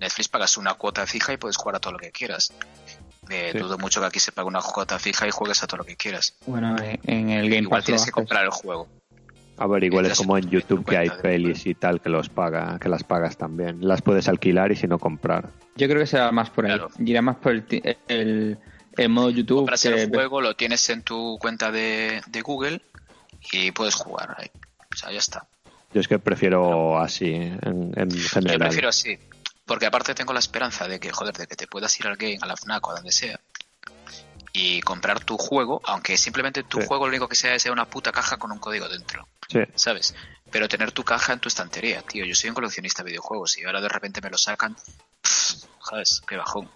Netflix 0.00 0.28
pagas 0.28 0.56
una 0.56 0.74
cuota 0.74 1.06
fija 1.06 1.32
y 1.32 1.36
puedes 1.36 1.56
jugar 1.56 1.76
a 1.76 1.80
todo 1.80 1.92
lo 1.94 1.98
que 1.98 2.10
quieras. 2.10 2.52
Eh, 3.30 3.50
Sí. 3.52 3.58
Dudo 3.58 3.76
mucho 3.76 4.00
que 4.00 4.06
aquí 4.06 4.20
se 4.20 4.32
pague 4.32 4.48
una 4.48 4.62
cuota 4.62 4.98
fija 4.98 5.26
y 5.26 5.30
juegues 5.30 5.62
a 5.62 5.66
todo 5.66 5.78
lo 5.78 5.84
que 5.84 5.96
quieras. 5.96 6.34
Bueno, 6.46 6.76
en 6.80 7.28
el 7.28 7.50
Game 7.50 7.62
Igual 7.62 7.80
Pass 7.80 7.84
tienes 7.84 8.04
que 8.06 8.10
comprar 8.10 8.44
el 8.44 8.50
juego. 8.50 8.88
A 9.58 9.66
ver, 9.66 9.82
igual 9.84 10.06
es 10.06 10.16
como 10.16 10.36
en 10.38 10.44
tu 10.44 10.50
YouTube 10.50 10.84
que 10.86 10.96
hay 10.96 11.10
pelis 11.20 11.66
y 11.66 11.74
tal 11.74 12.00
que 12.00 12.08
los 12.08 12.28
paga, 12.28 12.78
que 12.78 12.88
las 12.88 13.02
pagas 13.04 13.36
también. 13.36 13.78
Las 13.86 14.02
puedes 14.02 14.28
alquilar 14.28 14.70
y 14.72 14.76
si 14.76 14.86
no 14.86 14.98
comprar. 14.98 15.50
Yo 15.76 15.88
creo 15.88 15.98
que 16.00 16.06
será 16.06 16.30
más 16.32 16.50
por 16.50 16.64
ahí. 16.66 16.72
Claro. 16.72 16.90
Irá 16.98 17.22
más 17.22 17.36
por 17.36 17.52
el, 17.52 17.64
el, 18.08 18.58
el 18.96 19.08
modo 19.08 19.30
YouTube. 19.30 19.58
Compras 19.58 19.82
que- 19.82 19.88
el 20.02 20.08
juego, 20.10 20.40
lo 20.40 20.54
tienes 20.54 20.88
en 20.90 21.02
tu 21.02 21.38
cuenta 21.40 21.72
de, 21.72 22.22
de 22.28 22.40
Google 22.42 22.82
y 23.52 23.72
puedes 23.72 23.94
jugar 23.96 24.36
ahí. 24.38 24.50
O 24.92 24.96
sea, 24.96 25.10
ya 25.10 25.18
está. 25.18 25.46
Yo 25.92 26.00
es 26.00 26.06
que 26.08 26.18
prefiero 26.18 26.98
así, 27.00 27.32
en, 27.34 27.92
en 27.96 28.10
Yo 28.10 28.28
general. 28.28 28.58
prefiero 28.58 28.88
así. 28.90 29.18
Porque 29.64 29.86
aparte 29.86 30.14
tengo 30.14 30.32
la 30.32 30.38
esperanza 30.38 30.86
de 30.86 31.00
que, 31.00 31.10
joder, 31.10 31.34
de 31.36 31.46
que 31.46 31.56
te 31.56 31.66
puedas 31.66 31.98
ir 31.98 32.06
al 32.06 32.16
game, 32.16 32.38
a 32.40 32.46
la 32.46 32.56
FNAC 32.56 32.86
o 32.86 32.90
a 32.92 32.94
donde 32.96 33.12
sea 33.12 33.38
y 34.52 34.80
comprar 34.80 35.20
tu 35.24 35.36
juego, 35.36 35.80
aunque 35.84 36.16
simplemente 36.16 36.62
tu 36.62 36.80
Sí. 36.80 36.86
juego 36.86 37.04
lo 37.06 37.10
único 37.10 37.28
que 37.28 37.36
sea 37.36 37.58
sea 37.58 37.70
una 37.72 37.84
puta 37.84 38.10
caja 38.12 38.38
con 38.38 38.50
un 38.50 38.58
código 38.58 38.88
dentro, 38.88 39.28
Sí, 39.48 39.60
¿sabes? 39.74 40.14
Pero 40.50 40.68
tener 40.68 40.92
tu 40.92 41.04
caja 41.04 41.32
en 41.32 41.40
tu 41.40 41.48
estantería, 41.48 42.02
tío. 42.02 42.24
Yo 42.24 42.34
soy 42.34 42.50
un 42.50 42.54
coleccionista 42.54 43.02
de 43.02 43.10
videojuegos 43.10 43.58
y 43.58 43.64
ahora 43.64 43.80
de 43.80 43.88
repente 43.88 44.20
me 44.20 44.30
lo 44.30 44.38
sacan. 44.38 44.74
pff, 44.74 45.64
¿Sabes? 45.82 46.22
Qué 46.26 46.36
bajón. 46.36 46.70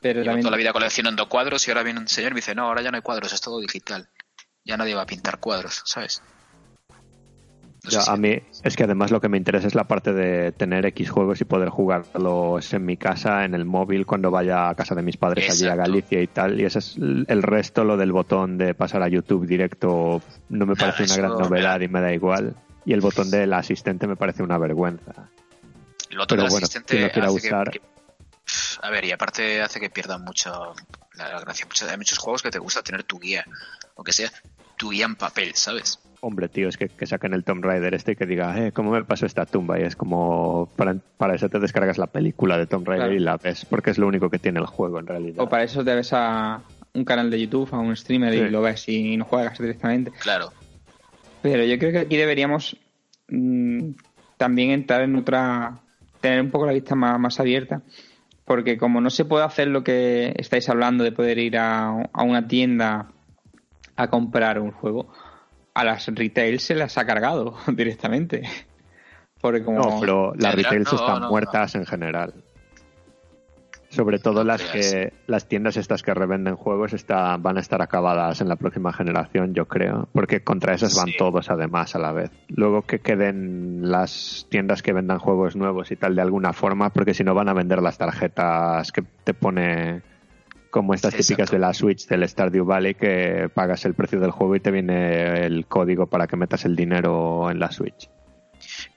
pero 0.00 0.20
Llevo 0.20 0.26
también, 0.26 0.42
toda 0.42 0.50
la 0.50 0.56
vida 0.56 0.72
coleccionando 0.72 1.28
cuadros 1.28 1.66
y 1.66 1.70
ahora 1.70 1.82
viene 1.82 2.00
un 2.00 2.08
señor 2.08 2.32
y 2.32 2.34
me 2.34 2.40
dice, 2.40 2.54
no, 2.54 2.64
ahora 2.66 2.82
ya 2.82 2.90
no 2.90 2.96
hay 2.96 3.02
cuadros, 3.02 3.32
es 3.32 3.40
todo 3.40 3.60
digital. 3.60 4.08
Ya 4.64 4.76
nadie 4.76 4.94
va 4.94 5.02
a 5.02 5.06
pintar 5.06 5.38
cuadros, 5.38 5.82
¿sabes? 5.84 6.22
Ya, 7.90 8.02
a 8.12 8.16
mí 8.16 8.40
es 8.62 8.76
que 8.76 8.84
además 8.84 9.10
lo 9.10 9.20
que 9.20 9.28
me 9.28 9.36
interesa 9.36 9.66
es 9.66 9.74
la 9.74 9.84
parte 9.84 10.12
de 10.12 10.52
tener 10.52 10.84
X 10.86 11.10
juegos 11.10 11.40
y 11.40 11.44
poder 11.44 11.68
jugarlos 11.70 12.72
en 12.72 12.84
mi 12.84 12.96
casa, 12.96 13.44
en 13.44 13.54
el 13.54 13.64
móvil, 13.64 14.06
cuando 14.06 14.30
vaya 14.30 14.68
a 14.68 14.74
casa 14.74 14.94
de 14.94 15.02
mis 15.02 15.16
padres 15.16 15.50
allí 15.50 15.64
a 15.64 15.68
Exacto. 15.72 15.90
Galicia 15.90 16.20
y 16.22 16.26
tal. 16.26 16.60
Y 16.60 16.64
ese 16.64 16.78
es 16.80 16.96
el 16.96 17.24
el 17.28 17.42
resto, 17.42 17.84
lo 17.84 17.96
del 17.96 18.12
botón 18.12 18.58
de 18.58 18.74
pasar 18.74 19.02
a 19.02 19.08
YouTube 19.08 19.46
directo, 19.46 20.20
no 20.48 20.66
me 20.66 20.74
Nada, 20.74 20.92
parece 20.92 21.04
una 21.04 21.16
gran 21.16 21.36
me 21.38 21.44
novedad 21.44 21.78
da- 21.78 21.84
y 21.84 21.88
me 21.88 22.00
da 22.00 22.12
igual. 22.12 22.54
Y 22.84 22.92
el 22.92 23.00
botón 23.00 23.30
del 23.30 23.52
asistente 23.52 24.06
me 24.06 24.16
parece 24.16 24.42
una 24.42 24.56
vergüenza. 24.58 25.28
Lo 26.10 26.22
otro 26.22 26.36
Pero 26.36 26.42
del 26.44 26.50
bueno, 26.50 26.64
asistente 26.64 27.00
lo 27.02 27.10
quiera 27.10 27.28
que- 27.28 27.34
usar- 27.34 27.70
que- 27.70 27.80
pff, 27.80 28.78
a 28.82 28.90
ver, 28.90 29.04
y 29.04 29.12
aparte 29.12 29.60
hace 29.60 29.78
que 29.78 29.90
pierdan 29.90 30.24
mucho 30.24 30.74
la, 31.14 31.40
gracia. 31.40 31.66
Hay 31.90 31.96
muchos 31.98 32.18
juegos 32.18 32.42
que 32.42 32.50
te 32.50 32.58
gusta 32.58 32.82
tener 32.82 33.04
tu 33.04 33.18
guía, 33.18 33.44
o 33.94 34.02
que 34.04 34.12
sea 34.12 34.30
tu 34.76 34.90
guía 34.90 35.04
en 35.04 35.16
papel, 35.16 35.54
¿sabes? 35.54 35.98
Hombre, 36.20 36.48
tío, 36.48 36.68
es 36.68 36.76
que, 36.76 36.88
que 36.88 37.06
saquen 37.06 37.32
el 37.32 37.44
Tomb 37.44 37.64
Raider 37.64 37.94
este 37.94 38.12
y 38.12 38.16
que 38.16 38.26
diga, 38.26 38.58
eh, 38.58 38.72
¿cómo 38.72 38.90
me 38.90 39.04
pasó 39.04 39.24
esta 39.24 39.46
tumba? 39.46 39.78
Y 39.78 39.84
es 39.84 39.94
como, 39.94 40.68
para, 40.74 40.96
para 41.16 41.36
eso 41.36 41.48
te 41.48 41.60
descargas 41.60 41.96
la 41.96 42.08
película 42.08 42.58
de 42.58 42.66
Tomb 42.66 42.86
Raider 42.88 43.06
Claro. 43.06 43.20
y 43.20 43.24
la 43.24 43.36
ves, 43.36 43.64
porque 43.64 43.90
es 43.90 43.98
lo 43.98 44.08
único 44.08 44.28
que 44.28 44.40
tiene 44.40 44.58
el 44.58 44.66
juego 44.66 44.98
en 44.98 45.06
realidad. 45.06 45.36
o 45.40 45.48
para 45.48 45.62
eso 45.62 45.84
te 45.84 45.94
ves 45.94 46.12
a 46.12 46.60
un 46.94 47.04
canal 47.04 47.30
de 47.30 47.40
YouTube, 47.40 47.68
a 47.72 47.78
un 47.78 47.94
streamer 47.94 48.32
Sí. 48.32 48.40
y 48.40 48.48
lo 48.48 48.62
ves 48.62 48.88
y 48.88 49.16
no 49.16 49.24
juegas 49.26 49.58
directamente. 49.58 50.10
Claro. 50.20 50.48
Pero 51.40 51.62
yo 51.64 51.78
creo 51.78 51.92
que 51.92 51.98
aquí 52.00 52.16
deberíamos 52.16 52.76
mm, 53.28 53.90
también 54.36 54.70
entrar 54.70 55.02
en 55.02 55.14
otra. 55.14 55.78
tener 56.20 56.40
un 56.40 56.50
poco 56.50 56.66
la 56.66 56.72
vista 56.72 56.96
más, 56.96 57.16
más 57.20 57.38
abierta. 57.38 57.82
Porque 58.44 58.76
como 58.76 59.00
no 59.00 59.10
se 59.10 59.24
puede 59.24 59.44
hacer 59.44 59.68
lo 59.68 59.84
que 59.84 60.34
estáis 60.36 60.68
hablando 60.68 61.04
de 61.04 61.12
poder 61.12 61.38
ir 61.38 61.58
a, 61.58 61.90
a 62.12 62.22
una 62.24 62.48
tienda 62.48 63.06
a 63.94 64.08
comprar 64.08 64.58
un 64.58 64.72
juego, 64.72 65.12
a 65.78 65.84
las 65.84 66.08
retail 66.08 66.58
se 66.58 66.74
las 66.74 66.98
ha 66.98 67.06
cargado 67.06 67.54
directamente. 67.68 68.42
Porque 69.40 69.62
como... 69.62 69.78
No, 69.78 70.00
pero 70.00 70.34
las 70.36 70.54
retails 70.54 70.92
no, 70.92 70.98
están 70.98 71.20
no, 71.20 71.30
muertas 71.30 71.76
en 71.76 71.86
general. 71.86 72.34
Sobre 73.90 74.18
todo 74.18 74.42
las 74.44 74.60
que 74.60 75.12
las 75.28 75.46
tiendas 75.46 75.76
estas 75.76 76.02
que 76.02 76.12
revenden 76.12 76.56
juegos 76.56 76.92
está, 76.92 77.36
van 77.38 77.56
a 77.56 77.60
estar 77.60 77.80
acabadas 77.80 78.40
en 78.40 78.48
la 78.48 78.56
próxima 78.56 78.92
generación, 78.92 79.54
yo 79.54 79.66
creo, 79.66 80.08
porque 80.12 80.42
contra 80.42 80.74
esas 80.74 80.94
van 80.96 81.06
Sí. 81.06 81.16
todos 81.16 81.48
además 81.48 81.94
a 81.94 81.98
la 82.00 82.12
vez. 82.12 82.30
Luego 82.48 82.82
que 82.82 82.98
queden 82.98 83.90
las 83.90 84.46
tiendas 84.50 84.82
que 84.82 84.92
vendan 84.92 85.18
juegos 85.20 85.56
nuevos 85.56 85.90
y 85.90 85.96
tal 85.96 86.16
de 86.16 86.22
alguna 86.22 86.52
forma, 86.52 86.90
porque 86.90 87.14
si 87.14 87.24
no 87.24 87.34
van 87.34 87.48
a 87.48 87.54
vender 87.54 87.80
las 87.80 87.96
tarjetas 87.96 88.92
que 88.92 89.04
te 89.24 89.32
pone 89.32 90.02
como 90.70 90.94
estas 90.94 91.14
típicas 91.14 91.50
de 91.50 91.58
la 91.58 91.72
Switch 91.74 92.06
del 92.06 92.28
Stardew 92.28 92.64
Valley 92.64 92.94
que 92.94 93.50
pagas 93.54 93.84
el 93.84 93.94
precio 93.94 94.20
del 94.20 94.30
juego 94.30 94.56
y 94.56 94.60
te 94.60 94.70
viene 94.70 95.44
el 95.46 95.66
código 95.66 96.06
para 96.06 96.26
que 96.26 96.36
metas 96.36 96.64
el 96.64 96.76
dinero 96.76 97.50
en 97.50 97.58
la 97.58 97.70
Switch. 97.72 98.08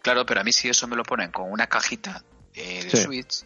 Claro, 0.01 0.25
pero 0.25 0.41
a 0.41 0.43
mí 0.43 0.51
si 0.51 0.69
eso 0.69 0.87
me 0.87 0.95
lo 0.95 1.03
ponen 1.03 1.31
con 1.31 1.51
una 1.51 1.67
cajita 1.67 2.23
eh, 2.53 2.83
de 2.83 2.89
Sí. 2.89 2.97
Switch, 2.97 3.43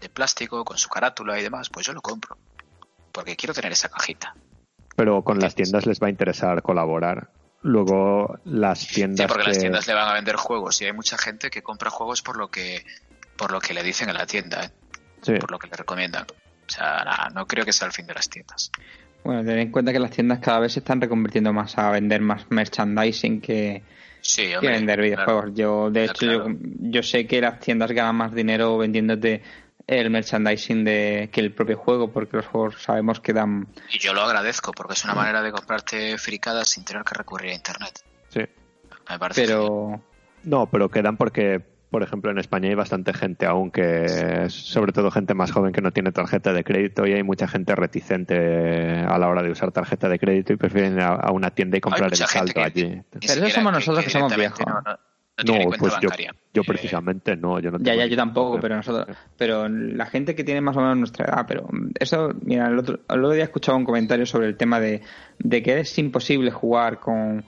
de 0.00 0.08
plástico, 0.08 0.64
con 0.64 0.78
su 0.78 0.88
carátula 0.88 1.38
y 1.38 1.42
demás, 1.42 1.68
pues 1.70 1.86
yo 1.86 1.92
lo 1.92 2.00
compro. 2.00 2.36
Porque 3.12 3.36
quiero 3.36 3.52
tener 3.54 3.72
esa 3.72 3.88
cajita. 3.88 4.34
pero 4.96 5.22
con 5.24 5.38
las 5.40 5.54
tiendas 5.54 5.86
les 5.86 5.98
va 6.00 6.06
a 6.08 6.10
interesar 6.10 6.62
colaborar. 6.62 7.30
Luego 7.62 8.38
las 8.44 8.78
Sí, 8.80 8.94
tiendas 8.96 9.26
porque 9.26 9.42
que... 9.44 9.48
las 9.50 9.58
tiendas 9.58 9.86
le 9.86 9.94
van 9.94 10.08
a 10.08 10.14
vender 10.14 10.36
juegos 10.36 10.80
y 10.80 10.86
hay 10.86 10.92
mucha 10.92 11.18
gente 11.18 11.50
que 11.50 11.62
compra 11.62 11.90
juegos 11.90 12.22
por 12.22 12.36
lo 12.36 12.48
que 12.50 12.84
por 13.36 13.50
lo 13.52 13.60
que 13.60 13.72
le 13.74 13.82
dicen 13.82 14.08
en 14.10 14.16
la 14.16 14.26
tienda, 14.26 14.64
¿eh? 14.64 14.70
Sí, 15.22 15.34
por 15.40 15.50
lo 15.50 15.58
que 15.58 15.66
le 15.68 15.76
recomiendan. 15.76 16.26
O 16.70 16.72
sea, 16.72 17.02
nada, 17.04 17.28
no 17.34 17.46
creo 17.46 17.64
que 17.64 17.72
sea 17.72 17.86
el 17.88 17.92
fin 17.92 18.06
de 18.06 18.14
las 18.14 18.28
tiendas. 18.30 18.70
Bueno, 19.24 19.44
tened 19.44 19.58
en 19.58 19.72
cuenta 19.72 19.92
que 19.92 19.98
las 19.98 20.12
tiendas 20.12 20.38
cada 20.38 20.60
vez 20.60 20.72
se 20.72 20.78
están 20.78 21.00
reconvirtiendo 21.00 21.52
más 21.52 21.76
a 21.76 21.90
vender 21.90 22.20
más 22.20 22.46
merchandising 22.50 23.40
que, 23.40 23.82
Sí, 24.22 24.46
que 24.48 24.56
hombre, 24.56 24.72
vender 24.74 24.96
claro. 24.98 25.02
videojuegos. 25.02 25.50
Yo, 25.54 25.90
de 25.90 26.04
hecho, 26.04 26.26
claro. 26.26 26.48
yo, 26.48 26.56
yo 26.80 27.02
sé 27.02 27.26
que 27.26 27.40
las 27.40 27.58
tiendas 27.60 27.90
ganan 27.92 28.16
más 28.16 28.32
dinero 28.34 28.78
vendiéndote 28.78 29.42
el 29.86 30.08
merchandising 30.10 30.84
de 30.84 31.28
que 31.32 31.40
el 31.40 31.52
propio 31.52 31.76
juego, 31.76 32.12
porque 32.12 32.36
los 32.36 32.46
juegos 32.46 32.80
sabemos 32.80 33.18
que 33.20 33.32
dan... 33.32 33.66
Y 33.92 33.98
yo 33.98 34.14
lo 34.14 34.22
agradezco 34.22 34.70
porque 34.72 34.92
es 34.92 35.04
una 35.04 35.14
manera 35.14 35.42
de 35.42 35.50
comprarte 35.50 36.16
fricadas 36.16 36.68
sin 36.68 36.84
tener 36.84 37.02
que 37.02 37.14
recurrir 37.14 37.50
a 37.50 37.54
internet. 37.54 38.00
sí. 38.28 38.40
Me 39.08 39.18
parece 39.18 39.40
genial. 39.46 39.58
Pero 39.62 40.02
No, 40.44 40.66
pero 40.70 40.88
quedan 40.88 41.16
porque, 41.16 41.60
por 41.90 42.02
ejemplo, 42.02 42.30
en 42.30 42.38
España 42.38 42.68
hay 42.68 42.74
bastante 42.74 43.12
gente 43.12 43.46
aún 43.46 43.70
que, 43.70 44.46
sobre 44.48 44.92
todo 44.92 45.10
gente 45.10 45.34
más 45.34 45.50
joven 45.50 45.72
que 45.72 45.80
no 45.80 45.90
tiene 45.90 46.12
tarjeta 46.12 46.52
de 46.52 46.62
crédito 46.64 47.06
y 47.06 47.12
hay 47.14 47.22
mucha 47.22 47.48
gente 47.48 47.74
reticente 47.74 49.00
a 49.06 49.18
la 49.18 49.28
hora 49.28 49.42
de 49.42 49.50
usar 49.50 49.72
tarjeta 49.72 50.08
de 50.08 50.18
crédito 50.18 50.52
y 50.52 50.56
prefieren 50.56 50.94
ir 50.94 51.00
a, 51.00 51.14
a 51.14 51.32
una 51.32 51.50
tienda 51.50 51.76
y 51.76 51.80
comprar 51.80 52.10
el 52.10 52.16
saldo 52.16 52.52
que- 52.54 52.62
allí. 52.62 53.02
Pero 53.10 53.46
eso 53.46 53.50
somos 53.50 53.72
nosotros 53.72 54.04
que 54.04 54.10
somos 54.10 54.34
viejos. 54.36 54.60
No, 54.66 54.74
no- 54.74 54.82
no 55.38 55.44
tiene 55.44 55.60
No, 55.64 55.68
cuenta 55.70 55.88
pues 56.00 56.00
yo, 56.02 56.08
yo 56.52 56.64
precisamente 56.64 57.34
no, 57.34 57.60
yo 57.60 57.70
no 57.70 57.78
Ya, 57.78 57.84
tengo 57.92 57.98
ya, 58.00 58.06
yo 58.06 58.16
tampoco, 58.16 58.60
pero 58.60 58.76
nosotros, 58.76 59.16
pero 59.38 59.68
la 59.70 60.04
gente 60.04 60.34
que 60.34 60.44
tiene 60.44 60.60
más 60.60 60.76
o 60.76 60.80
menos 60.80 60.98
nuestra 60.98 61.24
edad, 61.24 61.46
pero 61.48 61.66
eso, 61.98 62.30
mira, 62.42 62.66
el 62.68 62.78
otro, 62.78 63.00
el 63.08 63.24
otro 63.24 63.30
día 63.32 63.44
escuchaba 63.44 63.78
un 63.78 63.86
comentario 63.86 64.26
sobre 64.26 64.48
el 64.48 64.56
tema 64.58 64.80
de, 64.80 65.00
de 65.38 65.62
que 65.62 65.80
es 65.80 65.98
imposible 65.98 66.50
jugar 66.50 67.00
con 67.00 67.42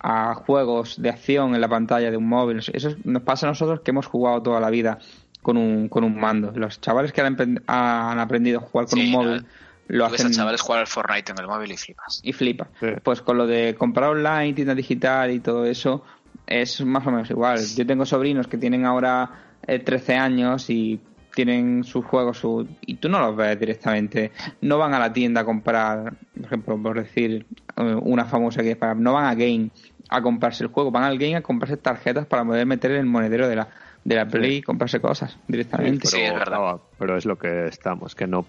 a 0.00 0.34
juegos 0.34 1.00
de 1.00 1.10
acción 1.10 1.54
en 1.54 1.60
la 1.60 1.68
pantalla 1.68 2.10
de 2.10 2.16
un 2.16 2.28
móvil. 2.28 2.58
Eso 2.72 2.90
nos 3.04 3.22
pasa 3.22 3.46
a 3.46 3.50
nosotros 3.50 3.80
que 3.80 3.90
hemos 3.90 4.06
jugado 4.06 4.42
toda 4.42 4.60
la 4.60 4.70
vida 4.70 4.98
con 5.42 5.56
un, 5.56 5.88
con 5.88 6.04
un 6.04 6.18
mando. 6.18 6.52
Los 6.54 6.80
chavales 6.80 7.12
que 7.12 7.20
han, 7.20 7.62
han 7.66 8.18
aprendido 8.18 8.58
a 8.58 8.62
jugar 8.62 8.86
con 8.86 8.98
Sí, 8.98 9.06
un 9.06 9.12
no, 9.12 9.18
móvil 9.22 9.46
lo 9.88 10.04
Tú 10.06 10.12
ves 10.12 10.20
a 10.20 10.24
hacen 10.26 10.36
chavales 10.36 10.60
jugar 10.60 10.80
al 10.80 10.86
Fortnite 10.86 11.32
en 11.32 11.38
el 11.38 11.46
móvil 11.46 11.72
y 11.72 11.76
flipas. 11.76 12.20
y 12.22 12.32
flipa. 12.32 12.68
Sí. 12.78 12.88
Pues 13.02 13.22
con 13.22 13.38
lo 13.38 13.46
de 13.46 13.74
comprar 13.74 14.10
online, 14.10 14.52
tienda 14.52 14.74
digital 14.74 15.30
y 15.30 15.40
todo 15.40 15.64
eso, 15.64 16.04
es 16.46 16.84
más 16.84 17.06
o 17.06 17.10
menos 17.10 17.30
igual. 17.30 17.58
Yo 17.74 17.86
tengo 17.86 18.04
sobrinos 18.04 18.46
que 18.48 18.58
tienen 18.58 18.84
ahora 18.84 19.30
eh, 19.66 19.78
13 19.78 20.14
años 20.16 20.68
y 20.68 21.00
tienen 21.34 21.84
sus 21.84 22.04
juegos 22.04 22.36
su- 22.38 22.66
y 22.82 22.94
tú 22.96 23.08
no 23.08 23.18
los 23.20 23.34
ves 23.36 23.58
directamente. 23.58 24.32
No 24.60 24.76
van 24.76 24.92
a 24.92 24.98
la 24.98 25.12
tienda 25.12 25.40
a 25.42 25.44
comprar, 25.44 26.12
por 26.34 26.44
ejemplo, 26.44 26.82
por 26.82 26.98
decir 27.00 27.46
eh, 27.76 27.94
una 28.02 28.24
famosa 28.26 28.60
que 28.62 28.72
es 28.72 28.76
para, 28.76 28.94
no 28.94 29.14
van 29.14 29.24
a 29.26 29.34
Game 29.34 29.70
a 30.08 30.22
comprarse 30.22 30.64
el 30.64 30.70
juego, 30.70 30.90
van 30.90 31.04
al 31.04 31.18
Game 31.18 31.36
a 31.36 31.42
comprarse 31.42 31.76
tarjetas 31.76 32.26
para 32.26 32.44
poder 32.44 32.66
meter 32.66 32.92
en 32.92 32.98
el 32.98 33.06
monedero 33.06 33.48
de 33.48 33.56
la 33.56 33.68
de 34.04 34.14
la 34.14 34.26
Play 34.26 34.56
y 34.56 34.62
comprarse 34.62 35.00
cosas 35.00 35.36
directamente. 35.48 36.06
Sí, 36.06 36.20
es 36.20 36.32
verdad. 36.32 36.76
pero 36.98 37.16
es 37.16 37.26
lo 37.26 37.36
que 37.36 37.66
estamos, 37.66 38.14
que 38.14 38.26
no. 38.26 38.46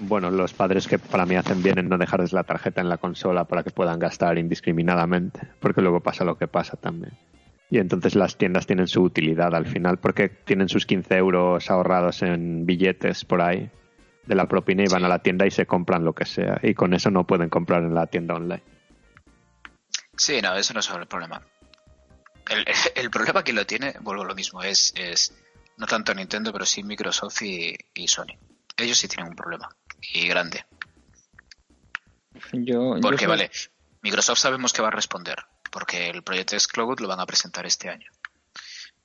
Bueno, 0.00 0.30
los 0.30 0.54
padres 0.54 0.88
que 0.88 0.98
para 0.98 1.26
mí 1.26 1.36
hacen 1.36 1.62
bien 1.62 1.78
en 1.78 1.88
no 1.88 1.98
dejarles 1.98 2.32
la 2.32 2.44
tarjeta 2.44 2.80
en 2.80 2.88
la 2.88 2.96
consola 2.96 3.44
para 3.44 3.62
que 3.62 3.70
puedan 3.70 3.98
gastar 3.98 4.38
indiscriminadamente, 4.38 5.40
porque 5.60 5.82
luego 5.82 6.00
pasa 6.00 6.24
lo 6.24 6.36
que 6.38 6.48
pasa 6.48 6.76
también. 6.76 7.12
Y 7.70 7.78
entonces 7.78 8.14
las 8.14 8.36
tiendas 8.36 8.66
tienen 8.66 8.86
su 8.86 9.02
utilidad 9.02 9.54
al 9.54 9.66
final, 9.66 9.98
porque 9.98 10.28
tienen 10.28 10.68
sus 10.68 10.86
15 10.86 11.16
euros 11.16 11.70
ahorrados 11.70 12.22
en 12.22 12.64
billetes 12.66 13.24
por 13.24 13.40
ahí 13.42 13.70
de 14.26 14.34
la 14.34 14.46
propina 14.46 14.82
y 14.82 14.86
van 14.90 15.00
Sí. 15.00 15.04
a 15.06 15.08
la 15.08 15.18
tienda 15.20 15.46
y 15.46 15.50
se 15.50 15.66
compran 15.66 16.04
lo 16.04 16.12
que 16.14 16.24
sea. 16.24 16.58
Y 16.62 16.74
con 16.74 16.94
eso 16.94 17.10
no 17.10 17.24
pueden 17.26 17.48
comprar 17.50 17.82
en 17.82 17.94
la 17.94 18.06
tienda 18.06 18.34
online. 18.34 18.62
Sí, 20.16 20.40
no, 20.40 20.54
eso 20.56 20.72
no 20.74 20.80
es 20.80 20.88
el 20.90 21.06
problema. 21.06 21.42
El, 22.48 22.64
el 22.94 23.10
problema 23.10 23.42
que 23.42 23.52
lo 23.52 23.66
tiene, 23.66 23.94
vuelvo 24.00 24.22
a 24.22 24.26
lo 24.26 24.34
mismo, 24.34 24.62
es, 24.62 24.92
es 24.96 25.32
no 25.76 25.86
tanto 25.86 26.14
Nintendo, 26.14 26.52
pero 26.52 26.66
sí 26.66 26.82
Microsoft 26.82 27.42
y, 27.42 27.76
y 27.94 28.08
Sony. 28.08 28.36
Ellos 28.76 28.98
sí 28.98 29.08
tienen 29.08 29.28
un 29.30 29.36
problema. 29.36 29.68
Y 30.12 30.26
grande. 30.28 30.64
Yo, 32.52 32.96
yo 32.96 33.00
Porque, 33.00 33.26
vale, 33.26 33.50
Microsoft 34.02 34.38
sabemos 34.38 34.72
que 34.72 34.82
va 34.82 34.88
a 34.88 34.92
responder. 34.92 35.44
Porque 35.70 36.08
el 36.10 36.22
proyecto 36.22 36.56
Cloud 36.72 37.00
lo 37.00 37.08
van 37.08 37.20
a 37.20 37.26
presentar 37.26 37.66
este 37.66 37.88
año. 37.88 38.10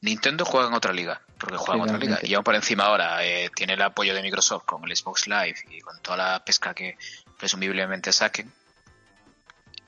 Nintendo 0.02 0.46
juega 0.46 0.68
en 0.68 0.74
otra 0.76 0.94
liga, 0.94 1.22
porque 1.38 1.58
juega 1.58 1.76
en 1.78 1.82
otra 1.90 1.98
liga. 1.98 2.20
Y 2.24 2.34
aún 2.34 2.44
por 2.44 2.56
encima 2.56 2.86
ahora 2.86 3.26
eh, 3.26 3.50
tiene 3.56 3.74
el 3.74 3.82
apoyo 3.82 4.14
de 4.14 4.22
Microsoft 4.22 4.66
con 4.66 4.84
el 4.88 4.96
Xbox 4.96 5.28
Live 5.28 5.56
y 5.72 5.82
con 5.82 6.00
toda 6.02 6.18
la 6.18 6.46
pesca 6.46 6.74
que 6.74 6.98
presumiblemente 7.38 8.12
saquen. 8.14 8.52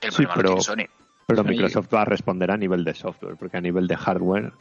El 0.00 0.10
Sí, 0.10 0.16
problema 0.16 0.34
pero- 0.34 0.48
lo 0.56 0.60
tiene 0.60 0.88
Sony. 0.88 1.01
Pero. 1.36 1.48
Microsoft 1.48 1.92
va 1.94 2.02
a 2.02 2.04
responder 2.04 2.50
a 2.50 2.56
nivel 2.56 2.84
de 2.84 2.94
software, 2.94 3.36
porque 3.36 3.56
a 3.56 3.60
nivel 3.60 3.86
de 3.86 3.96
hardware, 3.96 4.52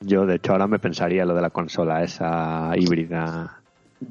yo 0.00 0.26
de 0.26 0.36
hecho 0.36 0.52
ahora 0.52 0.66
me 0.66 0.78
pensaría 0.78 1.24
lo 1.24 1.34
de 1.34 1.42
la 1.42 1.50
consola 1.50 2.02
esa 2.02 2.72
híbrida. 2.76 3.60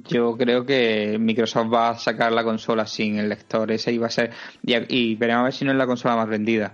Yo 0.10 0.36
creo 0.36 0.66
que 0.66 1.18
Microsoft 1.20 1.74
va 1.74 1.89
a 1.89 1.97
sacar 1.97 2.32
la 2.32 2.43
consola 2.43 2.86
sin 2.86 3.18
el 3.18 3.30
lector. 3.30 3.72
Ese 3.72 3.93
iba 3.93 4.08
a 4.08 4.10
ser. 4.10 4.32
Y, 4.62 4.76
y 4.93 5.16
veremos 5.16 5.41
a 5.41 5.43
ver 5.45 5.53
si 5.53 5.64
no 5.64 5.72
es 5.72 5.78
la 5.78 5.86
consola 5.86 6.16
más 6.18 6.28
vendida. 6.28 6.74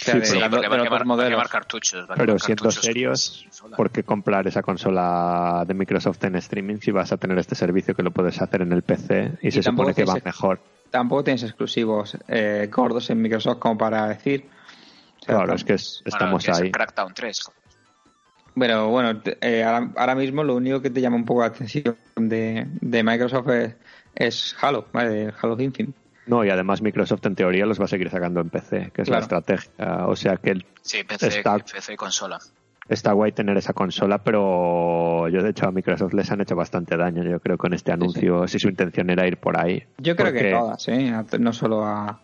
O 0.00 0.04
sea, 0.04 0.24
Sí, 0.24 0.34
de, 0.34 0.40
la- 0.40 0.48
porque 0.48 0.62
de 0.62 0.68
va 0.88 1.36
va 1.36 1.42
a 1.42 1.48
cartuchos. 1.48 2.06
Pero 2.16 2.38
siendo 2.38 2.64
cartuchos 2.64 2.84
serios. 2.84 3.46
¿por 3.76 3.90
qué 3.90 4.04
comprar 4.04 4.46
esa 4.46 4.62
consola 4.62 5.64
de 5.66 5.74
Microsoft 5.74 6.22
en 6.24 6.36
streaming 6.36 6.76
si 6.76 6.92
vas 6.92 7.12
a 7.12 7.16
tener 7.16 7.38
este 7.38 7.54
servicio 7.54 7.94
que 7.94 8.02
lo 8.02 8.12
puedes 8.12 8.40
hacer 8.40 8.62
en 8.62 8.72
el 8.72 8.82
PC 8.82 9.38
y, 9.42 9.50
se 9.50 9.62
supone 9.62 9.94
que 9.94 10.04
va 10.04 10.16
mejor? 10.24 10.60
Tampoco 10.90 11.24
tienes 11.24 11.42
exclusivos 11.42 12.16
eh, 12.28 12.68
gordos 12.72 13.10
en 13.10 13.20
Microsoft 13.20 13.58
como 13.58 13.76
para 13.76 14.08
decir. 14.08 14.44
Claro, 15.36 15.54
es 15.54 15.64
que 15.64 15.74
es- 15.74 16.02
Bueno, 16.04 16.16
estamos 16.16 16.44
que 16.44 16.50
es 16.50 16.60
ahí. 16.60 16.70
Crackdown 16.70 17.14
3. 17.14 17.40
joder. 17.42 17.58
Bueno, 18.54 19.20
eh, 19.40 19.62
ahora, 19.62 19.90
ahora 19.96 20.14
mismo 20.16 20.42
lo 20.42 20.56
único 20.56 20.82
que 20.82 20.90
te 20.90 21.00
llama 21.00 21.16
un 21.16 21.24
poco 21.24 21.40
la 21.42 21.46
atención 21.46 21.96
de, 22.16 22.66
de 22.80 23.02
Microsoft 23.04 23.48
es, 23.50 23.76
es 24.16 24.56
Halo, 24.60 24.86
¿vale? 24.92 25.32
Halo 25.40 25.60
Infinite. 25.60 25.96
No, 26.26 26.44
y 26.44 26.50
además 26.50 26.82
Microsoft 26.82 27.24
en 27.26 27.36
teoría 27.36 27.64
los 27.66 27.80
va 27.80 27.84
a 27.84 27.88
seguir 27.88 28.10
sacando 28.10 28.40
en 28.40 28.50
PC, 28.50 28.90
que 28.92 29.02
es 29.02 29.08
Claro. 29.08 29.20
la 29.20 29.38
estrategia. 29.38 30.06
O 30.06 30.16
sea 30.16 30.36
que 30.36 30.50
el- 30.50 30.66
Sí, 30.82 31.04
PC, 31.04 31.28
Está- 31.28 31.58
PC 31.58 31.92
y 31.92 31.96
consola. 31.96 32.38
está 32.88 33.12
guay 33.12 33.30
tener 33.32 33.56
esa 33.56 33.72
consola, 33.72 34.18
pero 34.18 35.28
yo 35.28 35.42
de 35.42 35.50
hecho 35.50 35.66
a 35.68 35.70
Microsoft 35.70 36.12
les 36.14 36.30
han 36.32 36.40
hecho 36.40 36.56
bastante 36.56 36.96
daño, 36.96 37.22
yo 37.22 37.38
creo, 37.40 37.56
con 37.56 37.72
este 37.74 37.92
anuncio, 37.92 38.46
si 38.48 38.58
su 38.58 38.68
intención 38.68 39.08
era 39.08 39.26
ir 39.26 39.36
por 39.38 39.58
ahí. 39.58 39.82
Yo 39.98 40.16
creo 40.16 40.32
que 40.32 40.50
todas, 40.50 40.88
¿eh? 40.88 41.14
No 41.38 41.52
solo 41.52 41.84
a. 41.86 42.20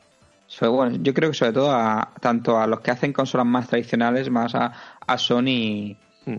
bueno, 0.61 0.97
yo 1.03 1.15
creo 1.15 1.31
que 1.31 1.37
sobre 1.37 1.53
todo 1.53 1.73
a 1.73 2.13
tanto 2.21 2.59
a 2.59 2.67
los 2.67 2.81
que 2.81 2.91
hacen 2.91 3.13
consolas 3.13 3.47
más 3.47 3.69
tradicionales, 3.69 4.31
más 4.31 4.55
a, 4.55 4.73
a 5.07 5.19
Sony 5.19 5.97
Mm. 6.27 6.37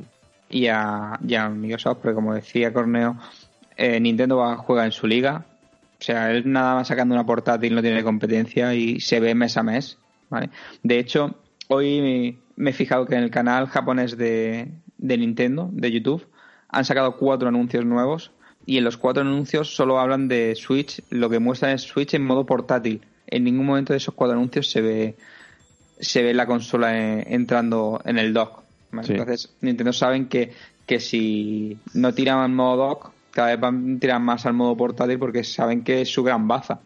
y 0.49 0.67
a, 0.67 1.19
y 1.25 1.35
a 1.35 1.49
Microsoft, 1.49 1.99
porque 2.01 2.15
como 2.15 2.33
decía 2.33 2.73
Corneo, 2.73 3.17
eh, 3.77 3.99
Nintendo 3.99 4.37
va, 4.37 4.57
juega 4.57 4.85
en 4.85 4.91
su 4.91 5.07
liga. 5.07 5.45
O 5.99 6.03
sea, 6.03 6.31
él 6.31 6.51
nada 6.51 6.75
más 6.75 6.87
sacando 6.87 7.15
una 7.15 7.25
portátil 7.25 7.73
no 7.73 7.81
tiene 7.81 8.03
competencia 8.03 8.73
y 8.73 8.99
se 8.99 9.19
ve 9.19 9.33
mes 9.35 9.57
a 9.57 9.63
mes. 9.63 9.97
¿vale? 10.29 10.49
De 10.83 10.99
hecho, 10.99 11.35
hoy 11.67 12.37
me 12.55 12.69
he 12.69 12.73
fijado 12.73 13.05
que 13.05 13.15
en 13.15 13.23
el 13.23 13.31
canal 13.31 13.67
japonés 13.67 14.17
de, 14.17 14.71
de 14.97 15.17
Nintendo, 15.17 15.69
de 15.71 15.91
YouTube, 15.91 16.27
han 16.69 16.85
sacado 16.85 17.17
cuatro 17.17 17.47
anuncios 17.47 17.85
nuevos 17.85 18.31
y 18.65 18.77
en 18.77 18.83
los 18.83 18.97
cuatro 18.97 19.21
anuncios 19.21 19.75
solo 19.75 19.99
hablan 19.99 20.27
de 20.27 20.55
Switch. 20.55 21.01
Lo 21.09 21.29
que 21.29 21.39
muestran 21.39 21.71
es 21.71 21.83
Switch 21.83 22.13
en 22.13 22.25
modo 22.25 22.45
portátil. 22.45 23.01
En 23.27 23.43
ningún 23.43 23.65
momento 23.65 23.93
de 23.93 23.97
esos 23.97 24.13
cuatro 24.13 24.35
anuncios 24.37 24.69
se 24.69 24.81
ve 24.81 25.15
se 25.99 26.21
ve 26.23 26.33
la 26.33 26.45
consola 26.45 26.97
eh, 26.97 27.25
entrando 27.29 28.01
en 28.05 28.17
el 28.17 28.33
dock. 28.33 28.63
¿vale? 28.91 29.07
Sí. 29.07 29.13
Entonces, 29.13 29.53
Nintendo 29.61 29.93
saben 29.93 30.27
que, 30.27 30.53
que 30.85 30.99
si 30.99 31.77
no 31.93 32.13
tiran 32.13 32.39
al 32.39 32.51
modo 32.51 32.87
dock, 32.87 33.11
cada 33.31 33.49
vez 33.49 33.59
van 33.59 33.95
a 33.95 33.99
tirar 33.99 34.19
más 34.19 34.45
al 34.45 34.53
modo 34.53 34.75
portátil 34.75 35.19
porque 35.19 35.43
saben 35.43 35.83
que 35.83 36.01
es 36.01 36.11
su 36.11 36.23
gran 36.23 36.47
baza. 36.47 36.79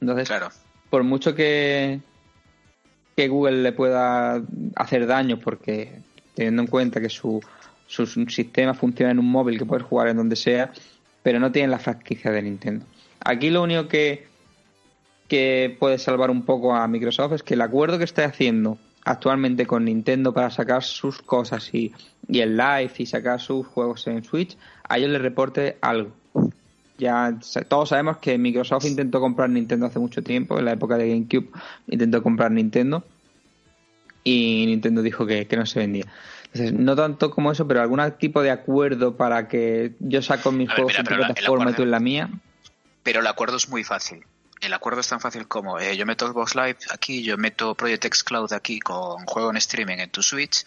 Entonces, 0.00 0.28
Claro. 0.28 0.48
por 0.88 1.02
mucho 1.02 1.34
que, 1.34 2.00
que 3.16 3.28
Google 3.28 3.62
le 3.62 3.72
pueda 3.72 4.42
hacer 4.76 5.06
daño 5.06 5.38
porque 5.38 6.00
teniendo 6.34 6.62
en 6.62 6.68
cuenta 6.68 7.00
que 7.00 7.08
su, 7.10 7.40
su 7.86 8.06
sistema 8.06 8.72
funciona 8.74 9.12
en 9.12 9.18
un 9.18 9.30
móvil 9.30 9.58
que 9.58 9.66
puedes 9.66 9.84
jugar 9.84 10.08
en 10.08 10.16
donde 10.16 10.36
sea, 10.36 10.72
pero 11.22 11.38
no 11.38 11.52
tienen 11.52 11.70
la 11.70 11.78
franquicia 11.78 12.30
de 12.30 12.42
Nintendo. 12.42 12.86
Aquí 13.22 13.50
lo 13.50 13.62
único 13.62 13.88
que, 13.88 14.29
que 15.30 15.76
puede 15.78 15.96
salvar 15.98 16.28
un 16.28 16.42
poco 16.42 16.74
a 16.74 16.88
Microsoft 16.88 17.34
es 17.34 17.42
que 17.44 17.54
el 17.54 17.60
acuerdo 17.60 17.98
que 17.98 18.04
está 18.04 18.24
haciendo 18.24 18.78
actualmente 19.04 19.64
con 19.64 19.84
Nintendo 19.84 20.34
para 20.34 20.50
sacar 20.50 20.82
sus 20.82 21.22
cosas 21.22 21.72
y, 21.72 21.94
y 22.28 22.40
el 22.40 22.56
live 22.56 22.90
y 22.98 23.06
sacar 23.06 23.40
sus 23.40 23.64
juegos 23.64 24.08
en 24.08 24.24
Switch, 24.24 24.58
a 24.88 24.98
ellos 24.98 25.10
les 25.10 25.22
reporte 25.22 25.78
algo. 25.80 26.10
Ya 26.98 27.38
todos 27.68 27.90
sabemos 27.90 28.18
que 28.18 28.36
Microsoft 28.38 28.84
intentó 28.86 29.20
comprar 29.20 29.48
Nintendo 29.50 29.86
hace 29.86 30.00
mucho 30.00 30.20
tiempo, 30.20 30.58
en 30.58 30.64
la 30.64 30.72
época 30.72 30.98
de 30.98 31.08
GameCube 31.08 31.48
intentó 31.86 32.24
comprar 32.24 32.50
Nintendo 32.50 33.04
y 34.24 34.64
Nintendo 34.66 35.00
dijo 35.00 35.26
que, 35.26 35.46
no 35.56 35.64
se 35.64 35.78
vendía. 35.78 36.06
Entonces, 36.46 36.72
no 36.72 36.96
tanto 36.96 37.30
como 37.30 37.52
eso, 37.52 37.68
pero 37.68 37.80
algún 37.80 38.00
tipo 38.18 38.42
de 38.42 38.50
acuerdo 38.50 39.16
para 39.16 39.46
que 39.46 39.92
yo 40.00 40.22
saco 40.22 40.50
mis 40.50 40.68
juegos 40.72 40.98
en 40.98 41.04
tu 41.04 41.14
plataforma 41.14 41.70
y 41.70 41.74
tú 41.74 41.84
en 41.84 41.92
la 41.92 42.00
mía. 42.00 42.30
Pero 43.04 43.20
el 43.20 43.28
acuerdo 43.28 43.56
es 43.56 43.68
muy 43.68 43.84
fácil. 43.84 44.24
El 44.60 44.72
acuerdo 44.74 45.00
es 45.00 45.08
tan 45.08 45.20
fácil 45.20 45.48
como 45.48 45.78
eh, 45.78 45.96
yo 45.96 46.04
meto 46.04 46.26
Xbox 46.26 46.54
Live 46.54 46.78
aquí, 46.90 47.22
yo 47.22 47.38
meto 47.38 47.74
Project 47.74 48.04
X 48.06 48.24
Cloud 48.24 48.52
aquí 48.52 48.78
con 48.78 49.24
juego 49.26 49.50
en 49.50 49.56
streaming 49.56 49.98
en 49.98 50.10
tu 50.10 50.22
Switch 50.22 50.64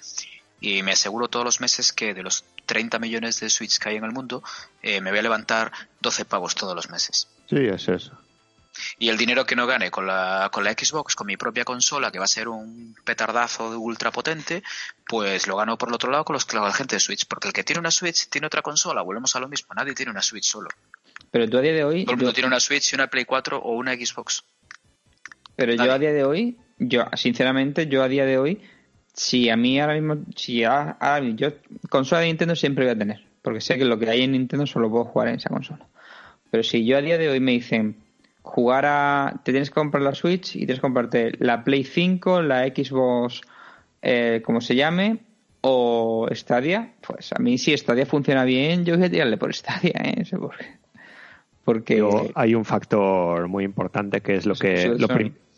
y 0.59 0.81
me 0.81 0.93
aseguro 0.93 1.27
todos 1.27 1.45
los 1.45 1.61
meses 1.61 1.91
que 1.93 2.13
de 2.13 2.23
los 2.23 2.45
30 2.65 2.97
millones 2.97 3.39
de 3.39 3.49
Switch 3.49 3.77
que 3.77 3.89
hay 3.89 3.97
en 3.97 4.05
el 4.05 4.11
mundo, 4.11 4.41
eh, 4.81 5.01
me 5.01 5.09
voy 5.11 5.19
a 5.19 5.23
levantar 5.23 5.71
12 5.99 6.25
pavos 6.25 6.55
todos 6.55 6.75
los 6.75 6.89
meses. 6.89 7.27
Sí, 7.49 7.57
es 7.57 7.87
eso. 7.87 8.17
Y 8.97 9.09
el 9.09 9.17
dinero 9.17 9.45
que 9.45 9.55
no 9.55 9.67
gane 9.67 9.91
con 9.91 10.07
la, 10.07 10.49
con 10.51 10.63
la 10.63 10.71
Xbox, 10.71 11.15
con 11.15 11.27
mi 11.27 11.37
propia 11.37 11.63
consola, 11.63 12.11
que 12.11 12.17
va 12.17 12.25
a 12.25 12.27
ser 12.27 12.47
un 12.47 12.95
petardazo 13.03 13.77
ultra 13.79 14.11
potente, 14.11 14.63
pues 15.07 15.47
lo 15.47 15.57
gano 15.57 15.77
por 15.77 15.89
el 15.89 15.95
otro 15.95 16.11
lado 16.11 16.25
con 16.25 16.33
los 16.33 16.45
con 16.45 16.61
la 16.61 16.73
gente 16.73 16.95
de 16.95 16.99
Switch. 16.99 17.27
Porque 17.27 17.47
el 17.47 17.53
que 17.53 17.63
tiene 17.63 17.79
una 17.79 17.91
Switch 17.91 18.29
tiene 18.29 18.47
otra 18.47 18.61
consola, 18.61 19.01
volvemos 19.01 19.35
a 19.35 19.39
lo 19.39 19.47
mismo, 19.47 19.73
nadie 19.75 19.93
tiene 19.93 20.11
una 20.11 20.21
Switch 20.21 20.45
solo. 20.45 20.69
Pero 21.31 21.49
tú 21.49 21.57
a 21.57 21.61
día 21.61 21.73
de 21.73 21.83
hoy... 21.83 22.05
Todo 22.05 22.13
el 22.13 22.17
mundo 22.17 22.33
tiene 22.33 22.47
una 22.47 22.59
Switch 22.59 22.93
y 22.93 22.95
una 22.95 23.07
Play 23.07 23.25
4 23.25 23.59
o 23.59 23.71
una 23.73 23.93
Xbox. 23.93 24.43
Pero 25.55 25.73
yo 25.73 25.91
a 25.91 25.99
día 25.99 26.13
de 26.13 26.23
hoy, 26.23 26.57
yo 26.79 27.05
sinceramente, 27.15 27.87
yo 27.87 28.03
a 28.03 28.07
día 28.07 28.25
de 28.25 28.37
hoy 28.37 28.61
si 29.13 29.49
a 29.49 29.55
mí 29.55 29.79
ahora 29.79 29.93
mismo, 29.93 30.17
si 30.35 30.63
ahora, 30.63 31.19
yo 31.35 31.49
consola 31.89 32.21
de 32.21 32.27
Nintendo 32.27 32.55
siempre 32.55 32.85
voy 32.85 32.93
a 32.93 32.97
tener, 32.97 33.23
porque 33.41 33.61
sé 33.61 33.77
que 33.77 33.85
lo 33.85 33.99
que 33.99 34.09
hay 34.09 34.23
en 34.23 34.31
Nintendo 34.31 34.65
solo 34.65 34.89
puedo 34.89 35.05
jugar 35.05 35.29
en 35.29 35.35
esa 35.35 35.49
consola. 35.49 35.87
Pero 36.49 36.63
si 36.63 36.83
yo 36.85 36.97
a 36.97 37.01
día 37.01 37.17
de 37.17 37.29
hoy 37.29 37.39
me 37.39 37.51
dicen 37.51 37.97
jugar 38.41 38.85
a, 38.85 39.41
te 39.43 39.51
tienes 39.51 39.69
que 39.69 39.75
comprar 39.75 40.03
la 40.03 40.15
Switch 40.15 40.55
y 40.55 40.59
tienes 40.59 40.77
que 40.77 40.81
comprarte 40.81 41.33
la 41.39 41.63
Play 41.63 41.83
5, 41.83 42.41
la 42.41 42.65
Xbox, 42.65 43.41
eh, 44.01 44.41
como 44.43 44.61
se 44.61 44.75
llame, 44.75 45.19
o 45.61 46.27
Stadia, 46.31 46.93
pues 47.01 47.31
a 47.33 47.39
mí 47.39 47.57
si 47.57 47.75
Stadia 47.77 48.05
funciona 48.05 48.43
bien, 48.43 48.83
yo 48.83 48.97
voy 48.97 49.05
a 49.05 49.11
tirarle 49.11 49.37
por 49.37 49.53
Stadia, 49.53 49.93
¿eh? 50.03 50.25
Porque, 51.63 52.05
hay 52.35 52.55
un 52.55 52.65
factor 52.65 53.47
muy 53.47 53.63
importante 53.63 54.21
que 54.21 54.35
es 54.35 54.45
lo 54.45 54.55
que 54.55 54.87
lo, 54.89 55.07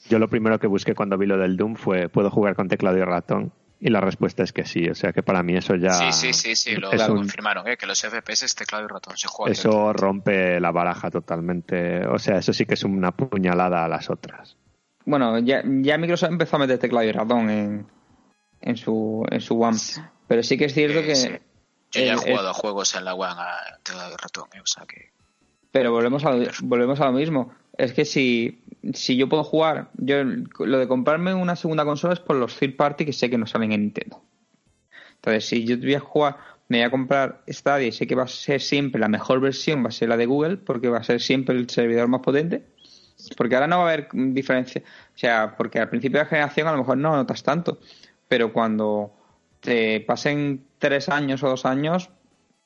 yo 0.08 0.20
lo 0.20 0.30
primero 0.30 0.60
que 0.60 0.68
busqué 0.68 0.94
cuando 0.94 1.18
vi 1.18 1.26
lo 1.26 1.38
del 1.38 1.58
Doom 1.58 1.76
fue, 1.76 2.10
¿puedo 2.10 2.30
jugar 2.30 2.56
con 2.56 2.68
teclado 2.68 2.98
y 2.98 3.04
ratón? 3.04 3.52
Y 3.80 3.90
la 3.90 4.00
respuesta 4.02 4.44
es 4.44 4.54
que 4.54 4.66
sí, 4.66 4.88
o 4.88 4.96
sea 4.96 5.12
que 5.12 5.22
para 5.22 5.44
mí 5.44 5.56
eso 5.56 5.76
ya... 5.76 5.92
Sí, 5.92 6.12
sí, 6.12 6.34
sí, 6.34 6.56
sí 6.56 6.76
lo 6.76 6.90
confirmaron, 6.90 7.68
¿eh? 7.68 7.78
que 7.78 7.86
los 7.86 8.00
FPS 8.00 8.44
es 8.46 8.56
teclado 8.56 8.86
y 8.86 8.88
ratón, 8.88 9.18
se 9.18 9.28
juega. 9.28 9.52
Eso 9.52 9.92
rompe 9.94 10.60
la 10.60 10.72
baraja 10.72 11.12
totalmente, 11.12 12.06
o 12.08 12.18
sea, 12.18 12.38
eso 12.38 12.54
sí 12.54 12.66
que 12.66 12.76
es 12.76 12.84
una 12.84 13.12
puñalada 13.12 13.84
a 13.84 13.88
las 13.88 14.10
otras. 14.10 14.58
Bueno, 15.06 15.38
ya, 15.40 15.62
ya 15.66 15.98
Microsoft 15.98 16.32
empezó 16.32 16.56
a 16.56 16.60
meter 16.60 16.78
teclado 16.78 17.06
y 17.06 17.12
ratón 17.12 17.50
en, 17.50 17.88
en, 18.62 18.78
su, 18.78 19.26
en 19.30 19.42
su 19.42 19.60
One, 19.60 19.78
pero 20.28 20.42
sí 20.42 20.58
que 20.58 20.66
es 20.66 20.74
cierto 20.74 21.02
que... 21.02 21.42
Yo 21.92 22.02
ya 22.02 22.14
he 22.14 22.18
jugado 22.18 22.50
a 22.50 22.54
juegos 22.54 22.96
en 22.96 23.06
la 23.06 23.14
One 23.14 23.34
a 23.38 23.80
teclado 23.84 24.14
y 24.14 24.18
ratón, 24.18 24.50
¿eh? 24.54 24.62
o 24.62 24.68
sea 24.68 24.86
que... 24.86 25.15
Pero 25.76 25.92
volvemos 25.92 26.24
a, 26.24 26.32
volvemos 26.64 27.02
a 27.02 27.08
lo 27.08 27.12
mismo 27.12 27.52
es 27.78 27.92
que 27.92 28.06
si, 28.06 28.64
si 28.94 29.18
yo 29.18 29.28
puedo 29.28 29.44
jugar, 29.44 29.90
yo 29.98 30.24
lo 30.24 30.80
de 30.80 30.88
comprarme 30.88 31.34
una 31.34 31.58
segunda 31.58 31.84
consola 31.84 32.14
es 32.14 32.22
por 32.22 32.38
los 32.38 32.58
third 32.58 32.78
party 32.78 33.04
que 33.04 33.12
sé 33.12 33.30
que 33.30 33.38
no 33.38 33.46
salen 33.46 33.74
en 33.74 33.82
Nintendo. 33.82 34.24
Entonces, 35.16 35.46
si 35.46 35.66
yo 35.66 35.78
voy 35.78 35.96
a 35.96 36.00
jugar, 36.00 36.38
me 36.70 36.78
voy 36.78 36.86
a 36.86 36.92
comprar 36.92 37.42
Stadia 37.50 37.90
y 37.90 37.92
sé 37.92 38.08
que 38.08 38.16
va 38.16 38.24
a 38.24 38.28
ser 38.30 38.62
siempre 38.62 39.02
la 39.02 39.10
mejor 39.10 39.42
versión, 39.42 39.84
va 39.84 39.90
a 39.90 39.92
ser 39.92 40.08
la 40.08 40.16
de 40.16 40.26
Google, 40.26 40.56
porque 40.56 40.88
va 40.88 41.00
a 41.00 41.04
ser 41.04 41.20
siempre 41.20 41.54
el 41.58 41.70
servidor 41.70 42.08
más 42.08 42.22
potente. 42.22 42.64
Porque 43.36 43.56
ahora 43.56 43.68
no 43.68 43.80
va 43.80 43.90
a 43.90 43.94
haber 43.94 44.08
diferencia. 44.14 44.82
O 45.14 45.18
sea, 45.18 45.58
porque 45.58 45.80
al 45.80 45.90
principio 45.90 46.20
de 46.20 46.24
la 46.24 46.30
generación 46.30 46.70
a 46.70 46.72
lo 46.72 46.78
mejor 46.78 47.00
no 47.00 47.14
notas 47.14 47.44
tanto. 47.44 47.80
Pero 48.30 48.54
cuando 48.54 49.12
te 49.60 50.00
pasen 50.00 50.68
tres 50.80 51.10
años 51.10 51.44
o 51.44 51.50
dos 51.50 51.66
años, 51.66 52.12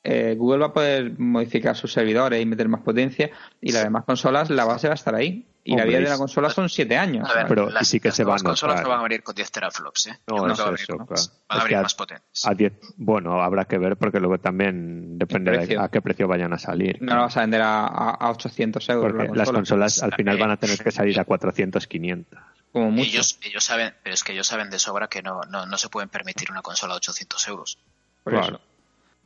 eh, 0.02 0.34
Google 0.36 0.60
va 0.60 0.66
a 0.66 0.72
poder 0.72 1.18
modificar 1.18 1.76
sus 1.76 1.92
servidores 1.92 2.40
y 2.40 2.46
meter 2.46 2.68
más 2.68 2.80
potencia 2.80 3.30
y 3.60 3.72
las 3.72 3.84
demás 3.84 4.04
consolas, 4.04 4.48
la 4.48 4.64
base 4.64 4.88
va 4.88 4.94
a 4.94 4.96
estar 4.96 5.14
ahí. 5.14 5.46
Y 5.62 5.76
la 5.76 5.84
vida 5.84 5.98
de 5.98 6.08
la 6.08 6.16
consola 6.16 6.48
son 6.48 6.70
7 6.70 6.96
años. 6.96 7.28
pero 7.46 7.68
sí 7.82 8.00
que 8.00 8.10
se 8.10 8.24
van 8.24 8.36
Las 8.36 8.42
consolas 8.42 8.82
no 8.82 8.88
van 8.88 9.00
a 9.00 9.02
venir 9.02 9.22
con 9.22 9.34
10 9.34 9.52
teraflops, 9.52 10.06
¿eh? 10.06 10.18
No, 10.26 10.46
no, 10.46 10.54
eso, 10.54 10.74
eso, 10.74 10.96
Van 10.96 11.08
a 11.48 11.64
venir 11.64 11.82
más 11.82 11.94
potentes. 11.94 12.46
A 12.46 12.54
10, 12.54 12.72
bueno, 12.96 13.42
habrá 13.42 13.66
que 13.66 13.76
ver 13.76 13.98
porque 13.98 14.20
luego 14.20 14.38
también 14.38 15.18
depende 15.18 15.66
de 15.66 15.78
a 15.78 15.88
qué 15.88 16.00
precio 16.00 16.26
vayan 16.26 16.54
a 16.54 16.58
salir. 16.58 16.96
No 17.02 17.14
lo 17.14 17.20
vas 17.22 17.36
a 17.36 17.40
vender 17.42 17.60
a, 17.60 17.86
a 17.86 18.30
800 18.30 18.88
euros. 18.88 19.12
Porque 19.12 19.36
las 19.36 19.50
consolas 19.50 20.02
al 20.02 20.14
final 20.14 20.38
van 20.38 20.50
a 20.52 20.56
tener 20.56 20.78
que 20.78 20.90
salir 20.90 21.20
a 21.20 21.26
400, 21.26 21.86
500. 21.86 22.38
Como 22.72 22.90
mucho. 22.90 23.10
Ellos, 23.10 23.38
ellos 23.42 23.62
saben, 23.62 23.94
pero 24.02 24.14
es 24.14 24.24
que 24.24 24.32
ellos 24.32 24.46
saben 24.46 24.70
de 24.70 24.78
sobra 24.78 25.08
que 25.08 25.20
no, 25.22 25.42
no, 25.42 25.66
no 25.66 25.76
se 25.76 25.90
pueden 25.90 26.08
permitir 26.08 26.50
una 26.50 26.62
consola 26.62 26.94
a 26.94 26.96
800 26.96 27.48
euros. 27.48 27.78
claro. 28.24 28.60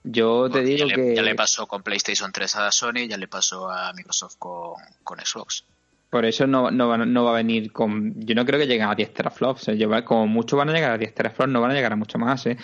Yo 0.04 0.50
te 0.50 0.62
digo 0.62 0.86
que. 0.88 1.14
Ya 1.16 1.22
le 1.22 1.34
pasó 1.34 1.66
con 1.66 1.82
PlayStation 1.82 2.30
3 2.30 2.56
a 2.56 2.70
Sony, 2.70 3.08
ya 3.08 3.16
le 3.16 3.26
pasó 3.26 3.70
a 3.70 3.92
Microsoft 3.94 4.36
con, 4.38 4.74
con 5.02 5.18
Xbox. 5.18 5.64
Por 6.10 6.26
eso 6.26 6.46
no, 6.46 6.70
no, 6.70 6.88
va, 6.88 6.98
no 6.98 7.24
va 7.24 7.30
a 7.30 7.34
venir 7.34 7.72
con. 7.72 8.14
Yo 8.24 8.34
no 8.34 8.44
creo 8.44 8.60
que 8.60 8.66
lleguen 8.66 8.86
a 8.86 8.94
10 8.94 9.14
teraflops. 9.14 9.68
¿eh? 9.68 10.04
como 10.04 10.26
mucho 10.26 10.56
van 10.56 10.68
a 10.68 10.72
llegar 10.72 10.92
a 10.92 10.98
10 10.98 11.14
teraflops, 11.14 11.50
no 11.50 11.60
van 11.60 11.72
a 11.72 11.74
llegar 11.74 11.92
a 11.92 11.96
mucho 11.96 12.18
más. 12.18 12.46
¿eh? 12.46 12.58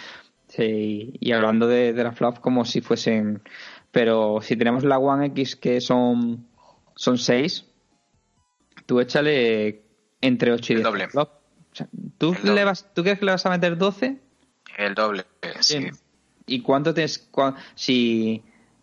Sí, 0.49 1.15
y 1.19 1.33
hablando 1.33 1.67
de 1.67 1.93
teraflops 1.95 2.41
como 2.41 2.65
si 2.65 2.81
fuesen. 2.81 3.43
Pero 3.91 4.41
si 4.43 4.57
tenemos 4.57 4.85
la 4.85 4.99
One 4.99 5.27
X 5.27 5.57
que 5.57 5.81
son, 5.81 6.47
son 6.95 7.19
6, 7.19 7.65
tú 8.87 9.01
échale 9.01 9.83
entre 10.21 10.53
8 10.53 10.73
y 10.73 10.77
10 10.77 10.85
doble. 10.85 11.09
¿tú, 12.19 12.37
le 12.45 12.65
vas, 12.65 12.87
¿Tú 12.95 13.03
crees 13.03 13.19
que 13.19 13.25
le 13.25 13.33
vas 13.33 13.47
a 13.47 13.51
meter 13.51 13.77
12? 13.77 14.19
El 14.77 14.95
doble, 14.95 15.25
sí. 15.61 15.91
¿Y 16.51 16.63
cuánto 16.63 16.93
tienes? 16.93 17.29
si, 17.77 18.43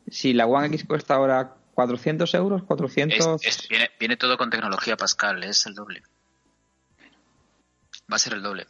si 0.09 0.34
la 0.34 0.45
One 0.45 0.68
X 0.68 0.86
cuesta 0.86 1.15
ahora 1.15 1.53
400 1.74 2.34
euros, 2.36 2.63
400... 2.63 3.41
viene, 3.99 4.15
todo 4.15 4.38
con 4.38 4.49
tecnología 4.49 4.95
Pascal, 4.95 5.43
es 5.43 5.65
el 5.65 5.76
doble. 5.76 6.01
Va 8.09 8.15
a 8.15 8.20
ser 8.20 8.34
el 8.34 8.41
doble. 8.41 8.68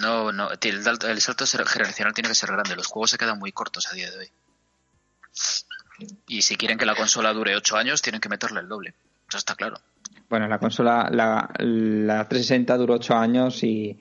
No, 0.00 0.30
no, 0.30 0.50
el, 0.52 1.20
salto 1.20 1.46
generacional 1.66 2.14
tiene 2.14 2.28
que 2.28 2.36
ser 2.36 2.52
grande. 2.52 2.76
Los 2.76 2.86
juegos 2.86 3.10
se 3.10 3.18
quedan 3.18 3.40
muy 3.40 3.50
cortos 3.50 3.88
a 3.90 3.96
día 3.96 4.08
de 4.08 4.18
hoy. 4.18 4.30
Y 6.28 6.42
si 6.42 6.56
quieren 6.56 6.78
que 6.78 6.86
la 6.86 6.94
consola 6.94 7.32
dure 7.32 7.56
8 7.56 7.76
años, 7.76 8.02
tienen 8.02 8.20
que 8.20 8.28
meterle 8.28 8.60
el 8.60 8.68
doble. 8.68 8.94
Eso 9.28 9.38
está 9.38 9.56
claro. 9.56 9.80
Bueno, 10.30 10.46
la 10.46 10.60
consola, 10.60 11.08
la, 11.10 11.50
la 11.58 12.28
360 12.28 12.76
duró 12.76 12.94
8 12.94 13.16
años 13.16 13.64
y, 13.64 14.00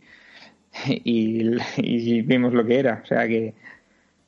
y, 0.85 1.57
y, 1.77 2.21
vimos 2.21 2.53
lo 2.53 2.63
que 2.63 2.77
era. 2.77 3.01
O 3.03 3.07
sea 3.07 3.27
que 3.27 3.55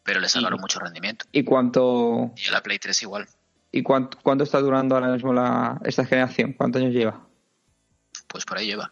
pero 0.10 0.22
le 0.22 0.28
sacaron 0.28 0.60
mucho 0.60 0.80
rendimiento. 0.80 1.26
¿Y 1.32 1.43
cuánto? 1.43 2.34
Y 2.36 2.49
la 2.49 2.64
Play 2.64 2.80
3 2.80 3.03
igual. 3.03 3.28
¿Y 3.72 3.84
cuánto, 3.84 4.18
cuánto 4.24 4.43
está 4.43 4.60
durando 4.60 4.95
ahora 4.95 5.10
mismo 5.10 5.32
la, 5.32 5.80
esta 5.86 6.03
generación? 6.03 6.53
¿Cuántos 6.53 6.82
años 6.82 6.95
lleva? 6.95 7.28
Pues 8.28 8.43
por 8.43 8.57
ahí 8.57 8.66
lleva. 8.66 8.91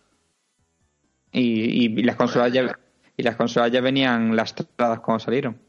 Y, 1.31 1.85
y, 1.85 2.03
las 2.03 2.17
consolas 2.17 2.53
ya 2.53 2.77
y 3.17 3.23
las 3.23 3.35
consolas 3.35 3.71
ya 3.71 3.81
venían 3.81 4.35
lastradas 4.35 4.99
cuando 4.99 5.25
salieron. 5.25 5.59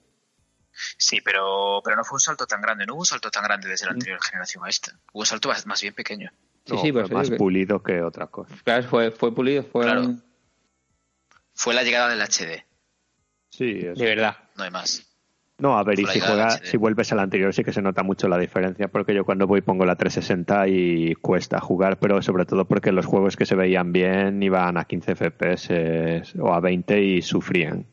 Sí, 0.98 1.22
pero, 1.22 1.80
pero 1.82 1.96
no 1.96 2.04
fue 2.04 2.16
un 2.16 2.20
salto 2.20 2.46
tan 2.46 2.60
grande, 2.60 2.84
no 2.84 2.92
hubo 2.92 3.00
un 3.00 3.06
salto 3.06 3.30
tan 3.30 3.42
grande 3.42 3.70
desde 3.70 3.86
la 3.86 3.92
anterior 3.92 4.20
generación 4.22 4.66
a 4.66 4.68
esta. 4.68 4.92
Hubo 5.14 5.20
un 5.20 5.26
salto 5.26 5.50
más 5.64 5.80
bien 5.80 5.94
pequeño. 5.94 6.30
Sí, 6.66 6.76
sí, 6.82 6.92
pues 6.92 7.10
más 7.10 7.30
pulido 7.30 7.82
que 7.82 8.02
otra 8.02 8.26
cosa. 8.26 8.54
Claro, 8.64 8.86
fue, 8.86 9.12
fue 9.12 9.34
pulido, 9.34 9.62
fue 9.62 9.86
Fue 11.54 11.72
la 11.72 11.82
llegada 11.84 12.10
del 12.10 12.20
HD. 12.20 12.66
Sí, 13.48 13.72
de 13.72 13.94
verdad. 13.94 14.36
No 14.54 14.64
hay 14.64 14.70
más. 14.70 15.07
No, 15.60 15.76
a 15.76 15.82
ver, 15.82 15.98
y 15.98 16.06
si 16.06 16.20
juegas, 16.20 16.60
si 16.62 16.76
vuelves 16.76 17.10
al 17.12 17.18
anterior 17.18 17.52
sí 17.52 17.64
que 17.64 17.72
se 17.72 17.82
nota 17.82 18.04
mucho 18.04 18.28
la 18.28 18.38
diferencia, 18.38 18.86
porque 18.86 19.12
yo 19.12 19.24
cuando 19.24 19.48
voy 19.48 19.60
pongo 19.60 19.84
la 19.84 19.96
360 19.96 20.68
y 20.68 21.14
cuesta 21.16 21.58
jugar, 21.58 21.98
pero 21.98 22.22
sobre 22.22 22.46
todo 22.46 22.64
porque 22.64 22.92
los 22.92 23.06
juegos 23.06 23.36
que 23.36 23.44
se 23.44 23.56
veían 23.56 23.92
bien 23.92 24.40
iban 24.40 24.78
a 24.78 24.84
15 24.84 25.16
FPS 25.16 26.32
o 26.38 26.54
a 26.54 26.60
20 26.60 27.02
y 27.02 27.22
sufrían. 27.22 27.86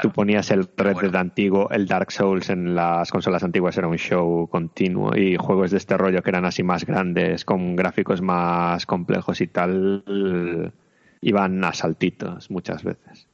Tú 0.00 0.10
ponías 0.10 0.50
el 0.50 0.66
Red 0.76 0.96
Dead 0.96 1.14
antiguo, 1.14 1.68
el 1.70 1.86
Dark 1.86 2.10
Souls 2.10 2.48
en 2.48 2.74
las 2.74 3.10
consolas 3.10 3.44
antiguas 3.44 3.76
era 3.76 3.86
un 3.86 3.98
show 3.98 4.48
continuo 4.48 5.14
y 5.14 5.36
juegos 5.36 5.70
de 5.70 5.76
este 5.76 5.96
rollo 5.96 6.22
que 6.22 6.30
eran 6.30 6.46
así 6.46 6.62
más 6.62 6.86
grandes, 6.86 7.44
con 7.44 7.76
gráficos 7.76 8.22
más 8.22 8.86
complejos 8.86 9.42
y 9.42 9.46
tal, 9.46 10.72
iban 11.20 11.62
a 11.64 11.72
saltitos 11.74 12.50
muchas 12.50 12.82
veces. 12.82 13.28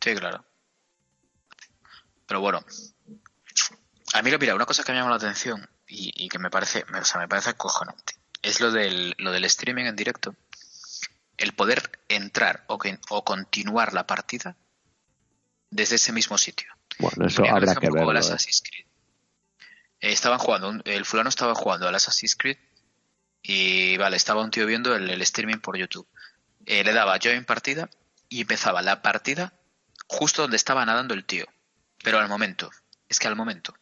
Sí, 0.00 0.14
claro. 0.14 0.45
Pero 2.26 2.40
bueno, 2.40 2.64
a 4.12 4.22
mí, 4.22 4.30
mira, 4.38 4.54
una 4.54 4.66
cosa 4.66 4.82
que 4.82 4.92
me 4.92 4.98
llama 4.98 5.10
la 5.10 5.16
atención 5.16 5.68
y, 5.86 6.28
que 6.28 6.38
me 6.38 6.50
parece, 6.50 6.84
o 6.92 7.04
sea, 7.04 7.20
me 7.20 7.28
parece 7.28 7.50
acojonante 7.50 8.14
es 8.46 8.60
lo 8.60 8.70
del, 8.70 9.14
lo 9.18 9.32
del 9.32 9.44
streaming 9.44 9.84
en 9.84 9.96
directo. 9.96 10.34
El 11.36 11.52
poder 11.52 11.90
entrar 12.08 12.64
o, 12.68 12.78
que, 12.78 12.98
o 13.10 13.24
continuar 13.24 13.92
la 13.92 14.06
partida 14.06 14.56
desde 15.70 15.96
ese 15.96 16.12
mismo 16.12 16.38
sitio. 16.38 16.72
Bueno, 16.98 17.26
eso 17.26 17.44
habrá 17.44 17.74
que 17.74 17.90
verlo. 17.90 18.18
Eh. 18.18 18.36
Eh, 20.00 20.12
estaban 20.12 20.38
jugando, 20.38 20.80
el 20.84 21.04
fulano 21.04 21.28
estaba 21.28 21.54
jugando 21.54 21.88
al 21.88 21.94
Assassin's 21.94 22.36
Creed 22.36 22.56
y 23.42 23.96
vale, 23.96 24.16
estaba 24.16 24.42
un 24.42 24.50
tío 24.50 24.66
viendo 24.66 24.94
el, 24.94 25.20
streaming 25.22 25.58
por 25.58 25.76
YouTube. 25.76 26.08
Eh, 26.64 26.84
le 26.84 26.92
daba 26.92 27.18
join 27.22 27.44
partida 27.44 27.90
y 28.28 28.40
empezaba 28.42 28.80
la 28.80 29.02
partida 29.02 29.52
justo 30.06 30.42
donde 30.42 30.56
estaba 30.56 30.86
nadando 30.86 31.14
el 31.14 31.24
tío. 31.24 31.46
Pero 32.06 32.20
al 32.20 32.28
momento, 32.28 32.70
es 33.08 33.18
que 33.18 33.26
al 33.26 33.34
momento. 33.34 33.74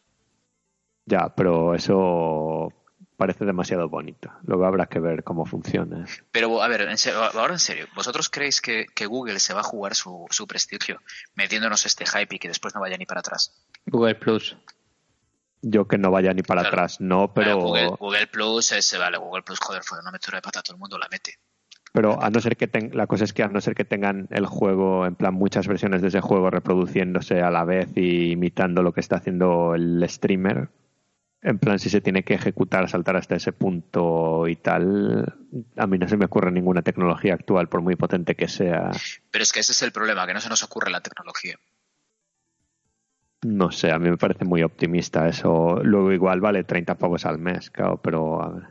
Ya, 1.05 1.29
pero 1.35 1.75
eso 1.75 2.73
parece 3.17 3.45
demasiado 3.45 3.87
bonito. 3.87 4.31
Luego 4.45 4.65
habrá 4.65 4.87
que 4.87 4.97
ver 4.97 5.23
cómo 5.23 5.45
funciona. 5.45 6.07
Pero, 6.31 6.63
a 6.63 6.67
ver, 6.67 6.89
ahora 7.35 7.53
en 7.53 7.59
serio, 7.59 7.85
¿vosotros 7.93 8.31
creéis 8.31 8.61
que, 8.61 8.87
Google 9.05 9.39
se 9.39 9.53
va 9.53 9.59
a 9.59 9.63
jugar 9.63 9.93
su, 9.93 10.25
su, 10.31 10.47
prestigio 10.47 11.03
metiéndonos 11.35 11.85
este 11.85 12.07
hype 12.07 12.35
y 12.35 12.39
que 12.39 12.47
después 12.47 12.73
no 12.73 12.81
vaya 12.81 12.97
ni 12.97 13.05
para 13.05 13.19
atrás? 13.19 13.53
Google 13.85 14.15
Plus. 14.15 14.57
Yo 15.61 15.87
que 15.87 15.99
no 15.99 16.09
vaya 16.09 16.33
ni 16.33 16.41
para 16.41 16.61
atrás, 16.61 16.99
no, 16.99 17.31
pero... 17.31 17.59
Google, 17.59 18.25
Plus, 18.25 18.71
ese, 18.71 18.97
vale, 18.97 19.19
Google 19.19 19.43
Plus, 19.43 19.59
joder, 19.59 19.83
fue 19.83 19.99
una 19.99 20.09
metura 20.09 20.39
de 20.39 20.41
pata, 20.41 20.63
todo 20.63 20.73
el 20.73 20.79
mundo 20.79 20.97
la 20.97 21.07
mete. 21.11 21.37
Pero 21.95 22.21
a 22.21 22.29
no 22.29 22.39
ser 22.41 22.57
que 22.57 22.69
la 22.93 23.07
cosa 23.07 23.23
es 23.23 23.33
que 23.33 23.41
a 23.41 23.47
no 23.47 23.61
ser 23.61 23.73
que 23.73 23.85
tengan 23.85 24.27
el 24.29 24.45
juego, 24.45 25.05
en 25.05 25.15
plan 25.15 25.33
muchas 25.33 25.67
versiones 25.67 26.01
de 26.01 26.09
ese 26.09 26.21
juego 26.21 26.49
reproduciéndose 26.49 27.41
a 27.41 27.49
la 27.49 27.63
vez 27.63 27.89
y 27.95 28.31
imitando 28.31 28.83
lo 28.83 28.93
que 28.93 28.99
está 28.99 29.15
haciendo 29.15 29.73
el 29.75 30.03
streamer, 30.07 30.69
en 31.41 31.59
plan, 31.59 31.77
si 31.77 31.89
se 31.89 32.01
tiene 32.01 32.23
que 32.23 32.33
ejecutar, 32.33 32.89
saltar 32.89 33.15
hasta 33.15 33.35
ese 33.35 33.53
punto 33.53 34.47
y 34.47 34.55
tal, 34.55 35.31
a 35.77 35.87
mí 35.87 35.97
no 35.97 36.07
se 36.07 36.17
me 36.17 36.25
ocurre 36.25 36.51
ninguna 36.51 36.81
tecnología 36.81 37.35
actual, 37.35 37.69
por 37.69 37.81
muy 37.81 37.95
potente 37.95 38.35
que 38.35 38.47
sea. 38.47 38.91
Pero 39.31 39.43
es 39.43 39.53
que 39.53 39.59
ese 39.59 39.71
es 39.71 39.81
el 39.83 39.91
problema, 39.91 40.25
que 40.25 40.33
no 40.33 40.41
se 40.41 40.49
nos 40.49 40.63
ocurre 40.63 40.89
la 40.89 41.01
tecnología. 41.01 41.55
No 43.43 43.71
sé, 43.71 43.91
a 43.91 43.99
mí 43.99 44.09
me 44.09 44.17
parece 44.17 44.43
muy 44.43 44.63
optimista 44.63 45.27
eso. 45.27 45.79
Luego 45.83 46.11
igual 46.11 46.41
vale 46.41 46.63
30 46.63 46.95
pavos 46.95 47.25
al 47.27 47.37
mes, 47.37 47.69
claro, 47.69 48.01
pero 48.01 48.41
a 48.41 48.49
ver. 48.49 48.63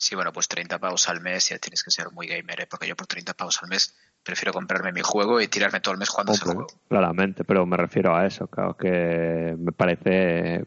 Sí, 0.00 0.14
bueno, 0.14 0.32
pues 0.32 0.48
30 0.48 0.78
pavos 0.78 1.10
al 1.10 1.20
mes 1.20 1.50
ya 1.50 1.58
tienes 1.58 1.84
que 1.84 1.90
ser 1.90 2.10
muy 2.10 2.26
gamer, 2.26 2.62
¿eh? 2.62 2.66
porque 2.66 2.88
yo 2.88 2.96
por 2.96 3.06
30 3.06 3.34
pavos 3.34 3.62
al 3.62 3.68
mes 3.68 3.94
prefiero 4.24 4.50
comprarme 4.50 4.92
mi 4.92 5.02
juego 5.02 5.42
y 5.42 5.46
tirarme 5.46 5.80
todo 5.80 5.92
el 5.92 5.98
mes 5.98 6.08
jugando 6.08 6.32
ese 6.32 6.46
juego. 6.46 6.66
Claramente, 6.88 7.44
pero 7.44 7.66
me 7.66 7.76
refiero 7.76 8.16
a 8.16 8.24
eso, 8.24 8.46
claro, 8.46 8.78
que 8.78 9.54
me 9.58 9.72
parece 9.72 10.64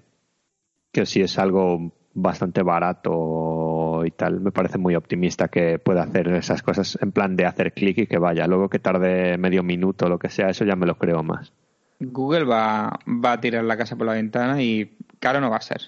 que 0.92 1.08
si 1.08 1.22
es 1.22 1.40
algo 1.40 1.92
bastante 2.14 2.62
barato 2.62 4.06
y 4.06 4.12
tal, 4.12 4.40
me 4.40 4.52
parece 4.52 4.78
muy 4.78 4.94
optimista 4.94 5.48
que 5.48 5.80
pueda 5.80 6.04
hacer 6.04 6.28
esas 6.28 6.62
cosas 6.62 7.00
en 7.02 7.12
plan 7.12 7.36
de 7.36 7.48
hacer 7.48 7.74
clic 7.74 7.98
y 7.98 8.06
que 8.06 8.20
vaya. 8.20 8.46
Luego 8.46 8.70
que 8.70 8.78
tarde 8.78 9.40
medio 9.40 9.64
minuto 9.64 10.06
o 10.06 10.10
lo 10.10 10.20
que 10.20 10.30
sea, 10.30 10.50
eso 10.50 10.64
ya 10.64 10.76
me 10.76 10.86
lo 10.86 11.00
creo 11.00 11.24
más. 11.24 11.52
Google 12.00 12.44
va, 12.44 13.00
va 13.08 13.32
a 13.32 13.42
tirar 13.42 13.64
la 13.64 13.78
casa 13.78 13.96
por 13.96 14.06
la 14.06 14.14
ventana 14.14 14.62
y 14.62 14.96
caro 15.20 15.42
no 15.42 15.50
va 15.50 15.58
a 15.58 15.62
ser. 15.62 15.82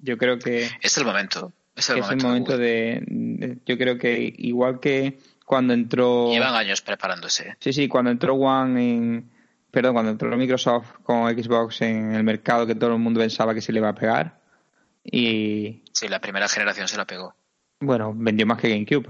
Yo 0.00 0.18
creo 0.18 0.40
que... 0.40 0.68
Es 0.80 0.98
el 0.98 1.04
momento. 1.04 1.52
Es 1.90 2.10
el 2.10 2.16
momento, 2.22 2.56
de, 2.56 3.58
Yo 3.66 3.78
creo 3.78 3.98
que 3.98 4.32
igual 4.38 4.80
que 4.80 5.18
cuando 5.44 5.74
entró. 5.74 6.30
Llevan 6.30 6.54
años 6.54 6.80
preparándose. 6.80 7.56
Sí, 7.60 7.72
sí, 7.72 7.88
cuando 7.88 8.10
entró 8.10 8.34
One 8.34 8.94
en. 8.94 9.30
Perdón, 9.70 9.94
cuando 9.94 10.12
entró 10.12 10.36
Microsoft 10.36 10.98
con 11.02 11.30
Xbox 11.30 11.80
en 11.82 12.14
el 12.14 12.24
mercado 12.24 12.66
que 12.66 12.74
todo 12.74 12.92
el 12.92 12.98
mundo 12.98 13.20
pensaba 13.20 13.54
que 13.54 13.62
se 13.62 13.72
le 13.72 13.78
iba 13.80 13.88
a 13.88 13.94
pegar. 13.94 14.40
Y. 15.04 15.82
Sí, 15.92 16.08
la 16.08 16.20
primera 16.20 16.48
generación 16.48 16.88
se 16.88 16.96
la 16.96 17.06
pegó. 17.06 17.34
Bueno, 17.80 18.12
vendió 18.14 18.46
más 18.46 18.60
que 18.60 18.68
GameCube. 18.68 19.08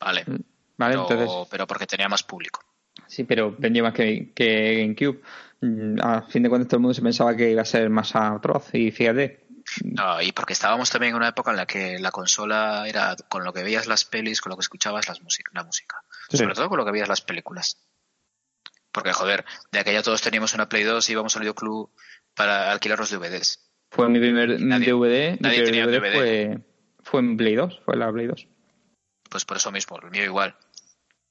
Vale. 0.00 0.24
Mm, 0.26 0.38
vale, 0.76 0.94
pero, 0.94 1.02
entonces. 1.02 1.48
Pero 1.50 1.66
porque 1.66 1.86
tenía 1.86 2.08
más 2.08 2.22
público. 2.22 2.60
Sí, 3.06 3.24
pero 3.24 3.54
vendió 3.58 3.82
más 3.82 3.94
que, 3.94 4.32
que 4.34 4.82
GameCube. 4.82 5.20
Mm, 5.60 6.00
a 6.00 6.22
fin 6.22 6.42
de 6.42 6.48
cuentas 6.48 6.68
todo 6.68 6.76
el 6.76 6.82
mundo 6.82 6.94
se 6.94 7.02
pensaba 7.02 7.34
que 7.34 7.50
iba 7.50 7.62
a 7.62 7.64
ser 7.64 7.90
más 7.90 8.14
atroz 8.14 8.72
y 8.74 8.90
fíjate, 8.90 9.47
no, 9.84 10.22
y 10.22 10.32
porque 10.32 10.52
estábamos 10.52 10.90
también 10.90 11.10
en 11.10 11.16
una 11.16 11.28
época 11.28 11.50
en 11.50 11.56
la 11.56 11.66
que 11.66 11.98
la 11.98 12.10
consola 12.10 12.86
era 12.88 13.16
con 13.28 13.44
lo 13.44 13.52
que 13.52 13.62
veías 13.62 13.86
las 13.86 14.04
pelis, 14.04 14.40
con 14.40 14.50
lo 14.50 14.56
que 14.56 14.62
escuchabas 14.62 15.08
las 15.08 15.20
la 15.52 15.64
música. 15.64 16.02
Sobre 16.28 16.54
todo 16.54 16.68
con 16.68 16.78
lo 16.78 16.84
que 16.84 16.92
veías 16.92 17.08
las 17.08 17.20
películas. 17.20 17.78
Porque, 18.92 19.12
joder, 19.12 19.44
de 19.70 19.78
aquella 19.78 20.02
todos 20.02 20.22
teníamos 20.22 20.54
una 20.54 20.68
Play 20.68 20.82
2 20.84 21.08
y 21.08 21.12
íbamos 21.12 21.36
al 21.36 21.42
videoclub 21.42 21.90
para 22.34 22.70
alquilar 22.70 22.98
los 22.98 23.10
DVDs. 23.10 23.70
Fue 23.90 24.08
mi 24.08 24.18
primer 24.18 24.58
DVD. 24.58 25.38
Nadie 25.40 25.64
tenía 25.64 25.86
DVD, 25.86 26.12
Fue, 26.12 26.58
fue 27.02 27.20
en 27.20 27.36
Play 27.36 27.54
2, 27.54 27.80
fue 27.84 27.96
la 27.96 28.12
Play 28.12 28.26
2. 28.26 28.48
Pues 29.30 29.44
por 29.44 29.56
eso 29.56 29.70
mismo, 29.70 29.98
el 30.02 30.10
mío 30.10 30.24
igual. 30.24 30.56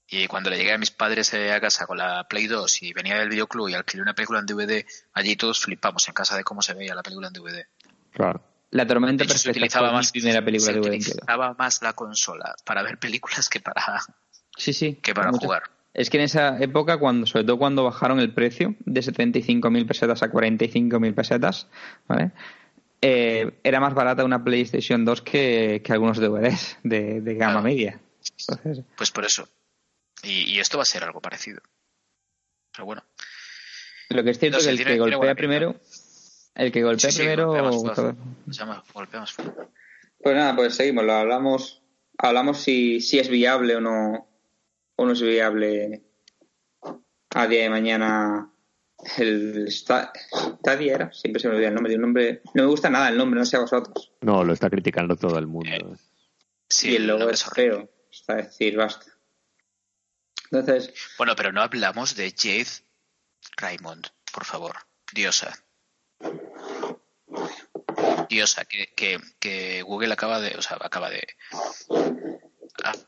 Y 0.10 0.28
cuando 0.28 0.50
le 0.50 0.58
llegué 0.58 0.72
a 0.72 0.78
mis 0.78 0.92
padres 0.92 1.34
eh, 1.34 1.52
a 1.52 1.60
casa 1.60 1.86
con 1.86 1.98
la 1.98 2.26
Play 2.30 2.48
2 2.48 2.84
y 2.84 2.94
venía 2.94 3.18
del 3.18 3.30
videoclub 3.30 3.68
y 3.68 3.74
alquilé 3.74 4.02
una 4.02 4.14
película 4.14 4.40
en 4.40 4.46
DVD, 4.46 4.86
allí 5.14 5.36
todos 5.36 5.60
flipamos 5.60 6.08
en 6.08 6.14
casa 6.14 6.38
de 6.38 6.46
cómo 6.46 6.62
se 6.62 6.74
veía 6.74 6.96
la 6.96 7.04
película 7.04 7.28
en 7.28 7.34
DVD. 7.34 7.66
La 8.72 8.86
tormenta 8.86 9.26
se 9.28 9.50
utilizaba 9.50 9.92
más, 9.92 10.12
primera 10.12 10.44
película 10.44 10.74
se 10.74 10.80
utilizaba 10.80 11.54
más 11.54 11.82
la 11.82 11.94
consola 11.94 12.56
para 12.66 12.84
ver 12.84 12.98
películas 12.98 13.48
que 13.50 13.60
para 13.60 14.02
sí, 14.58 14.74
sí, 14.74 14.96
que 14.96 15.14
para 15.14 15.32
jugar. 15.32 15.64
Es 15.94 16.10
que 16.10 16.18
en 16.18 16.24
esa 16.26 16.60
época, 16.60 16.98
cuando 16.98 17.26
sobre 17.26 17.46
todo 17.46 17.58
cuando 17.58 17.84
bajaron 17.84 18.20
el 18.20 18.34
precio 18.34 18.76
de 18.86 19.02
75.000 19.02 19.88
pesetas 19.88 20.22
a 20.22 20.32
45.000 20.32 21.16
pesetas, 21.16 21.68
¿vale? 22.08 22.32
Eh, 23.02 23.60
era 23.64 23.80
más 23.80 23.94
barata 23.94 24.24
una 24.24 24.44
PlayStation 24.44 25.06
2 25.06 25.22
que, 25.22 25.82
algunos 25.90 26.18
DVDs 26.18 26.78
de, 26.84 27.22
de 27.22 27.36
gama 27.36 27.62
media. 27.62 28.00
Pues 28.96 29.12
por 29.12 29.26
eso. 29.26 29.48
Y, 30.24 30.60
esto 30.60 30.78
va 30.78 30.84
a 30.84 30.86
ser 30.86 31.04
algo 31.04 31.22
parecido. 31.22 31.62
Pero 32.72 32.86
bueno. 32.86 33.04
Lo 34.10 34.24
que 34.24 34.32
es 34.32 34.40
cierto 34.40 34.58
es 34.58 34.66
que 34.66 34.72
el 34.72 34.84
que 34.84 34.98
golpea 34.98 35.36
primero 35.36 35.80
el 36.58 36.72
que 36.72 36.84
golpea 36.84 37.12
primero. 37.16 37.54
Pues 40.22 40.36
nada, 40.36 40.56
pues 40.56 40.76
seguimos. 40.76 41.06
Lo 41.06 41.14
hablamos, 41.14 41.84
hablamos 42.18 42.60
si, 42.60 43.00
si 43.02 43.20
es 43.20 43.30
viable 43.30 43.76
o 43.76 43.82
no, 43.82 44.28
o 44.96 45.06
no 45.06 45.12
es 45.14 45.22
viable 45.22 46.04
a 47.36 47.48
día 47.48 47.64
de 47.64 47.70
mañana 47.70 48.52
el 49.18 49.72
Stadia 49.72 50.96
era, 50.96 51.14
siempre 51.14 51.40
se 51.40 51.48
me 51.48 51.56
olvida 51.56 51.68
el 51.68 51.76
nombre 51.76 51.92
de 51.92 51.96
un 51.98 52.02
nombre. 52.02 52.42
No 52.54 52.64
me 52.64 52.70
gusta 52.70 52.90
nada 52.90 53.10
el 53.10 53.18
nombre, 53.18 53.40
no 53.40 53.46
sé 53.46 53.58
a 53.58 53.62
vosotros. 53.62 54.12
No, 54.22 54.44
lo 54.44 54.54
está 54.54 54.70
criticando 54.70 55.16
todo 55.16 55.38
el 55.38 55.48
mundo. 55.48 55.70
Eh, 55.70 55.98
sí, 56.68 56.92
y 56.92 56.96
el 56.96 57.08
logo 57.08 57.30
es 57.30 57.44
feo, 57.44 57.90
está 58.12 58.36
decir, 58.36 58.76
basta. 58.76 59.06
Entonces. 60.50 60.94
Bueno, 61.18 61.36
pero 61.36 61.52
no 61.52 61.62
hablamos 61.62 62.16
de 62.16 62.34
Jade 62.36 62.84
Raymond, 63.58 64.08
por 64.34 64.46
favor, 64.46 64.76
diosa. 65.14 65.54
Diosa, 68.30 68.66
que, 68.66 68.88
que, 68.96 69.20
que, 69.40 69.82
Google 69.82 70.14
acaba 70.14 70.40
de, 70.40 70.56
o 70.56 70.62
sea, 70.62 70.78
acaba 70.80 71.10
de 71.10 71.28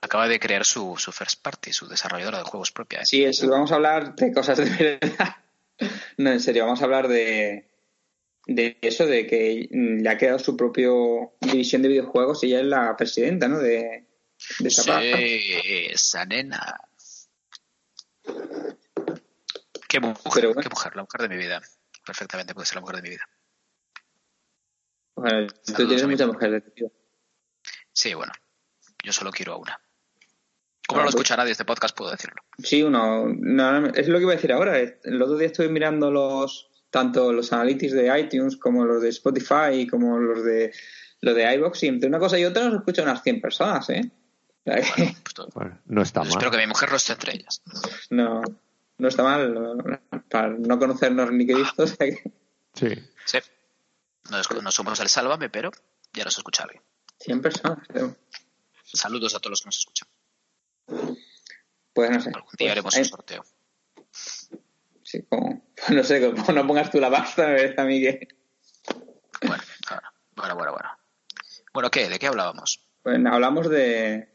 acaba 0.01 0.27
de 0.27 0.39
crear 0.39 0.65
su, 0.65 0.95
su 0.97 1.11
first 1.11 1.41
party, 1.41 1.73
su 1.73 1.87
desarrolladora 1.87 2.39
de 2.39 2.43
juegos 2.43 2.71
propia. 2.71 3.01
¿eh? 3.01 3.05
Sí, 3.05 3.47
vamos 3.47 3.71
a 3.71 3.75
hablar 3.75 4.15
de 4.15 4.33
cosas 4.33 4.57
de 4.57 4.99
verdad. 4.99 5.35
No, 6.17 6.29
en 6.29 6.41
serio, 6.41 6.65
vamos 6.65 6.81
a 6.81 6.83
hablar 6.83 7.07
de, 7.07 7.69
de 8.45 8.77
eso, 8.81 9.05
de 9.05 9.25
que 9.25 9.69
le 9.71 10.09
ha 10.09 10.17
quedado 10.17 10.37
su 10.37 10.57
propio 10.57 11.35
división 11.39 11.81
de 11.81 11.87
videojuegos 11.87 12.43
y 12.43 12.47
ella 12.47 12.59
es 12.59 12.65
la 12.65 12.97
presidenta, 12.97 13.47
¿no? 13.47 13.59
De, 13.59 14.05
de 14.59 14.67
esa 14.67 14.99
sí, 14.99 15.87
esa 15.89 16.25
nena. 16.25 16.77
Qué 19.87 20.01
mujer, 20.01 20.49
qué 20.61 20.69
mujer, 20.69 20.95
la 20.97 21.03
mujer 21.03 21.21
de 21.21 21.29
mi 21.29 21.37
vida 21.37 21.61
perfectamente 22.05 22.53
puede 22.53 22.65
ser 22.65 22.75
la 22.75 22.81
mujer 22.81 22.97
de 22.97 23.01
mi 23.03 23.09
vida. 23.11 23.29
Bueno, 25.19 25.47
tú 25.65 25.87
tienes 25.87 26.07
muchas 26.07 26.27
mujeres, 26.27 26.63
tío. 26.73 26.91
Sí, 27.91 28.13
bueno, 28.13 28.31
yo 29.03 29.11
solo 29.11 29.31
quiero 29.31 29.53
a 29.53 29.57
una. 29.57 29.79
Como 30.87 31.01
no 31.01 31.05
lo 31.05 31.11
pues 31.11 31.15
escucha 31.15 31.37
nadie 31.37 31.51
este 31.51 31.65
podcast, 31.65 31.95
puedo 31.95 32.11
decirlo. 32.11 32.41
Sí, 32.57 32.81
uno. 32.81 33.27
es 33.93 34.07
lo 34.07 34.17
que 34.17 34.23
iba 34.23 34.31
a 34.31 34.35
decir 34.35 34.51
ahora. 34.51 34.79
El 34.79 35.21
otro 35.21 35.37
día 35.37 35.47
estuve 35.47 35.69
mirando 35.69 36.09
los 36.09 36.69
tanto 36.89 37.31
los 37.31 37.53
analytics 37.53 37.93
de 37.93 38.19
iTunes 38.19 38.57
como 38.57 38.83
los 38.83 38.99
de 39.03 39.09
Spotify 39.09 39.85
como 39.87 40.17
los 40.17 40.43
de 40.43 40.73
lo 41.21 41.35
de 41.35 41.53
iBox 41.53 41.83
y 41.83 41.87
entre 41.87 42.09
una 42.09 42.17
cosa 42.17 42.39
y 42.39 42.45
otra 42.45 42.63
nos 42.65 42.79
escuchan 42.79 43.05
unas 43.05 43.21
100 43.21 43.41
personas, 43.41 43.87
¿eh? 43.91 44.09
Pues 44.63 44.87
no 45.85 46.01
está 46.01 46.21
mal. 46.21 46.29
Espero 46.29 46.49
que 46.49 46.57
mi 46.57 46.65
mujer 46.65 46.89
no 46.89 46.95
esté 46.95 47.13
entre 47.13 47.35
ellas. 47.35 47.61
No 48.09 48.41
no 48.99 49.07
está 49.07 49.23
mal, 49.23 50.01
para 50.29 50.49
no 50.49 50.77
conocernos 50.77 51.31
ni 51.31 51.47
que 51.47 51.55
visto. 51.55 51.87
Sí. 51.87 51.95
Sí. 53.25 53.39
No, 54.29 54.71
somos 54.71 54.99
el 54.99 55.09
Sálvame, 55.09 55.49
pero 55.49 55.71
ya 56.13 56.23
nos 56.23 56.37
escucha 56.37 56.63
alguien. 56.63 56.83
100 57.19 57.41
personas, 57.41 57.79
Saludos 58.83 59.35
a 59.35 59.39
todos 59.39 59.51
los 59.51 59.61
que 59.61 59.67
nos 59.67 59.77
escuchan. 59.77 60.07
Pues 61.93 62.09
no 62.09 62.21
sé. 62.21 62.29
Algún 62.29 62.51
día 62.57 62.67
Pues, 62.67 62.71
haremos 62.71 62.97
un 62.97 63.05
sorteo. 63.05 63.45
Sí, 65.03 65.23
como, 65.29 65.63
no 65.89 66.03
sé, 66.03 66.31
como 66.31 66.53
no 66.53 66.67
pongas 66.67 66.91
tú 66.91 66.99
la 66.99 67.11
pasta, 67.11 67.47
me 67.47 67.55
parece 67.55 67.81
a 67.81 67.85
mí 67.85 68.01
que... 68.01 68.27
Bueno, 69.41 69.63
bueno, 70.35 70.55
bueno, 70.55 70.71
bueno. 70.71 70.89
Bueno, 71.73 71.91
¿qué? 71.91 72.09
¿De 72.09 72.19
qué 72.19 72.27
hablábamos? 72.27 72.81
Pues 73.03 73.17
hablamos 73.25 73.69
de 73.69 74.29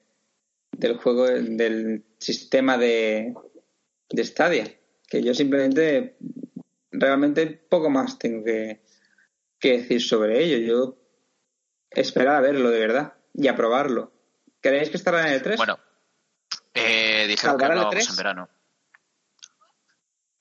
del 0.79 0.97
juego, 0.97 1.27
del 1.27 2.05
sistema 2.19 2.77
de, 2.79 3.35
de 4.11 4.25
Stadia, 4.25 4.75
que 5.09 5.23
yo 5.23 5.35
simplemente, 5.35 6.17
realmente 6.91 7.47
poco 7.47 7.91
más 7.91 8.19
tengo 8.19 8.45
que, 8.45 8.84
que 9.65 9.79
decir 9.79 10.03
sobre 10.03 10.45
ello. 10.45 10.59
Yo 10.59 10.99
esperaba 11.91 12.41
verlo 12.41 12.71
de 12.71 12.81
verdad 12.81 13.15
y 13.33 13.49
a 13.49 13.57
probarlo. 13.57 14.13
¿Creéis 14.61 14.91
que 14.91 14.99
estará 14.99 15.27
en 15.27 15.33
el 15.33 15.43
3? 15.43 15.57
Bueno, 15.57 15.79
eh, 16.75 17.25
dijeron 17.27 17.57
que 17.57 17.65
¿Saldrá 17.65 17.67
el 17.67 17.73
hablábamos 17.73 17.95
E3? 17.95 18.11
en 18.11 18.17
verano. 18.17 18.49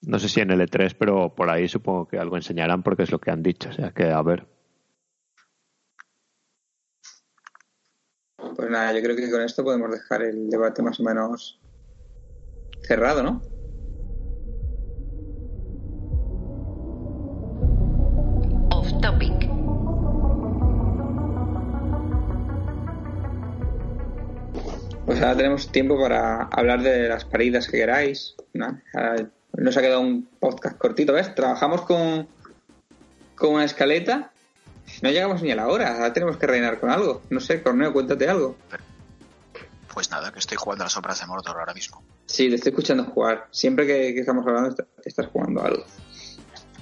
No 0.02 0.20
sé 0.20 0.28
si 0.28 0.42
en 0.42 0.52
el 0.52 0.60
E3, 0.60 0.98
pero 1.00 1.34
por 1.34 1.50
ahí 1.50 1.70
supongo 1.70 2.06
que 2.06 2.18
algo 2.18 2.36
enseñarán 2.36 2.84
porque 2.84 3.04
es 3.04 3.12
lo 3.12 3.20
que 3.20 3.32
han 3.32 3.42
dicho. 3.42 3.70
O 3.70 3.74
sea 3.74 3.92
que 3.92 4.12
a 4.12 4.22
ver. 4.22 4.46
Pues 8.36 8.70
nada, 8.70 8.92
yo 8.94 9.02
creo 9.02 9.16
que 9.16 9.32
con 9.32 9.42
esto 9.42 9.64
podemos 9.64 9.90
dejar 9.90 10.24
el 10.24 10.50
debate 10.50 10.82
más 10.82 11.00
o 11.00 11.04
menos 11.04 11.62
cerrado, 12.82 13.24
¿no? 13.24 13.42
Ahora 25.24 25.38
tenemos 25.38 25.72
tiempo 25.72 26.00
para 26.00 26.44
hablar 26.52 26.82
de 26.82 27.08
las 27.10 27.26
paridas 27.26 27.68
que 27.68 27.78
queráis. 27.78 28.36
Nos 28.54 29.78
ha 29.78 29.82
quedado 29.82 30.02
un 30.02 30.26
podcast 30.40 30.78
cortito, 30.78 31.14
¿ves? 31.14 31.34
Trabajamos 31.36 31.82
con, 31.84 32.28
con 33.36 33.54
una 33.56 33.66
escaleta. 33.66 34.32
No 35.02 35.10
llegamos 35.10 35.42
ni 35.42 35.52
a 35.52 35.56
la 35.56 35.68
hora. 35.68 35.94
Ahora 35.96 36.14
tenemos 36.14 36.38
que 36.38 36.48
reinar 36.48 36.80
con 36.80 36.90
algo. 36.90 37.22
No 37.30 37.40
sé, 37.40 37.62
Corneo, 37.62 37.94
cuéntate 37.94 38.28
algo. 38.30 38.58
Pues 39.94 40.10
nada, 40.10 40.32
que 40.32 40.40
estoy 40.40 40.58
jugando 40.58 40.84
a 40.84 40.86
las 40.86 40.94
sombras 40.94 41.20
de 41.20 41.28
Mordor 41.28 41.58
ahora 41.58 41.74
mismo. 41.74 42.04
Sí, 42.26 42.50
te 42.50 42.56
estoy 42.56 42.72
escuchando 42.72 43.04
jugar. 43.06 43.48
Siempre 43.52 43.86
que, 43.86 44.14
que 44.14 44.22
estamos 44.22 44.46
hablando, 44.48 44.70
est- 44.70 44.80
estás 45.06 45.28
jugando 45.28 45.64
algo. 45.64 45.86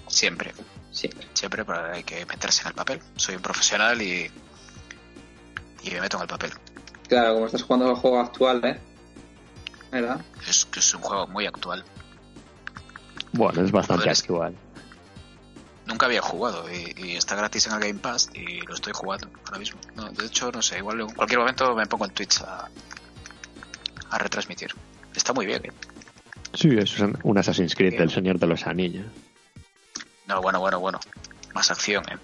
Siempre, 0.07 0.53
Siempre. 0.91 1.27
siempre, 1.33 1.63
pero 1.65 1.85
hay 1.93 2.03
que 2.03 2.25
meterse 2.25 2.61
en 2.61 2.69
el 2.69 2.73
papel. 2.73 2.99
Soy 3.17 3.35
un 3.35 3.41
profesional 3.41 4.01
y, 4.01 4.31
y 5.83 5.91
me 5.91 6.01
meto 6.01 6.17
en 6.17 6.23
el 6.23 6.27
papel. 6.29 6.51
Claro, 7.11 7.33
como 7.33 7.45
estás 7.47 7.63
jugando 7.63 7.89
al 7.89 7.95
juego 7.97 8.21
actual, 8.21 8.63
¿eh? 8.63 8.79
¿Verdad? 9.91 10.21
Es 10.47 10.63
que 10.63 10.79
es 10.79 10.93
un 10.93 11.01
juego 11.01 11.27
muy 11.27 11.45
actual. 11.45 11.83
Bueno, 13.33 13.61
es 13.65 13.69
bastante 13.73 14.03
Joder, 14.03 14.17
actual. 14.17 14.55
Nunca 15.87 16.05
había 16.05 16.21
jugado 16.21 16.71
y, 16.71 16.93
y 16.95 17.17
está 17.17 17.35
gratis 17.35 17.67
en 17.67 17.73
el 17.73 17.79
Game 17.81 17.99
Pass 17.99 18.29
y 18.33 18.61
lo 18.61 18.73
estoy 18.75 18.93
jugando 18.93 19.29
ahora 19.45 19.59
mismo. 19.59 19.77
No, 19.93 20.09
de 20.09 20.25
hecho, 20.25 20.53
no 20.53 20.61
sé, 20.61 20.77
igual 20.77 21.01
en 21.01 21.09
cualquier 21.09 21.39
momento 21.39 21.75
me 21.75 21.85
pongo 21.85 22.05
en 22.05 22.11
Twitch 22.11 22.39
a, 22.43 22.69
a 24.09 24.17
retransmitir. 24.17 24.73
Está 25.13 25.33
muy 25.33 25.45
bien, 25.45 25.65
¿eh? 25.65 25.73
Sí, 26.53 26.69
es 26.77 26.97
un 26.99 27.19
un 27.23 27.37
Assassin's 27.37 27.75
Creed 27.75 27.97
del 27.97 28.09
Señor 28.09 28.39
de 28.39 28.47
los 28.47 28.65
Anillos. 28.65 29.07
No, 30.27 30.41
bueno, 30.41 30.61
bueno, 30.61 30.79
bueno. 30.79 30.97
Más 31.53 31.69
acción, 31.71 32.05
¿eh? 32.09 32.17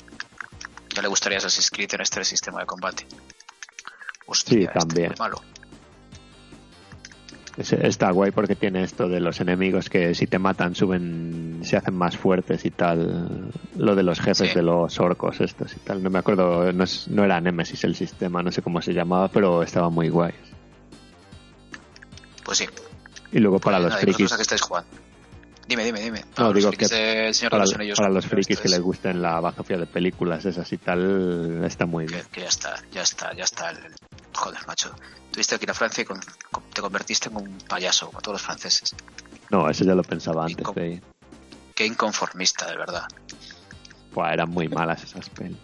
Ya 0.96 1.02
le 1.02 1.10
gustaría 1.10 1.40
Assassin's 1.40 1.72
Creed 1.72 1.94
en 1.94 2.00
este 2.00 2.24
sistema 2.24 2.62
de 2.62 2.66
combate. 2.66 3.06
Hostia, 4.28 4.54
Sí, 4.58 4.64
este 4.66 4.78
es 4.78 4.86
también. 4.88 5.10
muy 5.10 5.18
malo. 5.20 5.42
Es- 7.58 7.74
Está 7.74 8.12
guay 8.12 8.30
porque 8.30 8.56
tiene 8.56 8.84
esto 8.84 9.08
de 9.10 9.20
los 9.20 9.40
enemigos 9.42 9.90
que 9.90 10.14
si 10.14 10.28
te 10.28 10.38
matan 10.38 10.76
suben, 10.76 11.62
se 11.64 11.76
hacen 11.76 11.96
más 11.96 12.16
fuertes 12.16 12.64
y 12.66 12.70
tal. 12.70 13.52
Lo 13.76 13.96
de 13.96 14.04
los 14.04 14.20
jefes 14.20 14.50
Sí. 14.50 14.54
de 14.56 14.62
los 14.62 15.00
orcos 15.00 15.42
estos 15.42 15.76
y 15.76 15.80
tal. 15.80 16.04
No 16.04 16.12
me 16.12 16.20
acuerdo, 16.20 16.72
no, 16.72 16.84
es- 16.84 17.08
no 17.08 17.24
era 17.24 17.42
Nemesis 17.42 17.84
el 17.84 17.96
sistema, 17.96 18.44
no 18.44 18.52
sé 18.52 18.62
cómo 18.62 18.80
se 18.82 18.94
llamaba, 18.94 19.28
pero 19.30 19.64
estaba 19.64 19.90
muy 19.90 20.10
guay. 20.10 20.34
Pues 22.46 22.60
sí. 22.60 22.66
Y 23.32 23.40
luego 23.40 23.60
para 23.60 23.78
Pues 23.78 23.84
los 23.86 23.92
nada, 23.94 24.04
¿y 24.04 24.06
vosotros 24.06 24.16
frikis, 24.18 24.34
a 24.34 24.36
qué 24.36 24.42
estáis 24.44 24.62
jugando? 24.62 24.90
Dime, 25.68 25.84
dime, 25.84 26.00
dime. 26.02 26.20
No, 26.22 26.26
Para 26.36 26.48
los 26.50 26.56
digo 26.56 26.70
frikis 26.70 26.90
que 26.90 26.96
de 26.96 27.34
Señor 27.34 27.52
para, 27.52 27.64
los 27.64 27.74
para 27.98 28.22
frikis 28.22 28.58
que 28.60 28.68
es- 28.68 28.72
les 28.72 28.80
gusten 28.82 29.22
la 29.22 29.40
bazofia 29.42 29.78
de 29.78 29.86
películas 29.86 30.46
esas 30.46 30.72
y 30.72 30.78
tal, 30.78 31.64
está 31.66 31.86
muy 31.86 32.06
bien. 32.06 32.24
que 32.32 32.42
ya 32.42 32.48
está, 32.48 32.76
ya 32.92 33.02
está, 33.02 33.34
ya 33.36 33.44
está. 33.44 33.70
el- 33.72 33.94
Joder, 34.34 34.60
macho. 34.68 34.94
Tuviste 35.32 35.58
que 35.58 35.66
ir 35.66 35.72
a 35.72 35.74
Francia 35.74 36.04
y 36.04 36.06
con- 36.06 36.22
con- 36.52 36.64
te 36.74 36.80
convertiste 36.82 37.28
en 37.30 37.38
un 37.38 37.58
payaso, 37.68 38.06
como 38.08 38.22
todos 38.22 38.36
los 38.36 38.42
franceses. 38.42 38.96
No, 39.50 39.68
eso 39.70 39.84
ya 39.84 39.96
lo 39.96 40.04
pensaba 40.04 40.46
antes 40.46 40.66
de 40.76 40.88
ir. 40.94 41.04
Qué 41.76 41.86
inconformista, 41.86 42.68
de 42.70 42.78
verdad. 42.78 43.04
Buah, 44.14 44.34
eran 44.34 44.50
muy 44.50 44.68
malas 44.70 45.04
esas 45.04 45.28
pelis. 45.30 45.58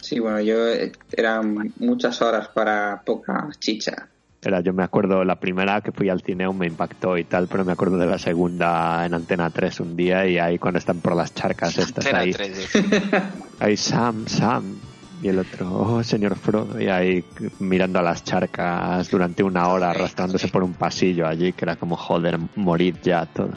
Sí, 0.00 0.18
bueno, 0.20 0.40
yo 0.40 0.68
eh, 0.68 0.92
eran 1.12 1.72
muchas 1.78 2.20
horas 2.22 2.48
para 2.48 3.02
poca 3.04 3.48
chicha. 3.58 4.08
Era, 4.44 4.60
yo 4.60 4.72
me 4.74 4.82
acuerdo 4.82 5.24
la 5.24 5.36
primera 5.40 5.80
que 5.80 5.90
fui 5.90 6.08
al 6.10 6.20
cine 6.20 6.44
aún 6.44 6.58
me 6.58 6.66
impactó 6.66 7.16
y 7.16 7.24
tal, 7.24 7.48
pero 7.48 7.64
me 7.64 7.72
acuerdo 7.72 7.96
de 7.96 8.06
la 8.06 8.18
segunda 8.18 9.04
en 9.06 9.14
Antena 9.14 9.48
3 9.50 9.80
un 9.80 9.96
día 9.96 10.26
y 10.26 10.38
ahí 10.38 10.58
cuando 10.58 10.78
están 10.78 11.00
por 11.00 11.16
las 11.16 11.32
charcas 11.34 11.78
estas 11.78 12.04
Antena 12.06 12.18
ahí, 12.20 12.32
3, 12.32 12.70
ahí 13.60 13.76
Sam, 13.76 14.26
Sam 14.26 14.76
y 15.22 15.28
el 15.28 15.38
otro, 15.38 15.72
oh 15.72 16.02
señor 16.04 16.36
Frodo 16.36 16.78
y 16.78 16.88
ahí 16.88 17.24
mirando 17.58 17.98
a 18.00 18.02
las 18.02 18.22
charcas 18.22 19.10
durante 19.10 19.42
una 19.42 19.68
hora 19.68 19.90
arrastrándose 19.90 20.48
por 20.48 20.62
un 20.62 20.74
pasillo 20.74 21.26
allí 21.26 21.54
que 21.54 21.64
era 21.64 21.76
como 21.76 21.96
joder, 21.96 22.38
morir 22.56 23.00
ya 23.02 23.24
todo. 23.24 23.52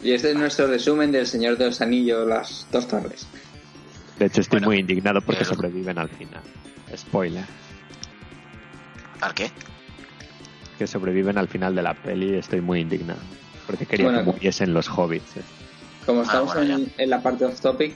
Y 0.00 0.12
este 0.12 0.30
es 0.30 0.36
nuestro 0.36 0.68
resumen 0.68 1.10
del 1.10 1.26
Señor 1.26 1.58
de 1.58 1.66
los 1.66 1.80
Anillos, 1.80 2.24
las 2.26 2.68
dos 2.70 2.86
torres. 2.86 3.26
De 4.16 4.26
hecho 4.26 4.40
estoy 4.42 4.58
Bueno, 4.60 4.68
muy 4.68 4.78
indignado 4.78 5.20
porque 5.20 5.40
pero- 5.42 5.54
sobreviven 5.56 5.98
al 5.98 6.08
final. 6.08 6.40
Spoiler. 6.96 7.44
¿Al 9.20 9.34
qué? 9.34 9.50
Que 10.78 10.86
sobreviven 10.86 11.38
al 11.38 11.48
final 11.48 11.74
de 11.74 11.82
la 11.82 11.94
peli 11.94 12.34
estoy 12.36 12.60
muy 12.60 12.80
indignado. 12.80 13.20
Porque 13.66 13.84
quería 13.86 14.06
Bueno, 14.06 14.20
que 14.24 14.30
muriesen 14.32 14.72
los 14.72 14.88
hobbits. 14.88 15.36
eh. 15.36 15.42
Como 16.06 16.20
Ah, 16.20 16.24
estamos 16.24 16.54
bueno, 16.54 16.76
en, 16.76 16.92
en 16.96 17.10
la 17.10 17.20
parte 17.22 17.44
off 17.44 17.60
topic, 17.60 17.94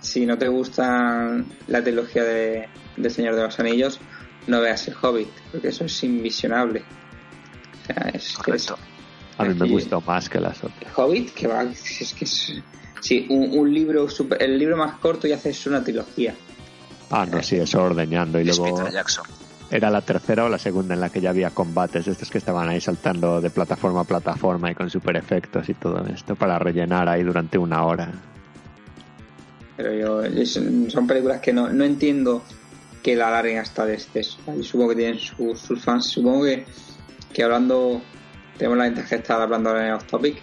si 0.00 0.24
no 0.24 0.38
te 0.38 0.48
gusta 0.48 1.42
la 1.66 1.82
trilogía 1.82 2.22
de, 2.24 2.68
del 2.96 3.10
Señor 3.10 3.34
de 3.36 3.42
los 3.42 3.58
Anillos, 3.60 4.00
no 4.46 4.60
veas 4.60 4.88
el 4.88 4.94
Hobbit, 5.00 5.28
porque 5.52 5.68
eso 5.68 5.84
es 5.84 6.02
invisionable. 6.04 6.82
O 7.82 7.86
sea, 7.86 8.10
es 8.14 8.38
que 8.38 8.52
es- 8.52 8.66
Correcto. 8.66 8.78
A 9.36 9.44
mí 9.44 9.54
me 9.54 9.68
gustó 9.68 10.00
más 10.02 10.28
que 10.28 10.38
las 10.40 10.58
otras. 10.64 10.82
el 10.82 10.88
Hobbit, 10.94 11.32
que 11.34 11.46
va, 11.46 11.62
es 11.64 12.14
que 12.14 12.24
es. 12.24 12.52
Sí, 13.00 13.26
un, 13.30 13.58
un 13.58 13.72
libro, 13.72 14.08
super- 14.08 14.42
el 14.42 14.58
libro 14.58 14.76
más 14.76 14.98
corto 14.98 15.26
y 15.26 15.32
haces 15.32 15.66
una 15.66 15.82
trilogía. 15.82 16.34
Ah, 17.10 17.26
no, 17.26 17.42
sí, 17.42 17.56
eso 17.56 17.82
ordeñando. 17.82 18.38
Y 18.40 18.44
luego 18.44 18.76
Peter 18.76 18.92
Jackson. 18.92 19.24
Era 19.70 19.90
la 19.90 20.02
tercera 20.02 20.44
o 20.44 20.48
la 20.48 20.58
segunda 20.58 20.94
en 20.94 21.00
la 21.00 21.10
que 21.10 21.20
ya 21.20 21.30
había 21.30 21.50
combates, 21.50 22.08
estos 22.08 22.30
que 22.30 22.38
estaban 22.38 22.68
ahí 22.68 22.80
saltando 22.80 23.40
de 23.40 23.50
plataforma 23.50 24.00
a 24.00 24.04
plataforma 24.04 24.70
y 24.70 24.74
con 24.74 24.90
super 24.90 25.16
efectos 25.16 25.68
y 25.68 25.74
todo 25.74 26.04
esto 26.06 26.34
para 26.34 26.58
rellenar 26.58 27.08
ahí 27.08 27.22
durante 27.22 27.56
una 27.56 27.84
hora. 27.84 28.10
Pero 29.76 29.94
yo, 29.94 30.44
son 30.90 31.06
películas 31.06 31.40
que 31.40 31.52
no, 31.52 31.70
no 31.70 31.84
entiendo 31.84 32.42
que 33.02 33.16
la 33.16 33.28
alarguen 33.28 33.58
hasta 33.58 33.86
de 33.86 33.94
exceso. 33.94 34.38
Supongo 34.62 34.90
que 34.90 34.96
tienen 34.96 35.18
sus, 35.18 35.82
fans. 35.82 36.06
Supongo 36.06 36.44
que, 36.44 36.64
que 37.32 37.42
hablando, 37.42 38.02
tenemos 38.58 38.78
la 38.78 38.84
ventaja 38.84 39.08
de 39.08 39.16
estar 39.16 39.40
hablando 39.40 39.70
ahora 39.70 39.86
en 39.86 39.94
off 39.94 40.04
topic. 40.04 40.42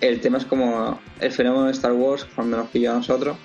El 0.00 0.20
tema 0.20 0.38
es 0.38 0.44
como 0.44 1.00
el 1.20 1.32
fenómeno 1.32 1.66
de 1.66 1.72
Star 1.72 1.92
Wars 1.92 2.26
cuando 2.34 2.56
nos 2.56 2.68
pilló 2.68 2.92
a 2.92 2.94
nosotros, 2.96 3.36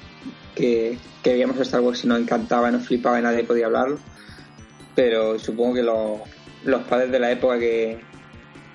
que, 0.55 0.97
que 1.23 1.33
veíamos 1.33 1.57
Star 1.59 1.81
Wars 1.81 2.03
y 2.03 2.07
nos 2.07 2.19
encantaba 2.19 2.69
nos 2.69 2.85
flipaba 2.85 3.19
y 3.19 3.23
nadie 3.23 3.43
podía 3.43 3.67
hablarlo. 3.67 3.99
Pero 4.95 5.39
supongo 5.39 5.75
que 5.75 5.83
los, 5.83 6.19
los 6.65 6.83
padres 6.83 7.11
de 7.11 7.19
la 7.19 7.31
época 7.31 7.59
que 7.59 7.99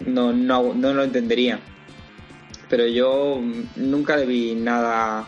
no, 0.06 0.32
no, 0.32 0.74
no 0.74 0.94
lo 0.94 1.04
entenderían. 1.04 1.60
Pero 2.68 2.86
yo 2.86 3.40
nunca 3.76 4.16
le 4.16 4.26
vi 4.26 4.54
nada 4.54 5.26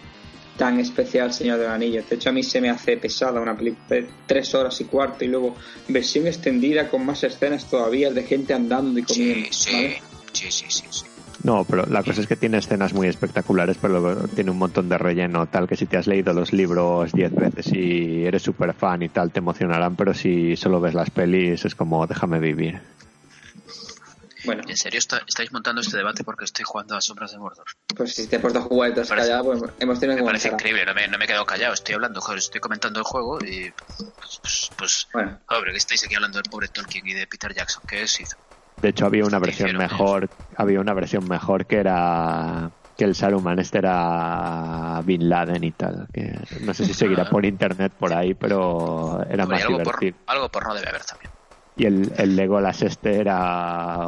tan 0.56 0.78
especial 0.78 1.32
Señor 1.32 1.58
del 1.58 1.68
Anillo. 1.68 2.02
De 2.08 2.16
hecho, 2.16 2.28
a 2.28 2.32
mí 2.32 2.42
se 2.42 2.60
me 2.60 2.68
hace 2.68 2.98
pesada 2.98 3.40
una 3.40 3.56
película 3.56 3.86
de 3.88 4.06
tres 4.26 4.54
horas 4.54 4.78
y 4.80 4.84
cuarto 4.84 5.24
y 5.24 5.28
luego 5.28 5.56
versión 5.88 6.26
extendida 6.26 6.88
con 6.88 7.06
más 7.06 7.24
escenas 7.24 7.68
todavía 7.68 8.10
de 8.10 8.24
gente 8.24 8.52
andando 8.52 9.00
y 9.00 9.02
comiendo. 9.02 9.48
Sí, 9.50 9.70
sí, 9.70 9.72
¿vale? 9.72 10.02
sí, 10.32 10.50
sí, 10.50 10.66
sí, 10.68 10.84
sí. 10.90 11.09
No, 11.42 11.64
pero 11.64 11.84
la 11.86 12.02
cosa 12.02 12.20
es 12.20 12.26
que 12.26 12.36
tiene 12.36 12.58
escenas 12.58 12.92
muy 12.92 13.08
espectaculares, 13.08 13.78
pero 13.78 13.98
luego 14.00 14.28
tiene 14.28 14.50
un 14.50 14.58
montón 14.58 14.88
de 14.88 14.98
relleno, 14.98 15.46
tal 15.48 15.66
que 15.66 15.76
si 15.76 15.86
te 15.86 15.96
has 15.96 16.06
leído 16.06 16.32
los 16.34 16.52
libros 16.52 17.12
diez 17.12 17.34
veces 17.34 17.72
y 17.72 18.24
eres 18.26 18.42
súper 18.42 18.74
fan 18.74 19.02
y 19.02 19.08
tal, 19.08 19.32
te 19.32 19.38
emocionarán, 19.38 19.96
pero 19.96 20.12
si 20.12 20.54
solo 20.56 20.80
ves 20.80 20.94
las 20.94 21.10
pelis 21.10 21.64
es 21.64 21.74
como 21.74 22.06
déjame 22.06 22.40
vivir. 22.40 22.80
Bueno, 24.44 24.62
¿En 24.66 24.76
serio 24.76 24.98
está- 24.98 25.20
estáis 25.26 25.52
montando 25.52 25.82
este 25.82 25.98
debate 25.98 26.24
porque 26.24 26.44
estoy 26.44 26.64
jugando 26.64 26.96
a 26.96 27.00
Sombras 27.02 27.32
de 27.32 27.38
Mordor? 27.38 27.66
pues 27.94 28.14
si 28.14 28.26
te 28.28 28.36
has 28.36 28.42
puesto 28.42 28.58
a 28.58 28.62
jugar 28.62 28.90
y 28.90 28.94
te 28.94 29.00
has 29.02 29.08
parece- 29.08 29.28
callado, 29.28 29.44
pues 29.58 29.72
hemos 29.80 30.00
tenido 30.00 30.16
que 30.16 30.22
Me 30.22 30.26
parece 30.28 30.48
increíble, 30.48 30.86
no 30.86 30.94
me, 30.94 31.08
no 31.08 31.18
me 31.18 31.24
he 31.24 31.28
quedado 31.28 31.44
callado, 31.44 31.74
estoy 31.74 31.94
hablando, 31.94 32.20
joder, 32.22 32.38
estoy 32.38 32.60
comentando 32.60 33.00
el 33.00 33.04
juego 33.04 33.38
y 33.44 33.70
pues, 33.72 34.40
pues, 34.42 34.72
pues 34.78 35.08
Bueno, 35.12 35.38
joder, 35.46 35.72
que 35.72 35.76
estáis 35.76 36.04
aquí 36.04 36.14
hablando 36.14 36.38
del 36.38 36.48
pobre 36.50 36.68
Tolkien 36.68 37.06
y 37.06 37.12
de 37.12 37.26
Peter 37.26 37.52
Jackson, 37.54 37.84
¿qué 37.86 38.02
es 38.02 38.18
hizo? 38.20 38.36
De 38.82 38.88
hecho, 38.88 39.06
había 39.06 39.24
una 39.24 39.38
¿Qué 39.40 39.46
versión 39.46 39.76
mejor, 39.76 40.28
había 40.56 40.80
una 40.80 40.94
versión 40.94 41.28
mejor 41.28 41.66
que 41.66 41.76
era 41.78 42.70
que 42.96 43.04
el 43.04 43.14
Saruman 43.14 43.58
este 43.58 43.78
era 43.78 45.00
Bin 45.04 45.28
Laden 45.28 45.64
y 45.64 45.70
tal. 45.72 46.06
Que 46.12 46.38
no 46.62 46.74
sé 46.74 46.84
si 46.84 46.92
seguirá 46.94 47.24
por 47.28 47.44
internet 47.46 47.92
por 47.98 48.12
ahí, 48.12 48.34
pero 48.34 49.22
era 49.28 49.44
Hombre, 49.44 49.58
más 49.58 49.62
algo, 49.66 49.78
por, 49.82 49.98
divertido. 50.00 50.16
algo 50.26 50.48
por 50.50 50.66
no 50.66 50.74
debe 50.74 50.88
haber 50.88 51.04
también. 51.04 51.30
Y 51.76 51.86
el, 51.86 52.12
el 52.18 52.36
Legolas 52.36 52.82
este 52.82 53.18
era 53.20 54.06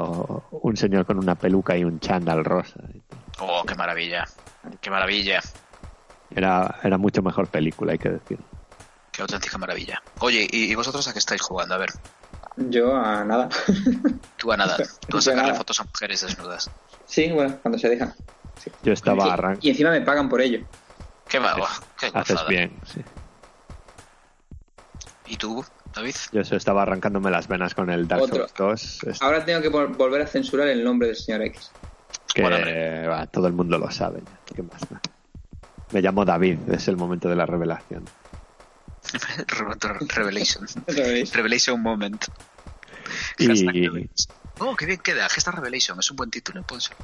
un 0.51 0.77
señor 0.77 1.07
con 1.07 1.19
una 1.19 1.35
peluca 1.37 1.77
y 1.77 1.85
un 1.85 2.01
chándal 2.01 2.45
rosa. 2.45 2.81
Oh, 3.39 3.63
qué 3.67 3.75
maravilla, 3.75 4.25
qué 4.81 4.91
maravilla, 4.91 5.41
Era, 6.35 6.77
era 6.83 6.99
mucho 6.99 7.23
mejor 7.23 7.47
película, 7.49 7.93
hay 7.93 7.99
que 7.99 8.11
decir. 8.11 8.39
qué 9.11 9.23
auténtica 9.23 9.57
maravilla. 9.57 10.03
Oye, 10.21 10.47
¿y, 10.51 10.71
y 10.71 10.75
vosotros 10.75 11.07
a 11.09 11.13
qué 11.15 11.19
estáis 11.19 11.41
jugando? 11.41 11.75
A 11.75 11.79
ver, 11.79 11.91
yo 12.57 12.95
a 12.97 13.25
nada. 13.25 13.49
tú 14.37 14.53
a 14.53 14.57
nada, 14.57 14.77
tú 15.09 15.19
a 15.19 15.21
sacarle 15.23 15.55
fotos 15.55 15.81
a 15.81 15.85
mujeres 15.85 16.21
desnudas. 16.23 16.71
sí, 17.07 17.31
bueno, 17.33 17.59
cuando 17.63 17.79
se 17.79 17.89
dejan. 17.89 18.13
Yo 18.83 18.93
estaba 18.93 19.27
y, 19.27 19.31
arran- 19.31 19.59
y 19.61 19.71
encima 19.71 19.91
me 19.91 20.01
pagan 20.03 20.29
por 20.29 20.41
ello. 20.41 20.61
Qué 21.29 21.41
mago, 21.41 21.67
qué 21.99 22.07
Haces 22.13 22.35
gozada. 22.37 22.49
bien, 22.49 22.79
sí. 22.85 23.03
¿Y 25.27 25.37
tú, 25.37 25.65
David? 25.95 26.15
Yo 26.33 26.41
eso 26.43 26.57
estaba 26.57 26.83
arrancándome 26.83 27.31
las 27.31 27.49
venas 27.49 27.75
con 27.75 27.91
el 27.91 28.07
Dark 28.07 28.23
Otro. 28.23 28.47
Souls 28.49 29.01
2. 29.03 29.05
es 29.15 29.23
Ahora 29.23 29.45
tengo 29.45 29.61
que 29.63 29.71
vol- 29.71 29.97
volver 29.97 30.23
a 30.23 30.27
censurar 30.27 30.69
el 30.69 30.85
nombre 30.85 31.09
del 31.09 31.17
señor 31.17 31.43
X. 31.43 31.71
que 32.35 32.43
Bueno, 32.43 32.57
va, 33.11 33.27
todo 33.27 33.47
el 33.47 33.53
mundo 33.53 33.79
lo 33.79 33.91
sabe. 33.91 34.21
ya, 34.21 34.55
¿Qué 34.55 34.63
más? 34.63 34.81
Me 35.93 36.01
llamo 36.03 36.25
David, 36.25 36.59
es 36.71 36.89
el 36.89 36.97
momento 36.97 37.29
de 37.29 37.37
la 37.37 37.47
revelación. 37.47 38.05
Revelation. 40.17 40.67
Revelation 41.33 41.81
Moment. 41.81 42.25
Y. 43.39 43.49
Oh, 44.59 44.77
qué 44.77 44.87
bien 44.87 44.99
queda. 44.99 45.29
Hashtag 45.29 45.57
Revelation. 45.57 45.99
Es 45.99 46.11
un 46.11 46.17
buen 46.17 46.31
título, 46.31 46.63
pónselo. 46.63 46.97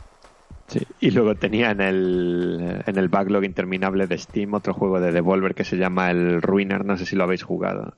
sí, 0.68 0.86
y 1.00 1.10
luego 1.10 1.34
tenía 1.34 1.70
en 1.70 1.80
el, 1.80 2.82
en 2.86 2.98
el 2.98 3.08
backlog 3.08 3.44
interminable 3.44 4.06
de 4.06 4.18
Steam 4.18 4.54
otro 4.54 4.74
juego 4.74 5.00
de 5.00 5.12
Devolver 5.12 5.54
que 5.54 5.64
se 5.64 5.76
llama 5.76 6.10
el 6.10 6.40
Ruiner, 6.42 6.84
no 6.84 6.96
sé 6.96 7.06
si 7.06 7.16
lo 7.16 7.24
habéis 7.24 7.42
jugado. 7.42 7.96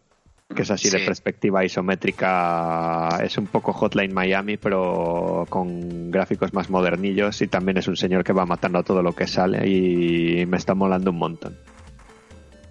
Que 0.54 0.62
es 0.62 0.70
así 0.72 0.90
de 0.90 0.98
perspectiva 1.00 1.64
isométrica. 1.64 3.20
Es 3.22 3.38
un 3.38 3.46
poco 3.46 3.72
Hotline 3.72 4.12
Miami, 4.12 4.56
pero 4.56 5.46
con 5.48 6.10
gráficos 6.10 6.52
más 6.52 6.68
modernillos. 6.70 7.40
Y 7.40 7.46
también 7.46 7.76
es 7.76 7.86
un 7.86 7.96
señor 7.96 8.24
que 8.24 8.32
va 8.32 8.46
matando 8.46 8.80
a 8.80 8.82
todo 8.82 9.00
lo 9.00 9.14
que 9.14 9.28
sale. 9.28 9.68
Y 9.68 10.44
me 10.46 10.56
está 10.56 10.74
molando 10.74 11.12
un 11.12 11.18
montón. 11.18 11.56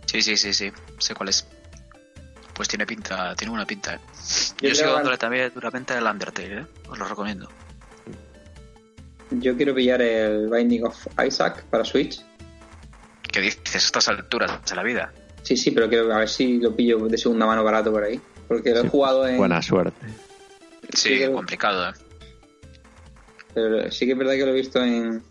Sí, 0.10 0.24
sí, 0.24 0.38
sí, 0.38 0.54
sí. 0.54 0.72
Sé 0.98 1.14
cuál 1.14 1.30
es. 1.30 1.48
Pues 2.56 2.68
tiene 2.68 2.88
pinta, 2.88 3.36
tiene 3.36 3.54
una 3.54 3.66
pinta, 3.66 3.94
¿eh? 3.94 4.00
Yo 4.60 4.70
Yo, 4.70 4.76
sigo 4.76 4.94
dándole 4.94 5.20
también 5.20 5.52
duramente 5.54 5.94
al 5.94 6.04
Undertale, 6.08 6.62
¿eh? 6.62 6.66
Os 6.90 6.98
lo 6.98 7.06
recomiendo. 7.06 7.48
Yo 9.30 9.56
quiero 9.56 9.76
pillar 9.76 10.02
el 10.02 10.50
Binding 10.50 10.84
of 10.86 11.08
Isaac 11.26 11.64
para 11.70 11.86
Switch. 11.86 12.26
¿Qué 13.22 13.40
dices 13.40 13.76
a 13.76 13.78
estas 13.78 14.08
alturas 14.08 14.66
de 14.68 14.76
la 14.76 14.82
vida? 14.82 15.14
Sí, 15.44 15.56
sí, 15.56 15.70
pero 15.70 15.88
quiero 15.88 16.12
a 16.12 16.18
ver 16.18 16.30
si 16.30 16.58
lo 16.58 16.76
pillo 16.76 16.98
de 17.08 17.18
segunda 17.20 17.46
mano 17.46 17.64
barato 17.64 17.92
por 17.92 18.04
ahí. 18.04 18.20
Porque 18.48 18.72
lo 18.72 18.80
he 18.80 18.90
jugado 18.90 19.28
en. 19.28 19.38
Buena 19.38 19.62
suerte. 19.62 20.08
Sí, 20.92 21.20
Sí, 21.20 21.32
complicado, 21.32 21.90
¿eh? 21.90 21.94
Pero 23.54 23.92
sí 23.92 24.08
que 24.08 24.14
es 24.14 24.18
verdad 24.18 24.34
que 24.34 24.46
lo 24.46 24.52
he 24.52 24.56
visto 24.56 24.84
en. 24.84 25.22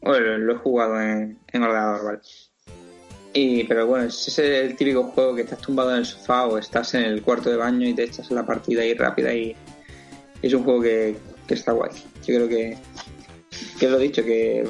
Bueno, 0.00 0.38
lo 0.38 0.54
he 0.54 0.58
jugado 0.58 1.00
en, 1.00 1.40
en 1.48 1.62
ordenador, 1.64 2.04
¿vale? 2.04 2.20
Y, 3.32 3.64
pero 3.64 3.86
bueno, 3.86 4.06
ese 4.06 4.30
es 4.30 4.38
el 4.70 4.76
típico 4.76 5.04
juego 5.04 5.36
que 5.36 5.42
estás 5.42 5.60
tumbado 5.60 5.92
en 5.92 5.98
el 5.98 6.06
sofá 6.06 6.46
o 6.46 6.58
estás 6.58 6.94
en 6.94 7.02
el 7.02 7.22
cuarto 7.22 7.48
de 7.50 7.56
baño 7.56 7.86
y 7.86 7.94
te 7.94 8.04
echas 8.04 8.30
la 8.30 8.44
partida 8.44 8.82
ahí 8.82 8.94
rápida 8.94 9.32
y 9.32 9.54
es 10.42 10.52
un 10.52 10.64
juego 10.64 10.82
que, 10.82 11.16
que 11.46 11.54
está 11.54 11.72
guay. 11.72 11.90
Yo 12.26 12.34
creo 12.34 12.48
que, 12.48 12.78
que 13.78 13.88
lo 13.88 13.98
he 13.98 14.02
dicho, 14.02 14.24
que 14.24 14.68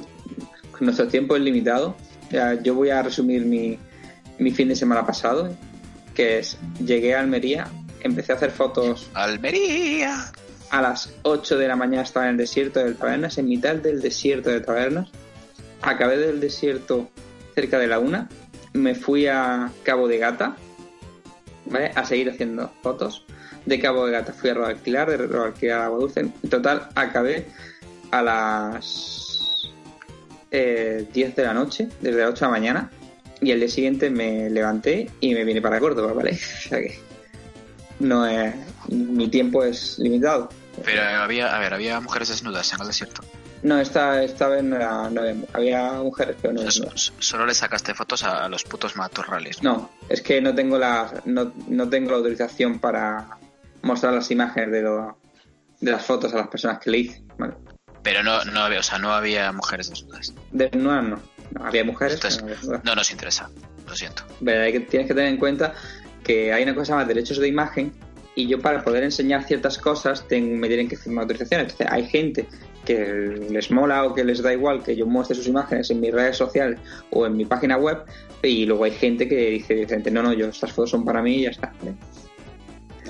nuestro 0.81 1.09
tiempo 1.09 1.37
es 1.37 1.43
limitado. 1.43 1.97
Ya, 2.31 2.55
yo 2.63 2.75
voy 2.75 2.91
a 2.91 3.03
resumir 3.03 3.45
mi, 3.45 3.79
mi 4.39 4.51
fin 4.51 4.69
de 4.69 4.77
semana 4.77 5.07
pasado, 5.07 5.55
que 6.15 6.39
es, 6.39 6.59
llegué 6.85 7.15
a 7.15 7.21
Almería, 7.21 7.69
empecé 8.03 8.33
a 8.33 8.37
hacer 8.37 8.51
fotos 8.51 9.11
¡Almería! 9.15 10.33
a 10.71 10.83
las 10.83 11.13
8 11.23 11.59
de 11.59 11.69
la 11.69 11.77
mañana 11.77 12.03
estaba 12.03 12.27
en 12.27 12.33
el 12.33 12.37
desierto 12.39 12.81
de 12.81 12.95
Tabernas, 12.95 13.39
en 13.39 13.47
mitad 13.47 13.75
del 13.77 14.01
desierto 14.01 14.51
de 14.51 14.61
Tabernas. 14.61 15.09
Acabé 15.83 16.19
del 16.19 16.41
desierto 16.41 17.11
cerca 17.55 17.79
de 17.79 17.89
la 17.89 17.99
una. 17.99 18.29
Me 18.73 18.95
fui 18.95 19.27
a 19.27 19.71
Cabo 19.83 20.09
de 20.09 20.19
Gata, 20.19 20.57
¿vale? 21.67 21.93
A 21.95 22.05
seguir 22.05 22.31
haciendo 22.31 22.73
fotos. 22.83 23.25
De 23.67 23.79
Cabo 23.79 24.07
de 24.07 24.13
Gata 24.13 24.33
fui 24.33 24.51
a 24.51 24.55
Rodalquilar, 24.55 25.11
de 25.11 25.17
Rodalquilar 25.19 25.81
a 25.81 25.85
Agua 25.87 25.99
Dulce. 25.99 26.21
En 26.21 26.33
total 26.49 26.89
acabé 26.95 27.47
a 28.11 28.23
las 28.23 29.71
eh, 30.51 31.07
10 31.13 31.37
de 31.37 31.43
la 31.43 31.55
noche, 31.55 31.89
desde 32.01 32.21
las 32.21 32.31
8 32.31 32.45
de 32.45 32.47
la 32.47 32.51
mañana. 32.51 32.91
Y 33.41 33.53
el 33.53 33.61
día 33.61 33.69
siguiente 33.69 34.11
me 34.11 34.51
levanté 34.51 35.11
y 35.21 35.35
me 35.35 35.45
vine 35.45 35.63
para 35.63 35.81
Córdoba, 35.81 36.13
¿vale? 36.13 36.33
O 36.67 36.69
sea 36.69 36.81
no 38.01 38.27
es, 38.27 38.55
mi 38.89 39.29
tiempo 39.29 39.63
es 39.63 39.99
limitado. 39.99 40.49
Pero 40.85 41.03
había, 41.03 41.55
a 41.55 41.59
ver, 41.59 41.75
había 41.75 42.01
mujeres 42.01 42.29
desnudas 42.29 42.73
en 42.73 42.81
el 42.81 42.87
desierto. 42.87 43.23
No, 43.63 43.79
esta, 43.79 44.23
esta 44.23 44.49
vez 44.49 44.63
no, 44.63 44.77
era, 44.77 45.11
no 45.11 45.21
había, 45.21 45.35
había 45.53 45.93
mujeres, 45.95 46.37
pero 46.41 46.55
no, 46.55 46.61
Entonces, 46.61 47.13
no. 47.15 47.23
solo 47.23 47.47
le 47.47 47.55
sacaste 47.55 47.95
fotos 47.95 48.23
a 48.25 48.49
los 48.49 48.65
putos 48.65 48.97
matorrales. 48.97 49.63
No, 49.63 49.91
es 50.09 50.23
que 50.23 50.41
no 50.41 50.55
tengo 50.55 50.79
la, 50.79 51.13
no, 51.27 51.53
no 51.69 51.89
tengo 51.89 52.11
la 52.13 52.17
autorización 52.19 52.79
para 52.79 53.27
mostrar 53.83 54.15
las 54.15 54.31
imágenes 54.31 54.71
de, 54.73 54.83
lo, 54.83 55.19
de 55.81 55.91
las 55.91 56.05
fotos 56.05 56.33
a 56.33 56.39
las 56.39 56.49
personas 56.49 56.79
que 56.79 56.91
le 56.91 56.99
hice. 56.99 57.23
¿vale? 57.39 57.55
Pero 58.03 58.23
no, 58.23 58.43
no 58.47 58.61
había, 58.61 58.81
o 58.81 58.83
sea, 58.83 58.99
no 58.99 59.13
había 59.13 59.53
mujeres 59.53 59.91
desnudas. 59.91 60.33
Desnudas 60.53 61.05
no. 61.05 61.21
no. 61.51 61.65
Había 61.67 61.85
mujeres, 61.85 62.15
Entonces, 62.15 62.65
no 62.67 62.81
no 62.83 62.95
nos 62.95 63.11
interesa. 63.11 63.51
Lo 63.87 63.95
siento. 63.95 64.23
Pero 64.43 64.63
hay 64.63 64.73
que, 64.73 64.81
tienes 64.81 65.07
que 65.09 65.15
tener 65.15 65.29
en 65.31 65.37
cuenta 65.39 65.75
que 66.25 66.53
hay 66.53 66.63
una 66.63 66.75
cosa 66.75 66.95
más 66.97 67.07
derechos 67.09 67.39
de 67.39 67.49
imagen 67.49 67.93
y 68.37 68.47
yo 68.47 68.59
para 68.61 68.83
poder 68.83 69.03
enseñar 69.03 69.45
ciertas 69.45 69.77
cosas 69.77 70.27
ten- 70.29 70.59
me 70.59 70.69
tienen 70.69 70.89
que 70.89 70.97
firmar 70.97 71.23
autorización. 71.23 71.63
Entonces 71.63 71.87
hay 71.91 72.07
gente 72.09 72.47
que 72.91 73.47
les 73.51 73.71
mola 73.71 74.03
o 74.05 74.15
que 74.15 74.25
les 74.25 74.43
da 74.43 74.53
igual 74.53 74.83
que 74.83 74.97
yo 74.97 75.07
muestre 75.07 75.37
sus 75.37 75.47
imágenes 75.47 75.91
en 75.91 76.01
mis 76.01 76.13
redes 76.13 76.37
sociales 76.37 76.81
o 77.11 77.25
en 77.25 77.37
mi 77.37 77.45
página 77.45 77.77
web 77.77 77.99
y 78.43 78.67
luego 78.67 78.83
hay 78.83 78.91
gente 78.91 79.29
que 79.29 79.51
dice 79.51 79.87
no, 80.11 80.25
no, 80.25 80.33
yo 80.33 80.49
estas 80.49 80.73
fotos 80.73 80.91
son 80.91 81.05
para 81.05 81.23
mí 81.23 81.37
y 81.37 81.43
ya 81.43 81.51
está. 81.51 81.73
¿vale? 81.79 81.95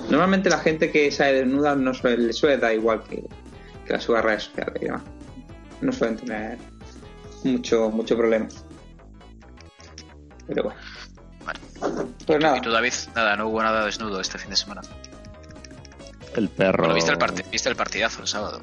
Normalmente 0.09 0.51
la 0.51 0.59
gente 0.59 0.91
que 0.91 1.09
sale 1.09 1.33
desnuda 1.33 1.75
no 1.75 1.95
suele, 1.95 2.27
le 2.27 2.33
suele 2.33 2.57
dar 2.57 2.73
igual 2.75 3.01
que, 3.09 3.23
que 3.85 3.93
la 3.93 3.99
suba 3.99 4.19
a 4.19 4.21
redes 4.21 4.43
sociales 4.43 4.75
y 4.79 4.85
demás. 4.85 5.01
No 5.81 5.91
suelen 5.91 6.17
tener 6.17 6.57
mucho, 7.43 7.89
mucho 7.89 8.15
problema. 8.15 8.47
Pero 10.45 10.63
bueno. 10.63 10.79
Vale. 11.43 11.59
Pues 12.27 12.39
nada. 12.39 12.57
¿Y 12.57 12.61
tú, 12.61 12.69
David? 12.69 12.93
Nada, 13.15 13.35
no 13.35 13.47
hubo 13.47 13.63
nada 13.63 13.83
desnudo 13.85 14.21
este 14.21 14.37
fin 14.37 14.51
de 14.51 14.57
semana. 14.57 14.81
El 16.35 16.49
perro. 16.49 16.83
Bueno, 16.83 16.93
¿viste 16.93 17.11
el, 17.11 17.17
¿viste 17.51 17.69
el 17.69 17.75
partidazo 17.75 18.21
el 18.21 18.27
sábado? 18.27 18.61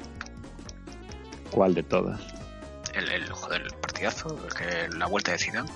¿Cuál 1.51 1.73
de 1.73 1.83
todas? 1.83 2.19
El, 2.93 3.11
el, 3.11 3.29
joder, 3.29 3.61
el 3.61 3.71
partidazo, 3.79 4.37
el 4.47 4.53
que, 4.53 4.97
la 4.97 5.07
vuelta 5.07 5.31
de 5.33 5.37
Zidane. 5.39 5.69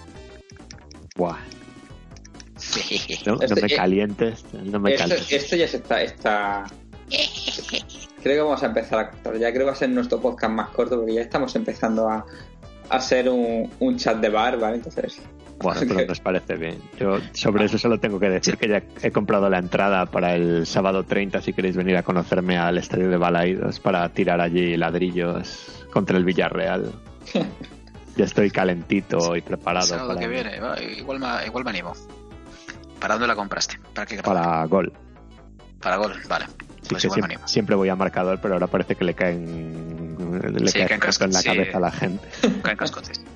Buah. 1.15 1.38
No, 3.26 3.36
no 3.36 3.41
Este- 3.41 3.61
me 3.61 3.67
eh, 3.74 3.76
calientes. 3.76 4.45
No 4.53 4.80
me 4.80 4.91
Esto, 4.93 5.03
calientes. 5.09 5.32
esto 5.32 5.55
ya 5.55 5.67
se 5.67 5.78
está, 5.78 6.01
está. 6.01 6.63
Creo 8.21 8.36
que 8.38 8.41
vamos 8.41 8.63
a 8.63 8.67
empezar 8.67 8.99
a 8.99 9.09
cortar. 9.11 9.38
Ya 9.38 9.49
creo 9.49 9.61
que 9.61 9.65
va 9.65 9.71
a 9.74 9.76
ser 9.76 9.89
nuestro 9.89 10.19
podcast 10.21 10.53
más 10.53 10.69
corto 10.69 10.97
porque 10.97 11.15
ya 11.15 11.21
estamos 11.21 11.55
empezando 11.55 12.09
a, 12.09 12.26
a 12.89 12.99
ser 13.01 13.30
un, 13.30 13.69
un 13.80 13.97
chat 13.97 14.17
de 14.17 14.30
bar, 14.30 14.57
¿vale? 14.59 14.78
Entonces. 14.78 15.19
Bueno, 15.64 15.82
pero 15.88 16.05
nos 16.05 16.20
parece 16.20 16.55
bien. 16.57 16.78
Yo 16.99 17.18
sobre 17.34 17.66
eso 17.66 17.78
solo 17.78 17.99
tengo 17.99 18.20
que 18.20 18.30
decir 18.30 18.57
que 18.57 18.68
ya 18.68 18.84
he 19.01 19.11
comprado 19.11 19.49
la 19.49 19.57
entrada 19.57 20.05
para 20.05 20.36
el 20.36 20.68
sábado 20.68 21.03
30 21.03 21.41
si 21.41 21.53
queréis 21.53 21.76
venir 21.76 21.95
a 21.97 22.03
conocerme 22.03 22.57
al 22.57 22.78
estadio 22.78 23.09
de 23.09 23.18
Balaidos 23.18 23.80
para 23.80 24.07
tirar 24.09 24.41
allí 24.41 24.78
ladrillos 24.78 25.86
contra 25.91 26.18
el 26.18 26.26
Villarreal. 26.26 26.91
ya 28.16 28.26
estoy 28.26 28.51
calentito 28.51 29.36
y 29.36 29.41
preparado 29.41 29.88
sábado 29.88 30.09
para, 30.09 30.20
que 30.20 30.28
viene, 30.28 30.59
va, 30.59 30.80
igual, 30.82 31.20
me, 31.20 31.28
igual 31.47 31.64
me 31.64 31.70
animo. 31.72 31.93
¿Para 32.99 33.16
dónde 33.16 33.28
la 33.28 33.36
compraste? 33.36 33.80
¿Para 33.93 34.05
qué 34.05 34.22
para 34.22 34.66
gol. 34.66 34.93
Para 35.82 35.97
gol, 35.97 36.14
vale. 36.30 36.45
Pues 36.89 37.07
siempre, 37.45 37.76
voy 37.76 37.89
a 37.89 37.95
marcador, 37.95 38.39
pero 38.41 38.55
ahora 38.55 38.68
parece 38.68 38.95
que 38.95 39.05
le 39.05 39.14
caen 39.14 40.16
le 40.41 40.68
Sí, 40.68 40.80
caen 40.86 40.99
tanto 40.99 41.26
en 41.26 41.32
la 41.32 41.39
cascos, 41.39 41.41
sí. 41.41 41.47
cabeza 41.47 41.78
a 41.78 41.82
la 41.82 41.91
gente. 41.91 42.28
Caen 42.61 42.78
cascotes. 42.78 43.22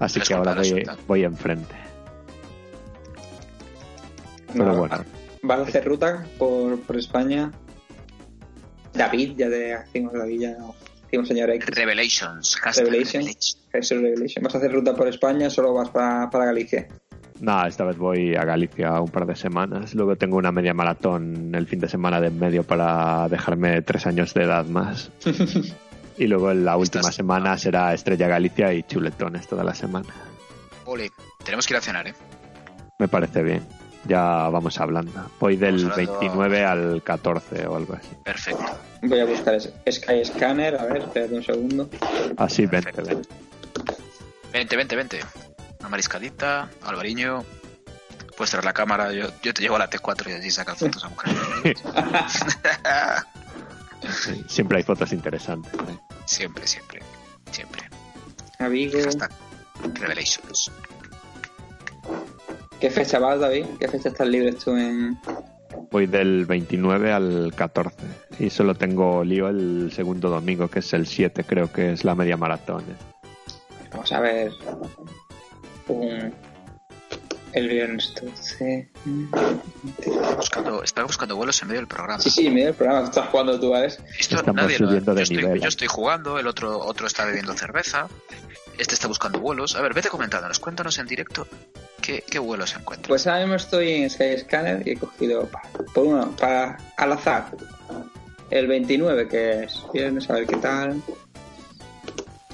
Así 0.00 0.20
que 0.20 0.34
ahora 0.34 0.54
voy, 0.54 0.84
voy 1.06 1.24
enfrente. 1.24 1.74
Pero 4.52 4.64
no, 4.64 4.76
bueno, 4.78 5.04
Vas 5.42 5.60
a 5.60 5.62
hacer 5.62 5.84
ruta 5.84 6.26
por, 6.38 6.80
por 6.80 6.96
España. 6.96 7.50
David, 8.92 9.32
ya 9.36 9.48
te 9.48 9.74
hacemos 9.74 10.12
David, 10.12 10.40
ya 10.40 10.50
no. 10.58 10.74
Hicimos 11.06 11.28
señor 11.28 11.50
X. 11.50 11.74
Revelations. 11.74 12.60
Revelations. 12.76 13.58
Revelation. 13.72 14.44
¿Vas 14.44 14.54
a 14.54 14.58
hacer 14.58 14.72
ruta 14.72 14.94
por 14.94 15.08
España 15.08 15.46
o 15.46 15.50
solo 15.50 15.72
vas 15.72 15.90
para, 15.90 16.28
para 16.30 16.46
Galicia? 16.46 16.88
No, 17.40 17.66
esta 17.66 17.84
vez 17.84 17.96
voy 17.96 18.34
a 18.36 18.44
Galicia 18.44 19.00
un 19.00 19.08
par 19.08 19.26
de 19.26 19.34
semanas. 19.34 19.94
Luego 19.94 20.16
tengo 20.16 20.36
una 20.36 20.52
media 20.52 20.74
maratón 20.74 21.54
el 21.54 21.66
fin 21.66 21.78
de 21.78 21.88
semana 21.88 22.20
de 22.20 22.28
en 22.28 22.38
medio 22.38 22.62
para 22.64 23.28
dejarme 23.28 23.80
tres 23.82 24.06
años 24.06 24.34
de 24.34 24.44
edad 24.44 24.66
más. 24.66 25.10
y 26.20 26.26
luego 26.26 26.52
la 26.54 26.76
última 26.76 27.00
Estás- 27.00 27.14
semana 27.16 27.56
será 27.58 27.92
Estrella 27.94 28.28
Galicia 28.28 28.72
y 28.74 28.82
chuletones 28.84 29.48
toda 29.48 29.64
la 29.64 29.74
semana. 29.74 30.08
Ole, 30.84 31.10
tenemos 31.44 31.66
que 31.66 31.74
ir 31.74 31.78
a 31.78 31.80
cenar, 31.80 32.06
¿eh? 32.08 32.14
Me 32.98 33.08
parece 33.08 33.42
bien. 33.42 33.66
Ya 34.04 34.20
vamos 34.48 34.78
hablando. 34.80 35.12
Voy 35.40 35.56
del 35.56 35.74
hablando- 35.90 35.96
29 35.96 36.64
al 36.64 37.02
14 37.02 37.66
o 37.66 37.76
algo 37.76 37.94
así. 37.94 38.08
Perfecto. 38.24 38.64
Voy 39.02 39.18
a 39.20 39.24
buscar 39.24 39.58
Sky 39.60 40.24
Scanner, 40.24 40.76
a 40.78 40.84
ver, 40.84 40.98
espérate 40.98 41.34
un 41.34 41.42
segundo. 41.42 41.88
Así, 42.36 42.66
vente, 42.66 42.92
Perfecto. 42.92 43.22
vente. 43.22 43.28
Vente, 44.52 44.76
vente, 44.76 44.96
vente. 44.96 45.20
Una 45.80 45.88
mariscadita, 45.88 46.68
Alvariño. 46.84 47.44
Puedes 48.36 48.50
traer 48.50 48.64
la 48.64 48.72
cámara, 48.72 49.12
yo, 49.12 49.26
yo 49.42 49.52
te 49.54 49.62
llevo 49.62 49.76
a 49.76 49.80
la 49.80 49.90
T4 49.90 50.30
y 50.30 50.32
allí 50.32 50.50
sacar 50.50 50.76
fotos 50.76 51.04
a 51.04 51.08
mujer. 51.10 51.74
Siempre 54.48 54.78
hay 54.78 54.82
fotos 54.82 55.12
interesantes. 55.12 55.72
¿eh? 55.74 55.98
Siempre, 56.30 56.66
siempre, 56.66 57.00
siempre. 57.50 57.82
A 58.58 58.68
Vigo. 58.68 58.98
Hashtag 59.02 59.30
Revelations. 59.94 60.70
¿Qué 62.80 62.90
fecha 62.90 63.18
vas, 63.18 63.40
David? 63.40 63.66
¿Qué 63.78 63.88
fecha 63.88 64.08
estás 64.08 64.28
libre 64.28 64.52
tú 64.52 64.76
en...? 64.76 65.18
Voy 65.90 66.06
del 66.06 66.46
29 66.46 67.12
al 67.12 67.52
14. 67.54 67.96
Y 68.38 68.50
solo 68.50 68.74
tengo 68.74 69.24
lío 69.24 69.48
el 69.48 69.90
segundo 69.92 70.30
domingo, 70.30 70.68
que 70.68 70.78
es 70.78 70.92
el 70.92 71.06
7, 71.06 71.44
creo 71.44 71.72
que 71.72 71.92
es 71.92 72.04
la 72.04 72.14
media 72.14 72.36
maratón. 72.36 72.82
¿eh? 72.82 72.96
Vamos 73.90 74.12
a 74.12 74.20
ver... 74.20 74.52
Un... 75.88 76.32
El 77.52 77.68
viernes 77.68 78.14
12... 78.20 78.88
Buscando, 80.36 80.82
estaba 80.82 81.06
buscando 81.06 81.36
vuelos 81.36 81.60
en 81.62 81.68
medio 81.68 81.80
del 81.80 81.88
programa. 81.88 82.20
Sí, 82.20 82.30
sí, 82.30 82.50
medio 82.50 82.66
del 82.66 82.74
programa 82.74 83.04
estás 83.04 83.28
jugando 83.28 83.58
tú, 83.58 83.72
¿sabes? 83.72 83.98
Esto 84.18 84.36
Estamos 84.36 84.62
nadie 84.62 84.78
lo- 84.78 84.86
subiendo 84.88 85.14
de 85.14 85.18
yo, 85.18 85.22
estoy, 85.22 85.36
nivel. 85.38 85.60
yo 85.60 85.68
estoy 85.68 85.88
jugando, 85.88 86.38
el 86.38 86.46
otro, 86.46 86.78
otro 86.78 87.06
está 87.06 87.24
bebiendo 87.24 87.52
cerveza, 87.54 88.08
este 88.78 88.94
está 88.94 89.08
buscando 89.08 89.40
vuelos. 89.40 89.74
A 89.76 89.82
ver, 89.82 89.94
vete 89.94 90.08
comentándonos, 90.08 90.58
cuéntanos 90.60 90.98
en 90.98 91.06
directo 91.06 91.46
qué, 92.00 92.22
qué 92.28 92.38
vuelos 92.38 92.74
encuentras. 92.76 93.08
Pues 93.08 93.26
ahora 93.26 93.40
mismo 93.40 93.56
estoy 93.56 93.90
en 93.92 94.10
Sky 94.10 94.38
Scanner 94.38 94.86
y 94.86 94.92
he 94.92 94.96
cogido 94.96 95.48
por 95.92 96.06
uno, 96.06 96.30
para 96.36 96.78
al 96.96 97.12
azar. 97.12 97.46
El 98.50 98.66
29, 98.66 99.28
que 99.28 99.64
es 99.64 99.82
viernes, 99.92 100.28
a 100.30 100.34
ver 100.34 100.46
qué 100.46 100.56
tal. 100.56 101.02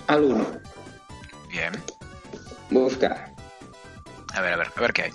Al 0.06 0.24
1. 0.24 0.46
Bien. 1.50 1.72
Buscar. 2.70 3.32
A 4.36 4.40
ver, 4.40 4.52
a 4.52 4.56
ver, 4.56 4.68
a 4.74 4.80
ver 4.80 4.92
qué 4.92 5.02
hay. 5.02 5.10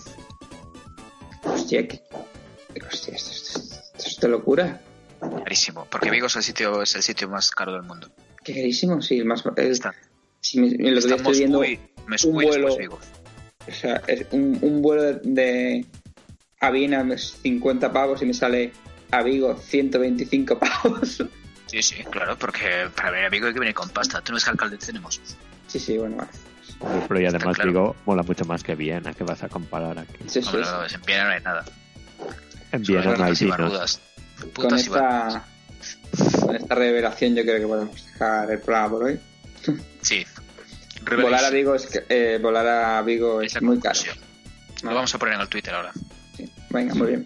Hostia, 1.43 1.87
que... 1.87 2.01
Hostia, 2.91 3.15
esto, 3.15 3.31
esto- 3.31 3.59
esto 3.59 4.07
es 4.09 4.17
de 4.19 4.27
locura. 4.27 4.81
Carísimo, 5.43 5.85
porque 5.89 6.09
Vigo 6.09 6.27
es 6.27 6.35
el 6.35 6.43
sitio, 6.43 6.81
es 6.81 6.95
el 6.95 7.03
sitio 7.03 7.29
más 7.29 7.51
caro 7.51 7.73
del 7.73 7.83
mundo. 7.83 8.11
Qué 8.43 8.53
carísimo, 8.53 9.01
sí, 9.01 9.19
el 9.19 9.25
más... 9.25 9.43
El, 9.55 9.71
Está- 9.71 9.93
si 10.39 10.59
me, 10.59 10.67
estamos 10.97 11.21
estoy 11.21 11.37
viendo... 11.37 11.59
un 11.59 12.33
vuelo- 12.33 12.77
Vigo. 12.77 12.99
O 13.67 13.71
sea, 13.71 14.01
es 14.07 14.25
un, 14.31 14.57
un 14.61 14.81
vuelo 14.81 15.03
de, 15.03 15.19
de 15.23 15.85
a 16.59 16.71
Viena 16.71 17.01
es 17.13 17.37
50 17.43 17.93
pavos 17.93 18.21
y 18.23 18.25
me 18.25 18.33
sale 18.33 18.71
a 19.11 19.21
Vigo 19.21 19.55
125 19.55 20.57
pavos. 20.59 21.23
Sí, 21.67 21.81
sí, 21.83 21.95
claro, 22.09 22.37
porque 22.37 22.87
para 22.95 23.11
venir 23.11 23.25
a 23.27 23.29
Vigo 23.29 23.47
hay 23.47 23.53
que 23.53 23.59
venir 23.59 23.75
con 23.75 23.89
pasta. 23.89 24.21
¿Tú 24.21 24.31
no 24.31 24.35
ves 24.37 24.43
que 24.45 24.49
alcalde 24.49 24.77
tenemos? 24.77 25.21
Sí, 25.67 25.79
sí, 25.79 25.97
bueno, 25.97 26.17
vale. 26.17 26.29
Pero 27.07 27.19
y 27.21 27.25
además 27.25 27.55
claro. 27.55 27.69
digo, 27.69 27.95
mola 28.05 28.23
mucho 28.23 28.45
más 28.45 28.63
que 28.63 28.75
Viena, 28.75 29.13
que 29.13 29.23
vas 29.23 29.43
a 29.43 29.49
comparar 29.49 29.97
aquí. 29.99 30.15
Sí, 30.27 30.41
sí, 30.41 30.49
no, 30.53 30.85
en 30.85 31.01
Viena 31.05 31.25
no 31.25 31.31
hay 31.31 31.41
nada. 31.41 31.65
En 32.71 32.81
Viena 32.83 33.15
no 33.15 33.23
hay 33.23 33.33
vinos. 33.33 33.99
Con 34.55 34.73
esta, 34.75 35.45
con 36.39 36.55
esta 36.55 36.75
revelación 36.75 37.35
yo 37.35 37.43
creo 37.43 37.59
que 37.59 37.67
podemos 37.67 38.05
dejar 38.05 38.51
el 38.51 38.59
programa 38.59 38.89
por 38.89 39.03
hoy. 39.03 39.19
Sí. 40.01 40.25
Volar 41.03 41.45
a 41.45 41.49
Revelation. 41.49 41.53
Vigo 41.53 41.75
es, 41.75 41.85
que- 41.87 42.05
eh, 42.09 42.39
volar 42.41 42.67
a 42.67 43.01
Vigo 43.01 43.41
Es 43.41 43.61
muy 43.61 43.79
caro. 43.79 43.99
Lo 44.83 44.93
vamos 44.95 45.13
a 45.13 45.19
poner 45.19 45.35
en 45.35 45.41
el 45.41 45.49
Twitter 45.49 45.73
ahora. 45.73 45.91
Sí. 46.37 46.51
Venga, 46.69 46.95
muy 46.95 47.07
bien. 47.07 47.25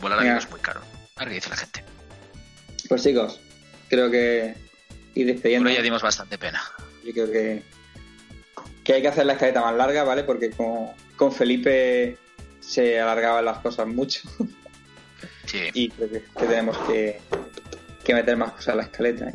Volar 0.00 0.18
a 0.18 0.22
Venga. 0.22 0.34
Vigo 0.34 0.44
es 0.46 0.50
muy 0.50 0.60
caro. 0.60 0.80
A 1.16 1.20
ver 1.20 1.28
qué 1.28 1.34
dice 1.36 1.50
la 1.50 1.56
gente. 1.56 1.84
Pues 2.88 3.02
chicos, 3.02 3.40
creo 3.88 4.10
que 4.10 4.54
ir 5.14 5.26
despidiendo. 5.26 5.64
Bueno, 5.64 5.76
ya 5.76 5.82
dimos 5.82 6.02
bastante 6.02 6.36
pena. 6.38 6.62
Yo 7.04 7.12
creo 7.12 7.30
que, 7.30 7.62
que 8.84 8.92
hay 8.94 9.02
que 9.02 9.08
hacer 9.08 9.26
la 9.26 9.32
escaleta 9.32 9.60
más 9.62 9.74
larga, 9.74 10.04
¿vale? 10.04 10.22
Porque 10.24 10.50
con, 10.50 10.88
con 11.16 11.32
Felipe 11.32 12.18
se 12.60 13.00
alargaban 13.00 13.44
las 13.44 13.58
cosas 13.58 13.86
mucho 13.86 14.20
Sí. 15.46 15.60
y 15.74 15.88
creo 15.90 16.08
que, 16.10 16.22
que 16.38 16.46
tenemos 16.46 16.76
que, 16.86 17.20
que 18.04 18.14
meter 18.14 18.36
más 18.36 18.52
cosas 18.52 18.68
en 18.68 18.76
la 18.78 18.82
escaleta. 18.84 19.28
¿eh? 19.28 19.34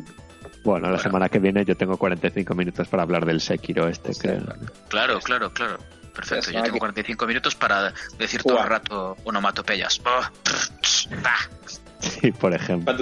Bueno, 0.64 0.86
la 0.86 0.92
Bueno. 0.92 1.02
semana 1.02 1.28
que 1.28 1.38
viene 1.38 1.64
yo 1.64 1.76
tengo 1.76 1.96
45 1.96 2.54
minutos 2.54 2.88
para 2.88 3.02
hablar 3.04 3.24
del 3.24 3.40
Sekiro 3.40 3.88
este, 3.88 4.12
Sí, 4.14 4.20
creo. 4.20 4.44
claro. 4.88 5.20
Claro, 5.20 5.50
claro. 5.52 5.78
Perfecto. 6.14 6.50
Yo 6.50 6.62
tengo 6.62 6.70
aquí. 6.76 6.78
45 6.80 7.26
minutos 7.26 7.54
para 7.54 7.94
decir 8.18 8.42
todo 8.42 8.58
el 8.60 8.66
rato 8.68 9.16
onomatopeyas. 9.24 10.00
Oh, 10.00 10.02
pa, 10.04 10.30
Sí, 12.00 12.32
por 12.32 12.52
ejemplo. 12.52 12.96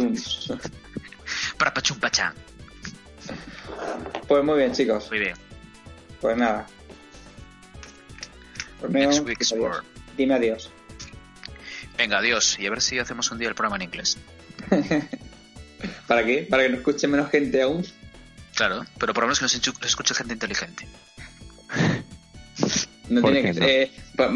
Para. 1.59 2.35
Pues 4.29 4.45
muy 4.45 4.59
bien, 4.59 4.73
chicos. 4.73 5.09
Muy 5.11 5.19
bien. 5.21 5.35
Pues 6.21 6.37
nada. 6.37 6.67
Romeo, 8.83 9.09
Next 9.11 9.25
week's 9.27 9.53
adiós. 9.53 9.61
word. 9.77 9.85
Dime 10.17 10.35
adiós. 10.35 10.71
Venga, 11.97 12.19
adiós. 12.19 12.57
Y 12.59 12.67
a 12.67 12.71
ver 12.71 12.81
si 12.81 12.99
hacemos 12.99 13.31
un 13.31 13.39
día 13.39 13.49
el 13.49 13.55
programa 13.55 13.77
en 13.77 13.83
inglés. 13.83 14.19
¿Para 16.07 16.25
qué? 16.25 16.47
¿Para 16.49 16.63
que 16.65 16.69
nos 16.71 16.79
escuche 16.81 17.07
menos 17.09 17.31
gente 17.31 17.63
aún? 17.63 17.85
Claro, 18.55 18.85
pero 18.99 19.15
por 19.15 19.23
lo 19.25 19.29
menos 19.29 19.39
que 19.39 19.45
nos 19.45 19.55
escuche 19.87 20.15
gente 20.15 20.35
inteligente. 20.35 20.87
No 23.09 23.23
¿Por 23.23 23.33
tiene 23.33 23.55
que 23.55 23.59
no? 23.61 23.67
ser. 23.67 23.91
pa- 24.17 24.35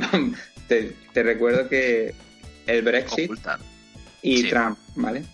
te, 0.67 0.97
te 1.13 1.23
recuerdo 1.23 1.69
que 1.69 2.15
el 2.67 2.81
Brexit 2.81 3.25
Ocultar. 3.27 3.59
y 4.23 4.39
Sí. 4.45 4.49
Trump, 4.49 4.79
¿vale? 4.95 5.25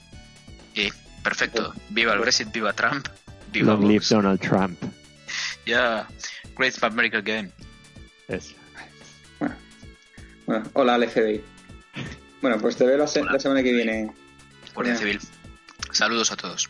Y 0.75 0.89
perfecto. 1.23 1.73
Viva 1.91 2.15
el 2.15 2.19
Brexit, 2.19 2.51
viva 2.51 2.73
Trump. 2.73 3.07
Viva 3.53 3.75
Long 3.75 3.85
live. 3.87 4.05
Donald 4.11 4.41
Trump. 4.41 4.77
Yeah. 5.67 6.09
Great 6.59 6.83
America 6.83 7.21
Game. 7.21 7.51
Es. 8.29 8.55
Bueno, 9.39 9.55
bueno 10.47 10.71
hola 10.75 10.95
al 10.95 11.09
FBI. 11.09 11.43
Bueno, 12.43 12.59
pues 12.59 12.77
te 12.77 12.85
veo 12.87 12.99
la, 12.99 13.07
se- 13.07 13.21
Hola. 13.21 13.33
la 13.33 13.39
semana 13.41 13.63
que 13.63 13.73
viene. 13.73 14.13
Guardia. 14.75 14.97
Civil. 14.97 15.19
Saludos 15.93 16.31
a 16.33 16.37
todos. 16.37 16.69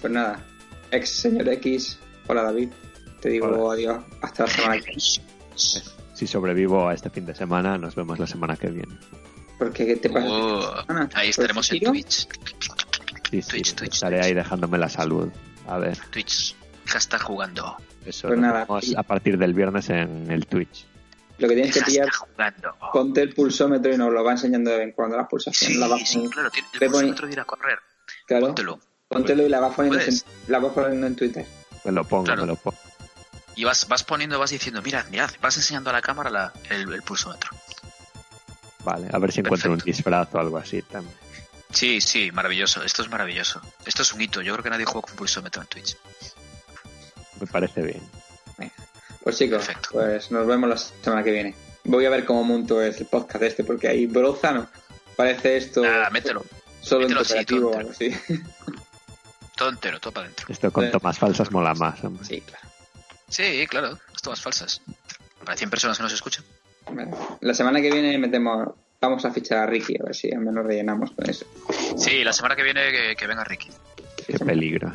Pues 0.00 0.12
nada, 0.12 0.44
ex 0.90 1.08
señor 1.10 1.48
X, 1.48 1.98
hola 2.26 2.42
David. 2.42 2.70
Te 3.20 3.28
digo 3.30 3.46
Hola. 3.48 3.74
adiós 3.74 4.04
hasta 4.20 4.44
la 4.44 4.50
semana 4.50 4.74
que 4.80 4.86
viene. 4.86 5.02
Si 6.14 6.26
sobrevivo 6.26 6.88
a 6.88 6.94
este 6.94 7.10
fin 7.10 7.24
de 7.26 7.34
semana, 7.34 7.78
nos 7.78 7.94
vemos 7.94 8.18
la 8.18 8.26
semana 8.26 8.56
que 8.56 8.68
viene. 8.68 8.96
Porque 9.58 9.86
¿qué 9.86 9.96
te 9.96 10.10
pasa? 10.10 10.26
Oh, 10.28 10.60
Ah, 10.88 11.08
ahí 11.14 11.28
¿por 11.32 11.44
estaremos 11.44 11.72
en? 11.72 11.80
Twitch. 11.80 12.10
Sí, 13.30 13.42
sí, 13.42 13.48
Twitch, 13.48 13.74
Twitch, 13.74 13.94
estaré 13.94 14.16
Twitch. 14.16 14.26
ahí 14.26 14.34
dejándome 14.34 14.78
la 14.78 14.88
salud. 14.88 15.28
A 15.68 15.78
ver, 15.78 15.96
Twitch. 16.10 16.56
Hashtag 16.92 17.22
jugando. 17.22 17.76
eso 18.04 18.28
Pues 18.28 18.38
nada. 18.40 18.66
a 18.96 19.02
partir 19.02 19.38
del 19.38 19.54
viernes 19.54 19.88
en 19.90 20.30
el 20.30 20.46
Twitch. 20.46 20.86
Lo 21.38 21.48
que 21.48 21.54
tienes 21.54 21.74
que 21.74 21.82
pillar, 21.82 22.08
jugando. 22.10 22.76
ponte 22.92 23.22
el 23.22 23.34
pulsómetro 23.34 23.92
y 23.92 23.96
nos 23.96 24.12
lo 24.12 24.22
va 24.22 24.32
enseñando 24.32 24.70
de 24.70 24.76
vez 24.78 24.86
en 24.88 24.92
cuando 24.92 25.16
las 25.16 25.28
pulsaciones. 25.28 25.74
Sí, 25.74 25.80
la 25.80 25.88
va 25.88 25.96
sí, 25.98 26.28
claro. 26.30 26.50
tiene- 26.50 26.68
El 26.74 26.90
pulsómetro 26.90 27.26
de 27.26 27.32
ir 27.32 27.40
a 27.40 27.44
correr. 27.44 27.78
Claro, 28.26 28.46
Póntelo. 28.46 28.80
póntelo 29.08 29.42
y 29.44 29.48
la 29.48 29.60
vas 29.60 29.74
poniendo, 29.74 29.98
en, 30.00 30.62
vas 30.62 30.72
poniendo 30.72 31.06
en 31.06 31.16
Twitter. 31.16 31.46
Me 31.84 31.92
lo 31.92 32.04
pongo, 32.04 32.24
Claro. 32.24 32.42
me 32.42 32.46
lo 32.48 32.56
pongo. 32.56 32.76
Y 33.56 33.64
vas, 33.64 33.86
vas 33.88 34.04
poniendo, 34.04 34.38
vas 34.38 34.50
diciendo, 34.50 34.80
mirad, 34.82 35.06
mirad, 35.10 35.30
vas 35.40 35.56
enseñando 35.56 35.90
a 35.90 35.92
la 35.94 36.00
cámara 36.02 36.30
la- 36.30 36.52
el, 36.70 36.92
el 36.92 37.02
pulsómetro. 37.02 37.50
Vale, 38.84 39.08
a 39.12 39.18
ver 39.18 39.32
si 39.32 39.40
encuentro 39.40 39.70
un 39.70 39.78
Perfecto. 39.78 39.96
disfraz 39.96 40.28
o 40.34 40.38
algo 40.38 40.58
así 40.58 40.82
también. 40.82 41.14
Sí, 41.70 42.00
sí, 42.00 42.30
maravilloso. 42.32 42.82
Esto 42.82 43.02
es 43.02 43.08
maravilloso. 43.10 43.60
Esto 43.86 44.02
es 44.02 44.12
un 44.12 44.20
hito. 44.20 44.42
Yo 44.42 44.52
creo 44.52 44.62
que 44.64 44.70
nadie 44.70 44.84
juega 44.84 45.06
con 45.06 45.16
pulsómetro 45.16 45.62
en 45.62 45.68
Twitch. 45.68 45.96
Me 47.42 47.48
parece 47.48 47.82
bien. 47.82 48.00
Pues 49.24 49.36
chicos, 49.38 49.64
Perfecto. 49.66 49.88
pues 49.92 50.30
nos 50.30 50.46
vemos 50.46 50.68
la 50.68 50.76
semana 50.76 51.22
que 51.24 51.30
viene. 51.32 51.54
Voy 51.84 52.04
a 52.06 52.10
ver 52.10 52.24
cómo 52.24 52.42
monto 52.44 52.80
el 52.82 52.94
podcast 53.06 53.42
este, 53.42 53.62
porque 53.64 53.88
ahí 53.88 54.06
broza, 54.06 54.52
¿no? 54.52 54.68
Parece 55.16 55.56
esto 55.56 55.82
Ah, 55.84 56.08
mételo. 56.10 56.44
solo 56.80 57.02
en 57.06 57.08
mételo 57.14 57.20
cooperativo 57.24 57.66
o 57.68 57.70
todo 57.70 57.78
algo 57.80 57.90
así. 57.90 58.10
Todo 59.56 59.68
entero, 59.70 60.00
todo 60.00 60.12
para 60.12 60.26
adentro. 60.26 60.46
Esto 60.48 60.72
con 60.72 60.86
Sí. 60.86 60.90
tomas 60.92 61.18
falsas 61.18 61.50
mola 61.52 61.74
más, 61.74 62.02
hombre. 62.02 62.24
Sí, 62.24 62.40
claro. 62.40 62.68
Sí, 63.28 63.66
claro. 63.68 63.98
Esto 64.14 64.30
más 64.30 64.40
falsas. 64.40 64.80
Para 65.44 65.56
100 65.56 65.70
personas 65.70 65.96
que 65.98 66.02
nos 66.04 66.12
escuchan. 66.12 66.44
La 67.40 67.54
semana 67.54 67.80
que 67.80 67.90
viene 67.90 68.18
metemos 68.18 68.68
Vamos 69.00 69.24
a 69.24 69.32
fichar 69.32 69.58
a 69.58 69.66
Ricky, 69.66 69.96
a 70.00 70.04
ver 70.04 70.14
si 70.14 70.30
al 70.32 70.38
menos 70.42 70.64
rellenamos 70.64 71.10
con 71.10 71.28
eso. 71.28 71.44
Sí, 71.96 72.22
la 72.22 72.32
semana 72.32 72.54
que 72.54 72.62
viene 72.62 72.92
que, 72.92 73.16
que 73.16 73.26
venga 73.26 73.42
Ricky. 73.42 73.68
Qué 74.28 74.38
peligro. 74.38 74.92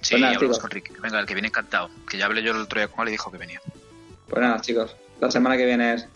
Sí, 0.00 0.10
Pues 0.14 0.20
nada, 0.22 0.32
ya 0.32 0.36
hablamos 0.38 0.56
chicos. 0.56 0.58
con 0.60 0.70
Ricky. 0.70 0.92
Venga, 1.00 1.20
el 1.20 1.26
que 1.26 1.34
viene 1.34 1.48
encantado. 1.48 1.90
Que 2.08 2.18
ya 2.18 2.26
hablé 2.26 2.42
yo 2.42 2.52
el 2.52 2.58
otro 2.58 2.78
día 2.80 2.88
con 2.88 3.02
él 3.02 3.08
y 3.08 3.12
dijo 3.12 3.30
que 3.30 3.38
venía. 3.38 3.60
Pues 4.28 4.40
nada, 4.42 4.60
chicos, 4.60 4.94
la 5.20 5.30
semana 5.30 5.56
que 5.56 5.64
viene 5.66 5.94
es 5.94 6.06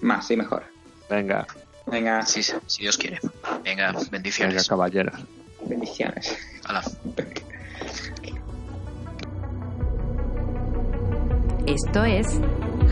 más 0.00 0.30
y 0.30 0.36
mejor. 0.36 0.64
Venga, 1.08 1.46
Venga, 1.86 2.24
Sí, 2.24 2.42
sí, 2.42 2.52
si 2.66 2.82
Dios 2.82 2.96
quiere. 2.96 3.18
Venga, 3.64 3.88
venga, 3.92 4.08
bendiciones. 4.10 4.68
caballeros. 4.68 5.14
bendiciones. 5.66 6.36
Hala. 6.64 6.82
Esto 11.66 12.04
es 12.04 12.26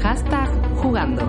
hashtag 0.03 0.49
jugando. 0.77 1.23